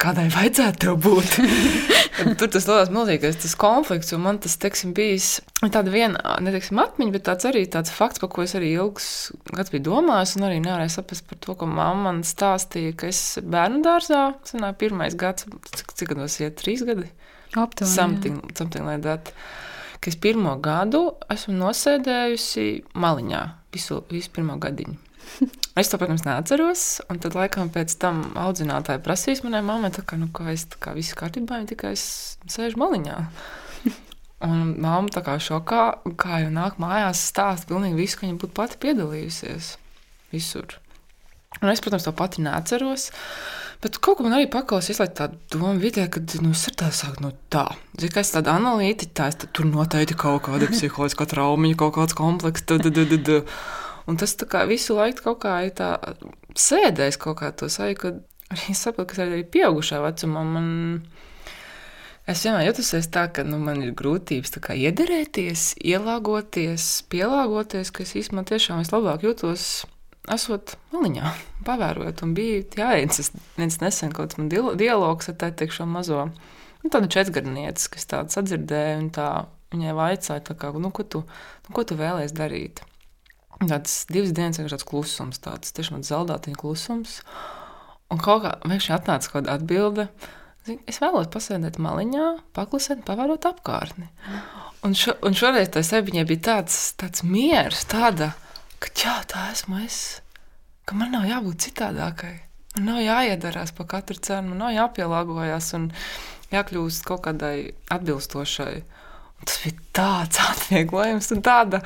kādai 0.00 0.28
vajadzētu 0.32 0.94
būt. 1.00 1.38
Tur 2.38 2.50
tas 2.52 2.66
liekas 2.68 2.92
milzīgais 2.94 3.40
tas 3.42 3.56
konflikts, 3.58 4.12
un 4.14 4.22
man 4.26 4.38
tas, 4.42 4.54
teiksim, 4.60 4.92
bijis 4.94 5.40
tāda 5.62 5.90
viena, 5.90 6.36
neteiksim, 6.44 6.78
atmiņa, 6.82 7.14
bet 7.16 7.26
tāds 7.26 7.48
arī 7.48 7.64
tāds 7.70 7.90
fakts, 7.94 8.22
par 8.22 8.30
ko 8.30 8.44
es 8.44 8.54
arī 8.58 8.74
ilgs 8.76 9.08
gads 9.50 9.74
biju 9.74 9.88
domājis, 9.88 10.36
un 10.38 10.46
arī 10.46 10.60
nevarēju 10.62 10.94
saprast 10.94 11.26
par 11.30 11.40
to, 11.42 11.56
ko 11.58 11.68
mamma 11.70 12.10
man 12.10 12.22
stāstīja, 12.26 12.94
ka 13.00 13.10
es 13.10 13.22
bērnu 13.42 13.82
dārzā, 13.86 14.22
sanāk, 14.46 14.78
pirmais 14.84 15.18
gads, 15.18 15.48
cik, 15.74 15.94
cik 15.98 16.14
gados 16.14 16.38
iet, 16.42 16.58
trīs 16.60 16.86
gadi? 16.86 17.10
Aptuveni. 17.54 17.94
Something, 17.94 18.40
something 18.58 18.86
like 18.86 19.02
that 19.06 19.34
ka 20.04 20.12
es 20.12 20.18
pirmo 20.20 20.52
gadu 20.60 21.14
esmu 21.32 21.56
nosēdējusi 21.56 22.66
maliņā 23.00 23.42
visu, 23.72 24.02
visu 24.12 24.32
pirmo 24.34 24.58
gadiņu. 24.60 25.00
Es 25.74 25.88
to, 25.90 25.98
protams, 25.98 26.22
neatceros. 26.22 27.00
Un 27.10 27.18
tad, 27.18 27.34
laikam, 27.34 27.66
pēc 27.74 27.96
tam 27.98 28.20
audzinātāji 28.38 29.00
prasīs 29.02 29.40
manai 29.42 29.58
mammai, 29.66 29.90
ka, 29.90 30.18
nu, 30.20 30.28
ka 30.30 30.46
es 30.52 30.68
kā 30.78 30.92
viss 30.94 31.16
kārtībā, 31.18 31.58
viņa 31.58 31.70
tikai 31.72 31.94
sēž 31.98 32.76
maliņā. 32.78 33.16
Un 34.46 34.76
mamma 34.84 35.10
tā 35.10 35.24
kā 35.26 35.34
šokā, 35.42 35.82
kā 36.20 36.44
jau 36.44 36.52
nāk 36.54 36.78
mājās, 36.82 37.24
stāsta 37.32 37.72
pilnīgi 37.72 37.98
visu, 37.98 38.20
ka 38.20 38.28
viņa 38.28 38.38
būtu 38.44 38.54
pati 38.54 38.78
piedalījusies 38.84 39.72
visur. 40.30 40.78
Un 41.58 41.72
es, 41.72 41.82
protams, 41.82 42.06
to 42.06 42.14
pati 42.14 42.44
neatceros. 42.46 43.08
Bet 43.82 43.98
kaut 44.04 44.18
kā 44.18 44.26
man 44.26 44.36
arī 44.36 44.46
paklausās, 44.52 45.00
lai 45.02 45.08
tāda 45.10 45.38
doma 45.52 45.74
vidē, 45.80 46.06
ka 46.12 46.22
nu, 46.44 46.52
tā 46.54 46.90
sāku 46.94 47.24
no 47.24 47.32
tā. 47.52 47.66
Zinu, 47.98 48.12
es 48.20 48.32
tādu 48.34 48.52
analītiķu, 48.54 49.14
tā 49.16 49.30
es 49.32 49.40
tur 49.44 49.68
noteikti 49.68 50.16
kaut 50.18 50.46
kāda 50.46 50.70
psiholoģiska 50.70 51.26
traumiņa, 51.34 51.80
kaut 51.82 51.96
kāds 51.98 52.16
komplekss. 52.18 52.64
Un 54.04 54.18
tas 54.20 54.36
kā, 54.36 54.66
visu 54.68 54.98
laiku 54.98 55.30
kaut 55.30 55.38
kā 55.46 55.58
ir 55.64 55.72
tā 55.78 55.94
sēdējis 56.60 57.20
kaut 57.20 57.38
kā 57.40 57.50
to 57.56 57.70
sajūtu, 57.72 58.00
ka 58.02 58.10
arī 58.54 58.76
saprotu, 58.76 59.14
ka 59.14 59.24
arī 59.24 59.44
pieaugušā 59.48 60.02
vecumā 60.04 60.44
man. 60.44 60.68
Es 62.28 62.40
vienmēr 62.44 62.70
jutos 62.70 63.08
tā, 63.12 63.26
ka 63.36 63.44
nu, 63.44 63.58
man 63.60 63.82
ir 63.84 63.92
grūtības 63.96 64.54
iederēties, 64.72 65.74
ielāgoties, 65.84 66.86
pielāgoties, 67.12 67.92
ka 67.92 68.04
es 68.04 68.14
īstenībā 68.16 68.46
tiešām 68.48 68.80
vislabāk 68.80 69.26
jūtos 69.26 69.84
esot 70.32 70.76
maliņā, 70.94 71.32
pavērojot, 71.66 72.22
un 72.24 72.34
bija 72.36 72.62
jāiences 72.78 73.32
viens 73.58 73.76
nesen 73.82 74.12
kaut 74.14 74.36
man 74.38 74.48
dialogs 74.50 75.28
ar 75.30 75.36
tēti 75.40 75.68
šo 75.72 75.86
mazo, 75.90 76.28
nu, 76.82 76.92
tādu 76.92 77.10
četrgadnieci, 77.12 77.90
kas 77.92 78.08
tādu 78.10 78.34
sadzirdēja, 78.34 78.98
un 79.02 79.10
tā 79.14 79.28
viņai 79.74 79.96
vaicāja, 79.98 80.56
kā, 80.58 80.72
nu, 80.78 80.92
ko 80.94 81.04
tu, 81.04 81.24
nu, 81.66 81.74
ko 81.76 81.84
tu 81.86 81.98
vēlēs 82.00 82.34
darīt? 82.36 82.84
Tāds 83.64 84.02
divas 84.10 84.32
dienas 84.34 84.58
vienkārši 84.58 84.76
tāds 84.76 84.88
klusums, 84.88 85.42
tāds 85.42 85.74
tiešām 85.76 86.02
zeltātiņa 86.04 86.58
klusums, 86.58 87.20
un 88.12 88.20
kaut 88.22 88.44
kā 88.44 88.56
vienkārši 88.64 88.96
atnāca 88.96 89.30
kaut 89.30 89.44
kāda 89.44 89.58
atbilde, 89.58 90.08
es 90.88 91.00
vēlos 91.02 91.28
pasēdēt 91.32 91.78
maliņā, 91.82 92.30
paklusēt, 92.56 93.04
pavērot 93.06 93.46
apkārtni. 93.50 94.08
Un, 94.84 94.96
šo, 94.98 95.14
un 95.24 95.36
šoreiz 95.36 95.70
seviņai 95.72 96.26
bija 96.28 96.42
tāds, 96.50 96.78
tāds 97.00 97.24
miers, 97.24 97.84
tāda, 97.88 98.32
ka 98.84 98.92
jā, 99.00 99.14
tā 99.30 99.48
esmu 99.52 99.80
es, 99.84 100.00
ka 100.84 100.96
man 100.98 101.14
nav 101.14 101.24
jābūt 101.28 101.68
citādākai. 101.68 102.34
Man 102.76 102.90
nav 102.90 103.00
jāiedarās 103.04 103.72
par 103.76 103.88
katru 103.92 104.18
cenu, 104.18 104.52
man 104.52 104.64
nav 104.66 104.74
jāpielāgojas 104.74 105.70
un 105.78 105.88
jākļūst 106.52 107.06
kaut 107.08 107.24
kādai 107.24 107.72
atbilstošai. 107.94 108.74
Un 109.38 109.48
tas 109.48 109.60
bija 109.62 109.86
tāds 109.96 110.42
atvieglojums, 110.50 111.30
un 111.36 111.42
tāda, 111.46 111.80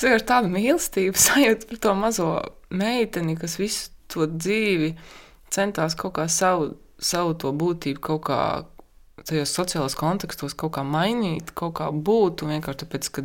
tāda 0.00 0.48
mīlestība 0.50 1.20
sajūta 1.20 1.68
par 1.70 1.82
to 1.86 1.94
mazo 1.98 2.30
meiteni, 2.72 3.36
kas 3.38 3.58
visu 3.60 3.92
to 4.12 4.26
dzīvi 4.28 4.94
centās 5.52 5.96
kaut 5.98 6.16
kā 6.16 6.26
savu, 6.32 6.72
savu 7.00 7.36
to 7.38 7.52
būtību, 7.56 8.02
kaut 8.02 8.26
kā 8.28 8.42
tajos 9.28 9.52
sociālajos 9.54 9.94
kontekstos 10.00 10.56
kaut 10.58 10.74
kā 10.76 10.82
mainīt, 10.86 11.52
kaut 11.54 11.76
kā 11.78 11.90
būt. 11.92 12.42
Vienkārši 12.48 12.84
tāpēc, 12.84 13.10
ka 13.14 13.24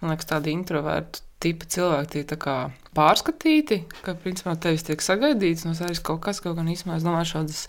man 0.00 0.12
liekas, 0.12 0.28
tādi 0.30 0.52
introverti 0.54 1.24
tipa 1.42 1.66
cilvēki 1.74 2.22
tiek 2.28 2.46
pārskatīti, 2.96 3.82
ka 4.04 4.14
principā 4.20 4.54
tevis 4.60 4.86
tiek 4.86 5.02
sagaidīts 5.02 5.66
no 5.66 5.74
sevis 5.78 6.02
kaut 6.04 6.22
kas, 6.24 6.40
kaut 6.44 6.58
gan 6.58 6.70
īstenībā 6.70 6.98
es 6.98 7.06
domāju, 7.06 7.30
šādas 7.34 7.66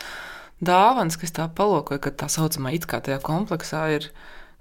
dāvanas, 0.63 1.17
kas 1.19 1.35
tā 1.35 1.47
palokoja, 1.49 2.01
ka 2.03 2.13
tā 2.23 2.29
saucamā 2.31 2.73
it 2.75 2.87
kā 2.89 3.01
tajā 3.03 3.19
kompleksā 3.23 3.85
ir, 3.97 4.09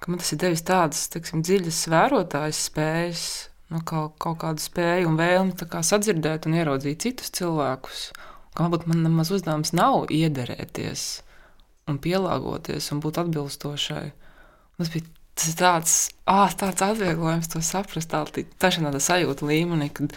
ka 0.03 0.11
man 0.11 0.23
tas 0.23 0.33
ir 0.35 0.43
devis 0.43 0.65
tādas, 0.67 1.07
teiksim, 1.13 1.45
dziļas 1.47 1.81
vērotājas 1.93 2.63
spējas, 2.69 3.25
nu, 3.73 3.83
kaut, 3.87 4.17
kaut 4.23 4.41
kādu 4.43 4.63
spēju 4.63 5.11
un 5.11 5.19
vēlmi 5.21 5.69
kā, 5.71 5.83
sadzirdēt 5.87 6.49
un 6.49 6.59
ieraudzīt 6.59 7.07
citus 7.07 7.33
cilvēkus. 7.39 8.11
Kā 8.53 8.67
varbūt 8.67 8.89
man 8.91 9.05
nemaz 9.07 9.31
uzdevums 9.33 9.73
nav 9.73 10.11
iederēties 10.13 11.23
un 11.89 11.99
pielāgoties 12.03 12.91
un 12.93 13.01
būt 13.03 13.23
atbilstošai. 13.23 14.05
Tas 14.79 14.91
bija 14.93 15.07
tas 15.35 15.49
ir 15.49 15.57
tāds, 15.59 15.95
ah, 16.29 16.51
tāds 16.59 16.85
atvieglojums 16.85 17.51
to 17.53 17.63
saprast, 17.65 18.13
tā 18.13 18.25
ir 18.43 18.51
tāda 18.59 19.01
sajūta 19.01 19.49
līmenī, 19.49 19.89
ka 19.95 20.09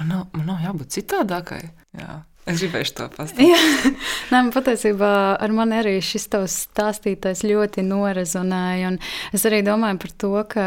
man 0.00 0.12
nav, 0.12 0.26
man 0.36 0.52
nav 0.52 0.66
jābūt 0.66 0.98
citādākai. 0.98 1.64
Jā. 1.98 2.22
Es 2.42 2.58
gribēju 2.58 2.94
to 2.98 3.04
pastāstīt. 3.14 3.92
Nē, 4.32 4.40
patiesībā 4.50 5.12
ar 5.38 5.52
mani 5.54 5.76
arī 5.78 5.92
šis 6.02 6.26
tavs 6.32 6.56
stāstītais 6.64 7.44
ļoti 7.46 7.84
norezonēja. 7.86 8.96
Es 9.30 9.46
arī 9.46 9.60
domāju 9.62 10.00
par 10.02 10.14
to, 10.24 10.32
ka 10.50 10.64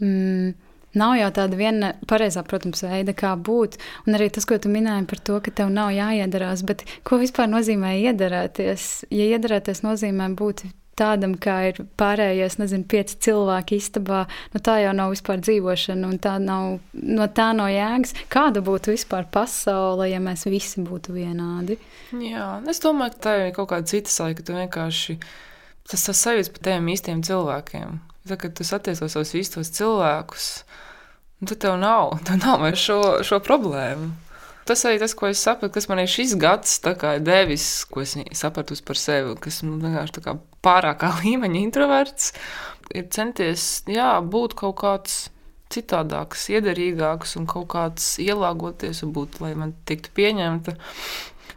mm, 0.00 0.54
nav 0.96 1.18
jau 1.18 1.28
tāda 1.36 1.58
viena 1.60 1.92
pareizā, 2.08 2.40
protams, 2.48 2.80
veida, 2.86 3.12
kā 3.12 3.34
būt. 3.36 3.76
Un 4.08 4.16
arī 4.16 4.30
tas, 4.32 4.48
ko 4.48 4.56
tu 4.56 4.72
minēji 4.72 5.04
par 5.10 5.20
to, 5.28 5.36
ka 5.44 5.52
tev 5.60 5.72
nav 5.74 5.92
jāiedarās, 5.92 6.64
bet 6.68 6.86
ko 7.04 7.20
vispār 7.20 7.50
nozīmē 7.52 7.98
iedarēties? 8.08 8.88
Ja 9.12 9.28
iedarēties 9.36 9.84
nozīmē 9.84 10.32
būt 10.38 10.64
tādam, 10.98 11.34
kā 11.40 11.56
ir 11.70 11.80
pārējais, 12.00 12.58
nezinu, 12.60 12.86
pieci 12.90 13.18
cilvēki 13.28 13.78
istabā, 13.78 14.24
nu, 14.54 14.62
tā 14.64 14.78
jau 14.82 14.94
nav 14.96 15.14
vispār 15.14 15.42
dzīvošana, 15.44 16.10
un 16.10 16.18
tā 16.22 16.36
nav, 16.42 16.78
no 16.92 17.28
tā 17.34 17.50
nav 17.56 17.70
jēgas. 17.72 18.14
Kāda 18.32 18.62
būtu 18.66 18.94
vispār 18.96 19.28
pasaule, 19.32 20.10
ja 20.10 20.20
mēs 20.22 20.46
visi 20.50 20.84
būtu 20.84 21.16
vienādi? 21.16 21.78
Jā, 22.12 22.58
es 22.68 22.82
domāju, 22.84 23.16
ka 23.16 23.24
tā 23.28 23.36
ir 23.46 23.54
kaut 23.56 23.70
kāda 23.72 23.90
cita 23.94 24.12
saika, 24.12 24.42
ka 24.42 24.48
tu 24.48 24.58
vienkārši 24.58 25.18
tas, 25.88 26.04
tas 26.04 26.22
sajūts 26.26 26.52
par 26.54 26.66
tiem 26.68 26.92
īstiem 26.92 27.24
cilvēkiem. 27.26 27.98
Tad, 28.28 28.38
kad 28.42 28.56
tu 28.58 28.66
satiec 28.66 29.00
tos 29.00 29.34
īstos 29.38 29.72
cilvēkus, 29.78 30.48
tad 31.46 31.58
tev 31.64 31.78
nav, 31.80 32.18
tev 32.28 32.42
nav 32.42 32.64
vairs 32.66 32.88
šo, 32.90 33.02
šo 33.24 33.40
problēmu 33.44 34.12
tas 34.68 34.84
arī 34.88 35.00
tas, 35.00 35.14
ko 35.16 35.30
es 35.30 35.40
sapratu, 35.42 35.72
kas 35.74 35.88
man 35.90 36.02
ir 36.02 36.10
šis 36.10 36.36
gads 36.40 36.78
devis, 37.24 37.68
ko 37.90 38.04
es 38.04 38.14
sapratu 38.36 38.76
par 38.84 39.00
sevi, 39.00 39.34
kas 39.42 39.62
man 39.64 39.80
vienkārši 39.84 40.20
tā 40.20 40.36
pārākā 40.64 41.14
līmeņa 41.22 41.60
introverts, 41.64 42.32
ir 42.94 43.08
centies 43.14 43.82
jā, 43.88 44.12
būt 44.20 44.56
kaut 44.58 44.78
kāds 44.82 45.18
citādāks, 45.72 46.46
iederīgāks 46.54 47.36
un 47.40 47.48
kaut 47.48 47.68
kāds 47.74 48.14
ielāgoties 48.22 49.02
un 49.04 49.12
būt, 49.16 49.40
lai 49.44 49.52
man 49.58 49.74
tiktu 49.88 50.12
pieņemta. 50.16 50.76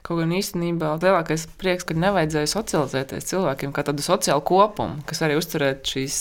Kaut 0.01 0.17
gan 0.17 0.33
īstenībā 0.35 0.95
lielākais 0.99 1.45
prieks, 1.61 1.85
ka 1.87 1.95
nevajadzēja 1.95 2.49
socializēties 2.49 3.29
cilvēkiem 3.31 3.71
kā 3.75 3.85
tādu 3.87 4.03
sociālu 4.03 4.43
kopumu, 4.43 5.03
kas 5.07 5.21
arī 5.23 5.37
uzturētu 5.39 5.93
šīs 5.93 6.17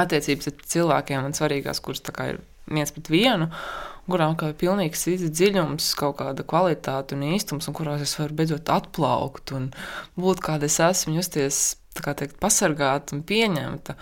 attiecības 0.00 0.50
ar 0.50 0.64
cilvēkiem 0.74 1.28
un 1.28 1.36
svarīgās, 1.36 1.80
kuras 1.84 2.02
ir 2.26 2.42
viens 2.70 2.92
pret 2.94 3.10
vienu 3.10 3.48
kurām 4.12 4.36
ir 4.46 4.56
pilnīgs 4.60 5.06
dziļums, 5.22 5.92
kaut 5.98 6.18
kāda 6.20 6.44
kvalitāte 6.46 7.16
un 7.16 7.26
īstums, 7.32 7.68
un 7.70 7.76
kurās 7.76 8.04
es 8.04 8.16
varu 8.18 8.36
beidzot 8.38 8.70
atplaukt 8.72 9.54
un 9.56 9.70
būt 10.20 10.42
kāda 10.44 10.68
es 10.68 10.80
esmu, 10.84 11.16
justies 11.18 11.60
teikt, 11.98 12.38
pasargāta 12.42 13.16
un 13.16 13.24
pieņemta. 13.26 13.96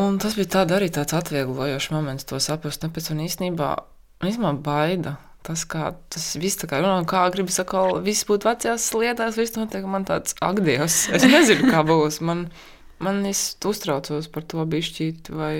Un 0.00 0.18
tas 0.18 0.34
bija 0.34 0.50
tāda, 0.58 0.78
arī 0.78 0.90
tāds 0.90 1.14
atvieglojošs 1.14 1.92
moments, 1.94 2.26
to 2.26 2.40
saprast. 2.42 2.82
Tāpēc 2.82 3.12
man 3.12 3.22
īstenībā, 3.28 3.70
īstenībā 4.26 4.52
baida. 4.64 5.16
Tas, 5.44 5.66
kā 5.68 5.90
tas 6.08 6.30
viss 6.40 6.56
tā 6.56 6.66
kā 6.70 6.80
runā, 6.80 7.02
kā 7.04 7.26
gribas 7.34 7.60
atkal, 7.60 7.98
viss 8.02 8.24
būt 8.24 8.46
vecajās 8.48 8.86
lietās, 8.96 9.36
viss 9.36 9.58
notiek, 9.58 9.84
man 9.84 10.06
tāds, 10.08 10.32
ak, 10.40 10.62
Dievs, 10.64 11.02
es 11.12 11.26
nezinu, 11.28 11.68
kā 11.68 11.82
būs. 11.84 12.22
Man, 12.24 12.46
man 13.04 13.20
es 13.28 13.50
uztraucos 13.60 14.30
par 14.32 14.46
to 14.48 14.64
bišķīt 14.64 15.28
vai 15.36 15.54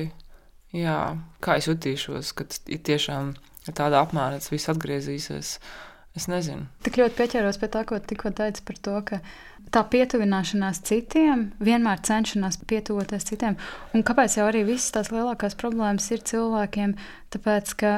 Jā, 0.75 0.99
kā 1.45 1.59
es 1.61 1.69
jutīšos, 1.71 2.35
kad 2.35 2.55
ir 2.67 2.81
tiešām 2.87 3.35
tāda 3.71 4.03
apmēra 4.03 4.41
tas 4.41 4.51
viss 4.53 4.71
atgriezīsies. 4.73 5.59
Es 6.15 6.29
nezinu. 6.31 6.69
Tik 6.87 7.01
ļoti 7.01 7.17
pieķēros 7.19 7.57
pie 7.59 7.69
tā, 7.75 7.81
ko 7.89 7.97
tikko 7.99 8.31
teici 8.39 8.63
par 8.63 8.77
to, 8.87 8.99
ka 9.09 9.17
tā 9.75 9.81
pietuvināšanās 9.91 10.79
citiem, 10.87 11.49
vienmēr 11.59 12.05
cenšanās 12.07 12.61
pietuvoties 12.71 13.27
citiem. 13.27 13.57
Un 13.91 14.07
kāpēc 14.07 14.37
jau 14.39 14.47
arī 14.47 14.63
visas 14.69 14.95
tās 14.95 15.11
lielākās 15.11 15.59
problēmas 15.59 16.07
ir 16.15 16.23
cilvēkiem? 16.31 16.95
Tāpēc, 17.35 17.75
ka 17.83 17.95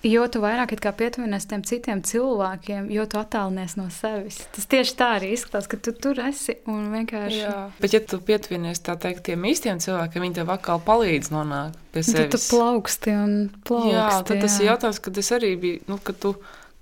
Jo 0.00 0.24
tu 0.32 0.40
vairāk 0.40 0.72
pietuvinies 0.96 1.44
tiem 1.44 1.60
citiem 1.66 2.00
cilvēkiem, 2.00 2.86
jo 2.88 3.04
tu 3.10 3.18
attālinies 3.20 3.74
no 3.76 3.90
sevis. 3.92 4.38
Tas 4.54 4.64
tieši 4.70 4.94
tā 4.96 5.08
arī 5.18 5.34
izskatās, 5.34 5.68
ka 5.68 5.76
tu 5.76 5.92
tur 5.92 6.22
esi 6.24 6.56
un 6.70 6.88
vienkārši. 6.94 7.42
Jā. 7.42 7.58
Bet, 7.82 7.92
ja 7.92 8.00
tu 8.00 8.16
pietuvinies 8.24 8.80
teikt, 8.80 9.26
tiem 9.28 9.44
īstiem 9.50 9.82
cilvēkiem, 9.84 10.24
viņi 10.24 10.38
tev 10.40 10.54
atkal 10.56 10.80
palīdz 10.86 11.32
nonākt 11.34 11.76
pie 11.92 12.04
sevis. 12.06 12.32
Tad 12.32 12.38
tu 12.38 12.56
plauksti 12.56 13.16
un 13.18 13.36
plauksti. 13.68 13.92
Jā, 13.92 14.08
tad 14.24 14.38
jā. 14.38 14.42
tas 14.46 14.56
ir 14.56 14.70
jautājums, 14.70 15.04
kad 15.04 15.20
es 15.20 15.32
arī 15.36 15.54
biju, 15.60 15.84
nu, 15.92 16.00
ka 16.00 16.16
tu 16.16 16.32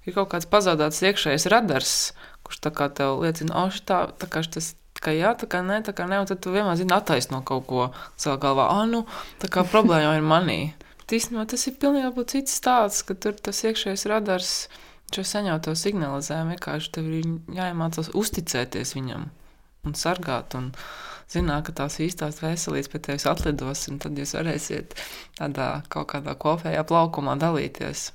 ir 0.06 0.14
kaut 0.14 0.30
kāds 0.36 0.46
pazaudēts 0.50 1.02
iekšējais 1.10 1.50
radars, 1.50 1.96
kurš 2.46 2.62
tā 2.68 2.74
kā 2.74 2.86
tev 2.94 3.18
liecina, 3.24 3.64
o, 3.64 3.72
šitā, 3.74 4.04
tā 4.14 4.30
kā 4.30 4.46
tas 4.46 4.76
ka 5.02 5.12
jā, 5.14 5.34
tā 5.38 5.46
kā 5.50 5.62
nē, 5.62 5.82
tā 5.86 5.94
kā 5.94 6.06
nē, 6.10 6.22
un 6.22 6.28
tad 6.30 6.40
tu 6.42 6.52
vienmēr 6.54 6.78
zini 6.78 6.94
attaisno 6.94 7.42
kaut 7.46 7.66
ko 7.68 7.88
savā 8.18 8.38
galvā. 8.42 8.70
Ah, 8.74 8.86
nu, 8.90 9.04
tā 9.42 9.50
kā 9.52 9.66
problēma 9.66 10.06
jau 10.06 10.14
ir 10.18 10.26
manī. 10.26 10.58
Īstenībā 11.09 11.46
tas 11.48 11.62
ir 11.64 11.78
pilnīgi 11.80 12.24
cits 12.28 12.59
stāsts, 12.61 13.04
ka 13.09 13.14
tur 13.16 13.36
tas 13.40 13.62
iekšējais 13.64 14.04
radars 14.11 14.50
šo 15.14 15.22
saņemto 15.24 15.72
signalizē. 15.72 16.42
Vienkārši 16.50 16.90
tev 16.92 17.06
ir 17.09 17.28
jāiemācās 17.56 18.11
uzticēties 18.12 18.92
viņam 18.98 19.30
un 19.88 19.96
sargāt. 19.96 20.52
Un 20.59 20.68
zināt, 21.32 21.64
ka 21.68 21.72
tās 21.80 21.96
īstās 22.04 22.42
veselības 22.44 22.92
pie 22.92 23.00
tevis 23.06 23.24
atlidos, 23.30 23.86
un 23.88 24.00
tad 24.04 24.20
jūs 24.20 24.34
varēsiet 24.36 24.96
tādā 25.40 25.70
kaut 25.88 26.11
kādā 26.12 26.36
kopējā 26.36 26.84
plaukumā 26.88 27.38
dalīties. 27.40 28.11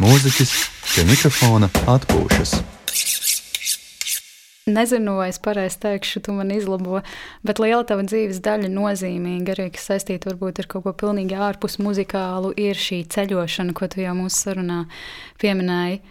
Mūziķis 0.00 0.52
pie 0.92 1.08
mikrofona 1.08 1.72
atpūšas. 1.88 2.79
Nezinu, 4.70 5.16
vai 5.18 5.28
es 5.32 5.40
pareizi 5.42 5.80
teikšu, 5.82 6.22
tu 6.26 6.34
man 6.36 6.52
izlabo, 6.54 7.02
bet 7.46 7.60
liela 7.62 7.82
tava 7.88 8.04
dzīves 8.06 8.40
daļa 8.44 8.70
nozīmīga 8.72 9.54
arī, 9.56 9.68
kas 9.74 9.88
saistīta 9.90 10.30
varbūt 10.30 10.62
ar 10.62 10.70
kaut 10.70 10.86
ko 10.86 10.94
pilnīgi 11.04 11.38
ārpus 11.38 11.78
muzikālu, 11.82 12.52
ir 12.60 12.78
šī 12.78 13.02
ceļošana, 13.10 13.74
ko 13.76 13.90
tu 13.90 14.04
jau 14.04 14.16
mūsu 14.18 14.44
sarunā 14.46 14.84
pieminēji. 15.42 16.02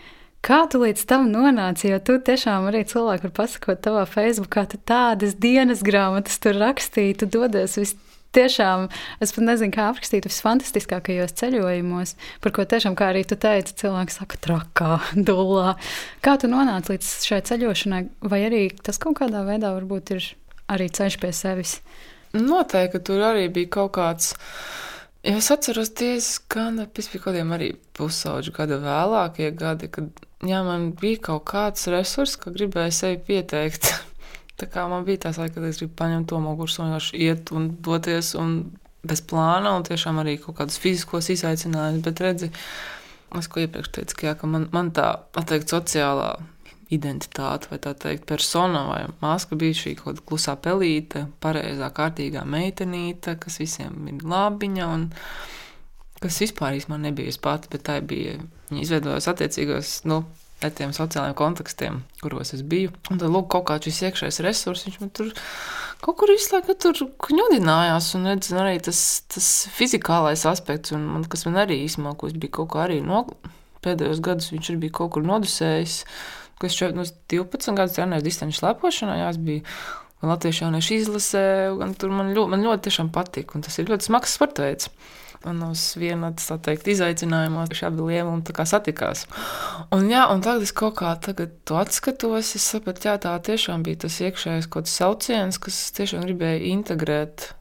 Kā 0.46 0.62
tu 0.72 0.80
līdz 0.80 1.02
tam 1.08 1.28
nonāci? 1.34 1.90
Jo 1.92 1.98
tu 2.00 2.16
tiešām 2.24 2.70
arī 2.70 2.86
cilvēki 2.88 3.28
var 3.28 3.34
pasakot 3.42 3.82
tavā 3.84 4.06
Facebookā, 4.08 4.64
tu 4.72 4.80
tādas 4.88 5.36
dienas 5.36 5.84
grāmatas 5.84 6.40
tur 6.40 6.56
rakstīji, 6.62 7.18
tu 7.20 7.28
dodies 7.28 7.76
vis 7.80 7.98
tiešām, 8.36 8.88
es 9.24 9.34
pat 9.36 9.46
nezinu, 9.46 9.74
kā 9.76 9.88
aprakstīt 9.90 10.28
visfantastiskākajos 10.30 11.36
ceļojumos, 11.40 12.16
par 12.44 12.54
ko 12.56 12.66
tiešām, 12.70 12.98
kā 13.00 13.12
arī 13.14 13.24
tu 13.28 13.38
teici, 13.40 13.78
cilvēki 13.84 14.16
saka, 14.16 14.40
trakā, 14.46 14.92
dulā. 15.30 15.76
Kā 16.26 16.36
tu 16.42 16.52
nonāci 16.52 16.96
līdz 16.96 17.14
šai 17.30 17.42
ceļošanai, 17.50 18.04
vai 18.32 18.44
arī 18.50 18.64
tas 18.84 19.02
kaut 19.02 19.20
kādā 19.22 19.46
veidā 19.48 19.74
varbūt 19.78 20.16
ir 20.18 20.30
arī 20.70 20.90
ceļš 20.94 21.20
pie 21.22 21.34
sevis? 21.36 21.80
Noteikti, 22.38 23.02
tur 23.02 23.24
arī 23.32 23.48
bija 23.54 23.74
kaut 23.80 23.96
kāds. 23.98 24.36
Ja 25.26 25.36
es 25.36 25.50
atceros 25.52 25.90
diezgan 26.00 26.78
kaut 26.86 27.24
kādiem 27.26 27.50
arī 27.52 27.74
pusauģu 27.98 28.54
gada 28.56 28.78
vēlākie 28.80 29.50
gadi, 29.58 29.90
kad 29.92 30.22
jā, 30.48 30.62
man 30.64 30.92
bija 31.00 31.20
kaut 31.32 31.44
kāds 31.50 31.90
resurs, 31.92 32.38
ka 32.40 32.54
gribēju 32.56 32.96
sevi 32.96 33.20
pieteikt. 33.32 33.90
Tā 34.60 34.68
kā 34.68 34.86
man 34.92 35.06
bija 35.08 35.26
tās 35.28 35.40
laika, 35.40 35.58
kad 35.58 35.70
es 35.70 35.80
gribu 35.80 35.96
paņemt 36.00 36.30
to 36.30 36.40
mugursu 36.44 36.84
un 36.84 36.90
vienkārši 36.90 37.20
iet 37.26 37.52
un 37.56 37.70
doties 37.86 38.34
un 38.40 38.56
bez 39.08 39.22
plāna 39.24 39.72
un 39.78 39.86
tiešām 39.88 40.20
arī 40.20 40.36
kaut 40.44 40.58
kādus 40.60 40.80
fiziskos 40.84 41.30
izaicinājumus. 41.32 42.04
Bet 42.04 42.24
redzi, 42.24 42.50
es 43.40 43.48
ko 43.48 43.64
iepriekš 43.64 43.92
teicu, 43.96 44.18
ka, 44.20 44.28
jā, 44.28 44.34
ka 44.40 44.50
man, 44.52 44.68
man 44.76 44.92
tā, 44.96 45.12
atteikt, 45.40 45.72
sociālā 45.72 46.34
identitāte, 46.94 47.70
vai 47.70 47.78
tā 47.82 47.94
teikt, 47.94 48.26
persona 48.30 48.82
vai 48.88 49.04
maska 49.22 49.58
bija 49.60 49.78
šī 49.78 49.94
kaut 50.00 50.08
kāda 50.10 50.26
klusā 50.32 50.56
pelīte, 50.60 51.28
pareizā, 51.44 51.92
kārtīgā 51.96 52.44
meitenīte, 52.50 53.38
kas 53.42 53.60
visiem 53.62 54.10
ir 54.10 54.26
labiņa 54.26 54.90
un 54.90 55.08
kas 56.20 56.42
vispār 56.44 56.80
īstenībā 56.80 57.00
nebija 57.06 57.32
es 57.32 57.40
pati, 57.42 57.70
bet 57.72 57.86
tā 57.88 58.00
bija. 58.04 58.40
Viņa 58.70 58.84
izveidojas 58.84 59.30
attiecīgos, 59.32 59.94
nu, 60.10 60.24
tiem 60.60 60.92
sociālajiem 60.96 61.36
kontekstiem, 61.40 62.02
kuros 62.20 62.52
es 62.56 62.64
biju. 62.68 62.92
Un 63.12 63.22
tad, 63.22 63.30
lūk, 63.32 63.48
kaut 63.54 63.68
kāds 63.70 63.88
šis 63.88 64.02
iekšējais 64.10 64.42
resurs, 64.44 64.84
viņš 64.88 64.98
man 65.00 65.14
tur 65.16 65.30
kaut 66.04 66.18
kur 66.20 66.34
visu 66.34 66.52
laiku 66.56 66.76
kņudinājās. 67.28 68.10
Un 68.20 68.28
redz, 68.34 68.52
arī 68.52 68.76
tas, 68.84 69.00
tas 69.32 69.48
fizikālais 69.76 70.44
aspekts, 70.50 70.92
un 70.96 71.08
man, 71.14 71.24
kas 71.32 71.48
man 71.48 71.62
arī 71.64 71.80
īstenībā, 71.86 72.18
ko 72.20 72.28
es 72.28 72.36
biju 72.36 72.58
kaut 72.60 72.74
kā 72.76 72.84
arī 72.90 73.00
no 73.06 73.24
pēdējos 73.86 74.20
gados, 74.26 74.52
viņš 74.52 74.74
arī 74.74 74.84
bija 74.84 74.98
kaut 75.00 75.16
kur 75.16 75.26
nodusējis. 75.28 76.02
Es 76.68 76.76
šeit 76.76 76.92
no 76.92 77.06
12 77.32 77.78
gadus 77.78 77.96
trenēju 77.96 78.26
distanču 78.26 78.60
slēpošanā, 78.60 79.16
jā, 79.22 79.30
es 79.32 79.40
biju 79.40 79.64
Latviešu 80.20 80.66
jauniešu 80.66 80.98
izlasē, 80.98 81.44
un 81.72 81.94
tur 81.96 82.12
man 82.12 82.34
ļoti, 82.36 82.52
man 82.52 82.66
ļoti 82.66 83.06
patika, 83.16 83.56
un 83.56 83.64
tas 83.64 83.80
ir 83.80 83.88
ļoti 83.88 84.10
smags 84.10 84.36
sporta 84.36 84.66
veids. 84.66 84.90
Un 85.48 85.62
uz 85.64 85.82
viena 85.96 86.34
teikt, 86.36 86.90
izaicinājuma 86.92 87.64
šie 87.72 87.86
abi 87.88 88.10
lielumi 88.10 88.66
satikās. 88.68 89.22
Un, 89.96 90.10
jā, 90.12 90.26
un 90.28 90.44
tagad 90.44 90.66
es 90.66 90.74
kaut 90.76 90.98
kā 91.00 91.14
to 91.16 91.78
atskatos. 91.80 92.52
Es 92.60 92.66
saprotu, 92.68 93.06
ka 93.06 93.16
tā 93.24 93.38
tiešām 93.48 93.86
bija 93.88 94.02
tas 94.04 94.20
iekšējais 94.20 94.68
kaut 94.68 94.90
kāds 94.90 94.98
sauciens, 95.00 95.62
kas 95.64 95.80
tiešām 95.96 96.28
gribēja 96.28 96.60
integrēt. 96.74 97.54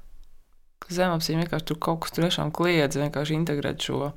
Zemapziņā 0.91 1.45
vienkārši 1.45 1.69
tur 1.71 1.79
kaut 1.85 2.03
kas 2.03 2.17
tiešām 2.19 2.51
kliedz, 2.57 2.99
vienkārši 2.99 3.37
integrēt 3.39 3.87
šo, 3.87 4.11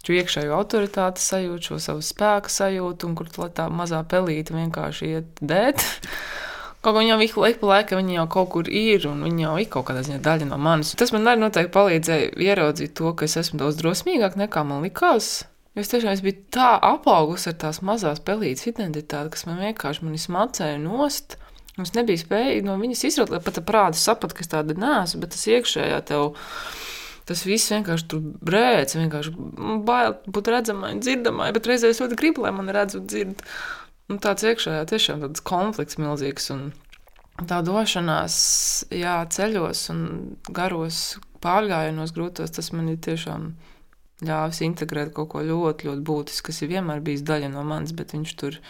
šo 0.00 0.16
iekšējo 0.16 0.56
autoritātes 0.56 1.28
sajūtu, 1.34 1.68
šo 1.68 1.80
savu 1.82 2.04
spēku 2.06 2.52
sajūtu, 2.54 3.10
un 3.10 3.16
kur 3.18 3.28
tā 3.28 3.68
mazā 3.68 4.00
pelīte 4.08 4.56
vienkārši 4.56 5.12
iet 5.18 5.42
dēt. 5.42 5.84
Kaut 6.86 6.94
kā 6.94 7.00
viņam 7.02 7.22
ik 7.26 7.32
pa 7.58 7.66
laikam 7.66 7.98
viņa 7.98 8.12
jau 8.14 8.24
kaut 8.30 8.50
kur 8.52 8.68
ir, 8.70 9.08
un 9.10 9.24
viņa 9.26 9.40
jau 9.42 9.54
ir 9.58 9.66
kaut 9.74 9.88
kādā 9.88 10.04
ziņā 10.06 10.20
daļa 10.22 10.46
no 10.46 10.56
manis. 10.62 10.92
Tas 10.94 11.10
man 11.10 11.24
arī 11.26 11.40
noteikti 11.42 11.72
palīdzēja 11.74 12.28
ieraudzīt 12.46 12.92
to, 12.94 13.10
ka 13.10 13.26
es 13.26 13.34
esmu 13.40 13.58
daudz 13.58 13.80
drosmīgāk 13.80 14.36
nekā 14.38 14.62
man 14.62 14.84
likās. 14.86 15.48
Jo 15.74 15.82
es 15.82 15.90
tiešām 15.90 16.14
es 16.14 16.22
biju 16.22 16.44
tā 16.54 16.68
apaugusi 16.78 17.48
ar 17.50 17.56
tās 17.58 17.80
mazās 17.82 18.22
pelītes 18.22 18.68
identitāti, 18.70 19.32
kas 19.34 19.42
man 19.48 19.58
vienkārši 19.64 20.06
mani 20.06 20.20
smacēja 20.22 20.76
nost. 20.84 21.34
Es 21.82 21.90
nebiju 21.96 22.22
spējīga 22.22 22.68
no 22.68 22.76
viņas 22.78 23.02
izraut, 23.10 23.32
lai 23.34 23.42
pat 23.42 23.58
prāti 23.66 23.98
sapratu, 23.98 24.38
ka 24.38 24.46
es 24.46 24.52
tāda 24.54 24.76
neesmu, 24.78 25.24
bet 25.24 25.34
tas 25.34 25.42
iekšējā 25.50 25.98
tev. 26.06 26.36
Tas 27.26 27.42
viss 27.42 27.72
vienkārši 27.74 28.06
tur 28.12 28.22
brēc, 28.46 28.94
vienkārši 28.94 29.34
bail 29.90 30.14
būt 30.30 30.52
redzamai, 30.54 30.92
dzirdamai, 31.02 31.50
bet 31.50 31.66
reizē 31.66 31.90
es 31.90 31.98
ļoti 31.98 32.20
gribu, 32.22 32.46
lai 32.46 32.54
man 32.54 32.70
redz 32.70 32.94
un 33.00 33.10
dzird. 33.10 33.42
Nu, 34.06 34.18
tāds 34.22 34.46
iekšējā 34.46 34.82
tiešām 34.86 35.22
tāds 35.24 35.42
konflikts 35.46 35.98
milzīgs. 35.98 36.50
Un 36.54 36.68
tā 37.50 37.60
došanās 37.66 38.36
jā, 38.94 39.16
ceļos 39.34 39.88
un 39.92 40.02
garos 40.54 41.16
pārgājienos 41.42 42.14
grūtos, 42.16 42.54
tas 42.54 42.70
man 42.72 42.92
ir 42.92 43.00
tiešām 43.02 43.50
ļāvis 44.26 44.62
integrēt 44.64 45.10
kaut 45.16 45.32
ko 45.34 45.42
ļoti, 45.44 45.90
ļoti 45.90 46.04
būtisku, 46.06 46.48
kas 46.48 46.62
ir 46.62 46.70
vienmēr 46.72 47.02
bijis 47.04 47.24
daļa 47.26 47.50
no 47.52 47.64
manis, 47.66 47.92
bet 47.96 48.14
viņš 48.16 48.36
tur. 48.40 48.60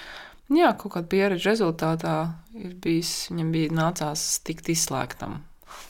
Jā, 0.53 0.73
kaut 0.79 0.95
kāda 0.95 1.11
pieredze 1.11 1.51
rezultātā 1.51 2.17
ir 2.57 2.75
bijis, 2.83 3.29
viņam 3.33 3.53
bija 3.55 3.77
nācās 3.77 4.25
tikt 4.47 4.71
izslēgtam. 4.73 5.41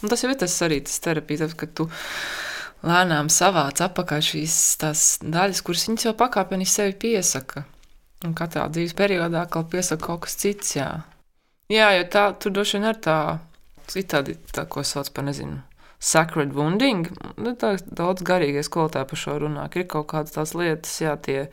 Un 0.03 0.13
tas 0.13 0.25
jau 0.25 0.33
ir 0.33 0.39
tas 0.41 0.55
arī 0.65 0.81
tas 0.85 0.99
terapija, 1.05 1.49
ka 1.57 1.69
tu 1.69 1.87
lēnām 2.87 3.31
savāc 3.33 3.81
apakaļ 3.85 4.27
šīs 4.33 4.59
daļas, 4.83 5.63
kuras 5.65 5.87
viņas 5.89 6.09
jau 6.09 6.15
pakāpeniski 6.19 6.81
sevi 6.81 6.97
piesaka. 7.07 7.65
Un 8.27 8.35
katrā 8.35 8.67
dzīves 8.73 8.97
periodā 8.99 9.45
kaut 9.51 9.71
piesaka 9.71 10.03
kaut 10.09 10.25
kas 10.27 10.37
cits. 10.41 10.75
Jā, 10.79 10.91
jā 11.73 11.93
jo 11.97 12.07
tā 12.11 12.27
tur 12.43 12.57
droši 12.57 12.79
vien 12.79 12.91
ir 12.91 13.01
tā 13.05 13.17
citādi, 13.91 14.37
tā, 14.53 14.67
ko 14.67 14.83
sauc 14.83 15.13
par, 15.15 15.27
nezinu, 15.29 15.61
sacred 16.03 16.55
wounding. 16.57 17.07
Nu, 17.39 17.55
tā 17.59 17.77
daudz 17.87 18.27
garīgie 18.27 18.65
skolotāji 18.67 19.11
par 19.13 19.23
šo 19.23 19.37
runā. 19.45 19.69
Ir 19.75 19.87
kaut 19.91 20.09
kādas 20.13 20.35
tās 20.35 20.57
lietas, 20.59 20.97
jā, 21.03 21.15
tie 21.23 21.47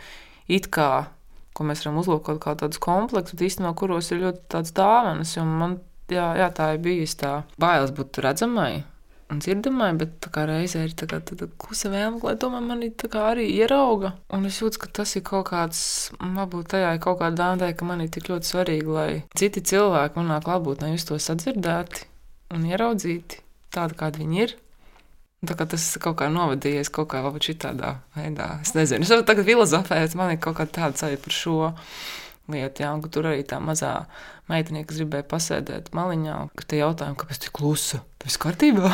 it 0.51 0.71
kā, 0.73 1.07
ko 1.53 1.67
mēs 1.67 1.85
varam 1.85 2.01
uzlūkot 2.01 2.41
kā 2.41 2.55
tādus 2.59 2.81
kompleksus, 2.83 3.37
bet 3.37 3.45
īstenībā 3.49 3.75
kuros 3.77 4.09
ir 4.11 4.23
ļoti 4.25 4.47
tāds 4.55 4.73
dāvanas. 4.75 5.35
Man, 5.45 5.77
jā, 6.11 6.31
jā, 6.41 6.49
tā 6.57 6.73
ir 6.73 6.81
bijis 6.83 7.15
tā 7.21 7.43
bailes 7.61 7.93
būt 7.95 8.23
redzamai 8.25 8.81
un 9.31 9.39
dzirdamai, 9.41 9.91
bet 9.99 10.27
reizē 10.49 10.83
ir 10.87 10.95
tā 10.97 11.07
kā 11.09 11.19
klusa 11.61 11.91
vēlme, 11.93 12.21
lai 12.23 12.35
tomēr 12.39 12.65
mani 12.65 12.89
arī 13.19 13.47
ierauga. 13.57 14.13
Un 14.33 14.47
es 14.49 14.59
jūtu, 14.61 14.81
ka 14.83 14.91
tas 14.99 15.15
ir 15.15 15.23
kaut 15.27 15.49
kāds, 15.51 15.83
varbūt 16.19 16.73
tajā 16.73 16.95
ir 16.95 17.03
kaut 17.03 17.21
kāda 17.21 17.39
dāvana, 17.39 17.71
ka 17.77 17.87
man 17.87 18.03
ir 18.03 18.11
tik 18.13 18.29
ļoti 18.31 18.51
svarīgi, 18.51 18.89
lai 18.97 19.07
citi 19.39 19.63
cilvēki 19.73 20.19
manā 20.19 20.41
klātbūtnē 20.43 20.93
justos 20.93 21.29
sadzirdēti 21.29 22.07
un 22.53 22.67
ieraudzīti 22.69 23.41
tādi, 23.73 23.97
kādi 23.99 24.23
viņi 24.23 24.43
ir. 24.45 24.57
Tā 25.43 25.57
kā 25.59 25.65
tas 25.67 25.83
kaut 25.99 26.21
kā 26.21 26.29
novadījies 26.31 26.91
kaut 26.93 27.09
kā 27.11 27.19
tādā 27.59 27.97
veidā. 28.15 28.59
Es 28.63 28.75
nezinu, 28.77 29.03
es 29.03 29.11
varu 29.11 29.25
tagad 29.27 29.47
filozofēt, 29.49 30.15
man 30.15 30.31
ir 30.31 30.39
kaut 30.39 30.55
kāda 30.61 30.71
tāda 30.77 31.01
sajūta 31.01 31.23
par 31.25 31.35
šo 31.35 31.57
lieta, 32.51 32.83
jā, 32.83 32.91
tur 33.11 33.29
arī 33.29 33.43
tā 33.47 33.59
mazā 33.63 33.93
meitene, 34.51 34.83
kas 34.87 34.99
gribēja 34.99 35.25
pasēdēt 35.31 35.91
maliņā, 35.95 36.35
ka 36.59 36.65
te 36.67 36.79
jautājumu, 36.81 37.17
kāpēc 37.21 37.39
tu 37.45 37.53
klusa? 37.55 38.01
Tas 38.23 38.37
kārtībā. 38.39 38.89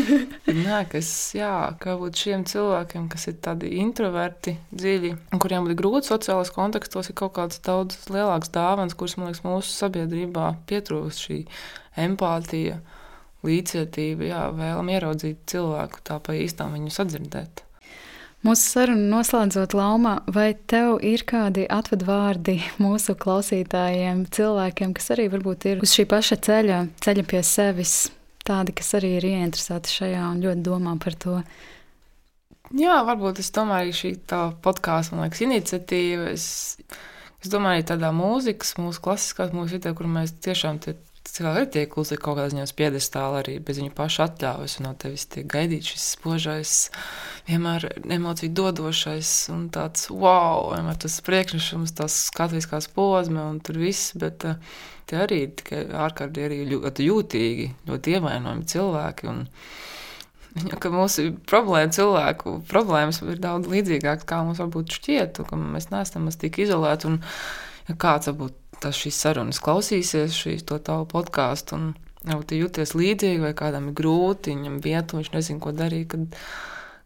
Nē, 0.64 0.80
kas, 0.90 1.10
jā, 1.34 1.52
kā 1.82 1.96
būtu 1.98 2.24
šiem 2.24 2.44
cilvēkiem, 2.50 3.08
kas 3.10 3.26
ir 3.30 3.38
tādi 3.42 3.72
introverti, 3.82 4.56
dziļi, 4.74 5.12
un 5.34 5.42
kuriem 5.42 5.70
ir 5.70 5.78
grūti 5.78 6.10
sociālajos 6.10 6.52
kontekstos, 6.54 7.10
ir 7.10 7.18
kaut 7.18 7.34
kāds 7.38 7.62
daudz 7.66 7.98
lielāks 8.10 8.52
dāvans, 8.54 8.94
kuras, 8.98 9.16
man 9.18 9.30
liekas, 9.30 9.42
mūsu 9.46 9.74
sabiedrībā 9.74 10.52
pietrūkst 10.70 11.26
šī 11.26 11.40
empātija, 12.06 12.78
līdzjūtība, 13.46 14.30
jā, 14.30 14.44
vēlam 14.54 14.94
ieraudzīt 14.94 15.42
cilvēku 15.50 16.06
tā 16.06 16.20
pa 16.22 16.38
īstām 16.38 16.76
viņu 16.76 16.94
sadzirdēt. 16.94 17.64
Mūsu 18.40 18.62
sarunu 18.64 19.04
noslēdzot, 19.12 19.74
Lauma, 19.76 20.14
vai 20.32 20.54
tev 20.72 20.94
ir 21.04 21.26
kādi 21.28 21.66
atvadvārdi 21.68 22.54
mūsu 22.80 23.12
klausītājiem, 23.20 24.22
cilvēkiem, 24.32 24.94
kas 24.96 25.10
arī 25.12 25.26
varbūt 25.34 25.66
ir 25.68 25.82
uz 25.84 25.92
šī 25.92 26.06
paša 26.08 26.38
ceļa, 26.46 26.78
ceļa 27.04 27.24
pie 27.28 27.42
sevis, 27.44 27.98
tādi, 28.48 28.72
kas 28.78 28.94
arī 28.96 29.10
ir 29.18 29.26
ieinteresēti 29.28 29.92
šajā 29.92 30.22
un 30.30 30.40
ļoti 30.46 30.64
domā 30.70 30.96
par 31.04 31.18
to? 31.20 31.36
Jā, 32.80 32.96
varbūt 33.04 33.42
es 33.44 33.52
domāju, 33.52 33.92
šī 34.00 34.14
tā 34.30 34.40
podkāstu, 34.64 35.18
man 35.18 35.26
liekas, 35.26 35.44
iniciatīva. 35.44 36.32
Es, 36.32 36.46
es 37.44 37.52
domāju, 37.52 37.90
tādā 37.92 38.08
mūzikas, 38.14 38.78
mūsu 38.80 39.04
klasiskās 39.04 39.52
mūzikas 39.52 39.76
vidē, 39.76 39.92
kur 39.98 40.08
mēs 40.08 40.32
tiešām 40.40 40.80
cilvēki 41.36 41.60
arī 41.60 41.70
tiek 41.74 41.96
uzlikti 42.00 42.24
kaut 42.24 42.38
kādā 42.38 42.52
ziņā 42.52 42.64
uz 42.66 42.72
piedestāla 42.78 43.40
arī 43.42 43.56
bez 43.64 43.80
viņu 43.80 43.92
pašu 43.96 44.24
atļaujas. 44.26 44.78
No 44.84 44.92
tevis 45.00 45.26
tiek 45.32 45.46
gaidīts 45.50 45.92
šis 45.94 46.06
spožais, 46.16 46.74
vienmēr 47.48 47.88
emociju 48.16 48.54
dodošais 48.60 49.32
un 49.54 49.68
tāds 49.74 50.08
wow, 50.12 50.70
vienmēr 50.74 50.98
tas 51.04 51.20
priekšnesums, 51.26 51.94
tās 51.98 52.16
skatuviskās 52.30 52.90
pozme 52.94 53.42
un 53.42 53.60
tur 53.64 53.80
viss. 53.82 54.14
Bet 54.20 54.46
uh, 54.48 54.58
tie 55.10 55.22
arī 55.26 55.44
tikai 55.60 55.84
ārkārtīgi 56.06 56.66
ļoti 56.70 57.08
jūtīgi, 57.10 57.70
ļoti 57.90 58.18
ievainojami 58.18 58.68
cilvēki. 58.74 59.32
Un, 59.34 59.46
Ja, 60.58 60.74
mūsu 60.90 61.28
problēma, 61.46 61.92
cilvēku 61.94 62.56
problēmas 62.66 63.20
ir 63.22 63.38
daudz 63.38 63.68
līdzīgākas, 63.70 64.26
kā 64.26 64.40
mums 64.42 64.58
varbūt 64.58 64.96
šķiet, 64.96 65.38
ka 65.46 65.58
mēs 65.60 65.92
neesam 65.92 66.26
tik 66.34 66.58
izolēti. 66.64 67.06
Un, 67.06 67.20
ja 67.86 67.94
kāds 67.94 68.26
varbūt 68.32 68.56
tas 68.82 68.98
šīs 68.98 69.20
sarunas 69.24 69.60
klausīsies, 69.62 70.36
šīs 70.36 70.66
to 70.68 70.80
tavu 70.84 71.06
podkāstu, 71.10 71.78
un 71.78 71.92
jau 72.28 72.40
tu 72.44 72.58
jūties 72.58 72.96
līdzīgi, 72.96 73.42
vai 73.44 73.54
kādam 73.56 73.90
ir 73.90 73.96
grūti, 74.00 74.56
viņam 74.56 74.80
vietu, 74.84 75.20
viņš 75.20 75.32
nezina, 75.36 75.62
ko 75.62 75.74
darīt. 75.76 76.10
Kad, 76.14 76.36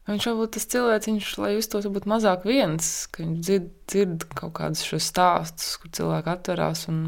Viņš 0.05 0.27
varbūt 0.29 0.51
tas 0.53 0.67
cilvēks, 0.69 1.07
viņš, 1.09 1.29
lai 1.41 1.55
justos 1.55 1.87
varbūt 1.89 2.05
mazāk 2.13 2.43
viens, 2.45 2.89
ka 3.09 3.23
viņš 3.23 3.39
dzird, 3.41 3.71
dzird 3.89 4.27
kaut 4.37 4.53
kādus 4.59 4.85
šos 4.85 5.07
stāstus, 5.09 5.79
kur 5.81 5.95
cilvēki 5.97 6.29
atverās 6.35 6.85
un 6.93 7.07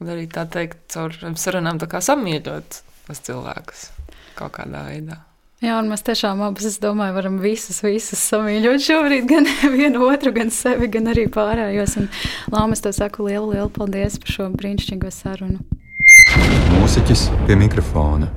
arī 0.00 0.24
tā 0.32 0.46
teikt, 0.48 0.86
caur 0.94 1.12
sarunām 1.36 1.82
tā 1.82 1.90
kā 1.92 2.00
samīļot 2.00 2.80
tos 3.10 3.26
cilvēkus 3.28 3.90
kaut 4.38 4.56
kādā 4.56 4.86
veidā. 4.88 5.20
Jā, 5.60 5.74
un 5.76 5.90
mēs 5.92 6.00
tiešām 6.00 6.38
abas, 6.40 6.64
es 6.70 6.78
domāju, 6.80 7.12
varam 7.18 7.34
visus, 7.42 7.82
visus 7.84 8.22
samīļot 8.30 8.80
šobrīd, 8.80 9.26
gan 9.28 9.48
vienu 9.76 10.06
otru, 10.08 10.32
gan 10.32 10.48
sevi, 10.48 10.88
gan 10.88 11.12
arī 11.12 11.26
pārējos. 11.28 11.98
Un, 12.00 12.08
Lām, 12.54 12.72
es 12.72 12.80
tev 12.80 12.96
saku 12.96 13.28
lielu, 13.28 13.50
lielu 13.52 13.68
paldies 13.74 14.16
par 14.22 14.32
šo 14.32 14.48
brīnišķīgo 14.56 15.12
sarunu. 15.12 15.60
Mūsiķis 16.78 17.28
pie 17.44 17.60
mikrofona. 17.60 18.32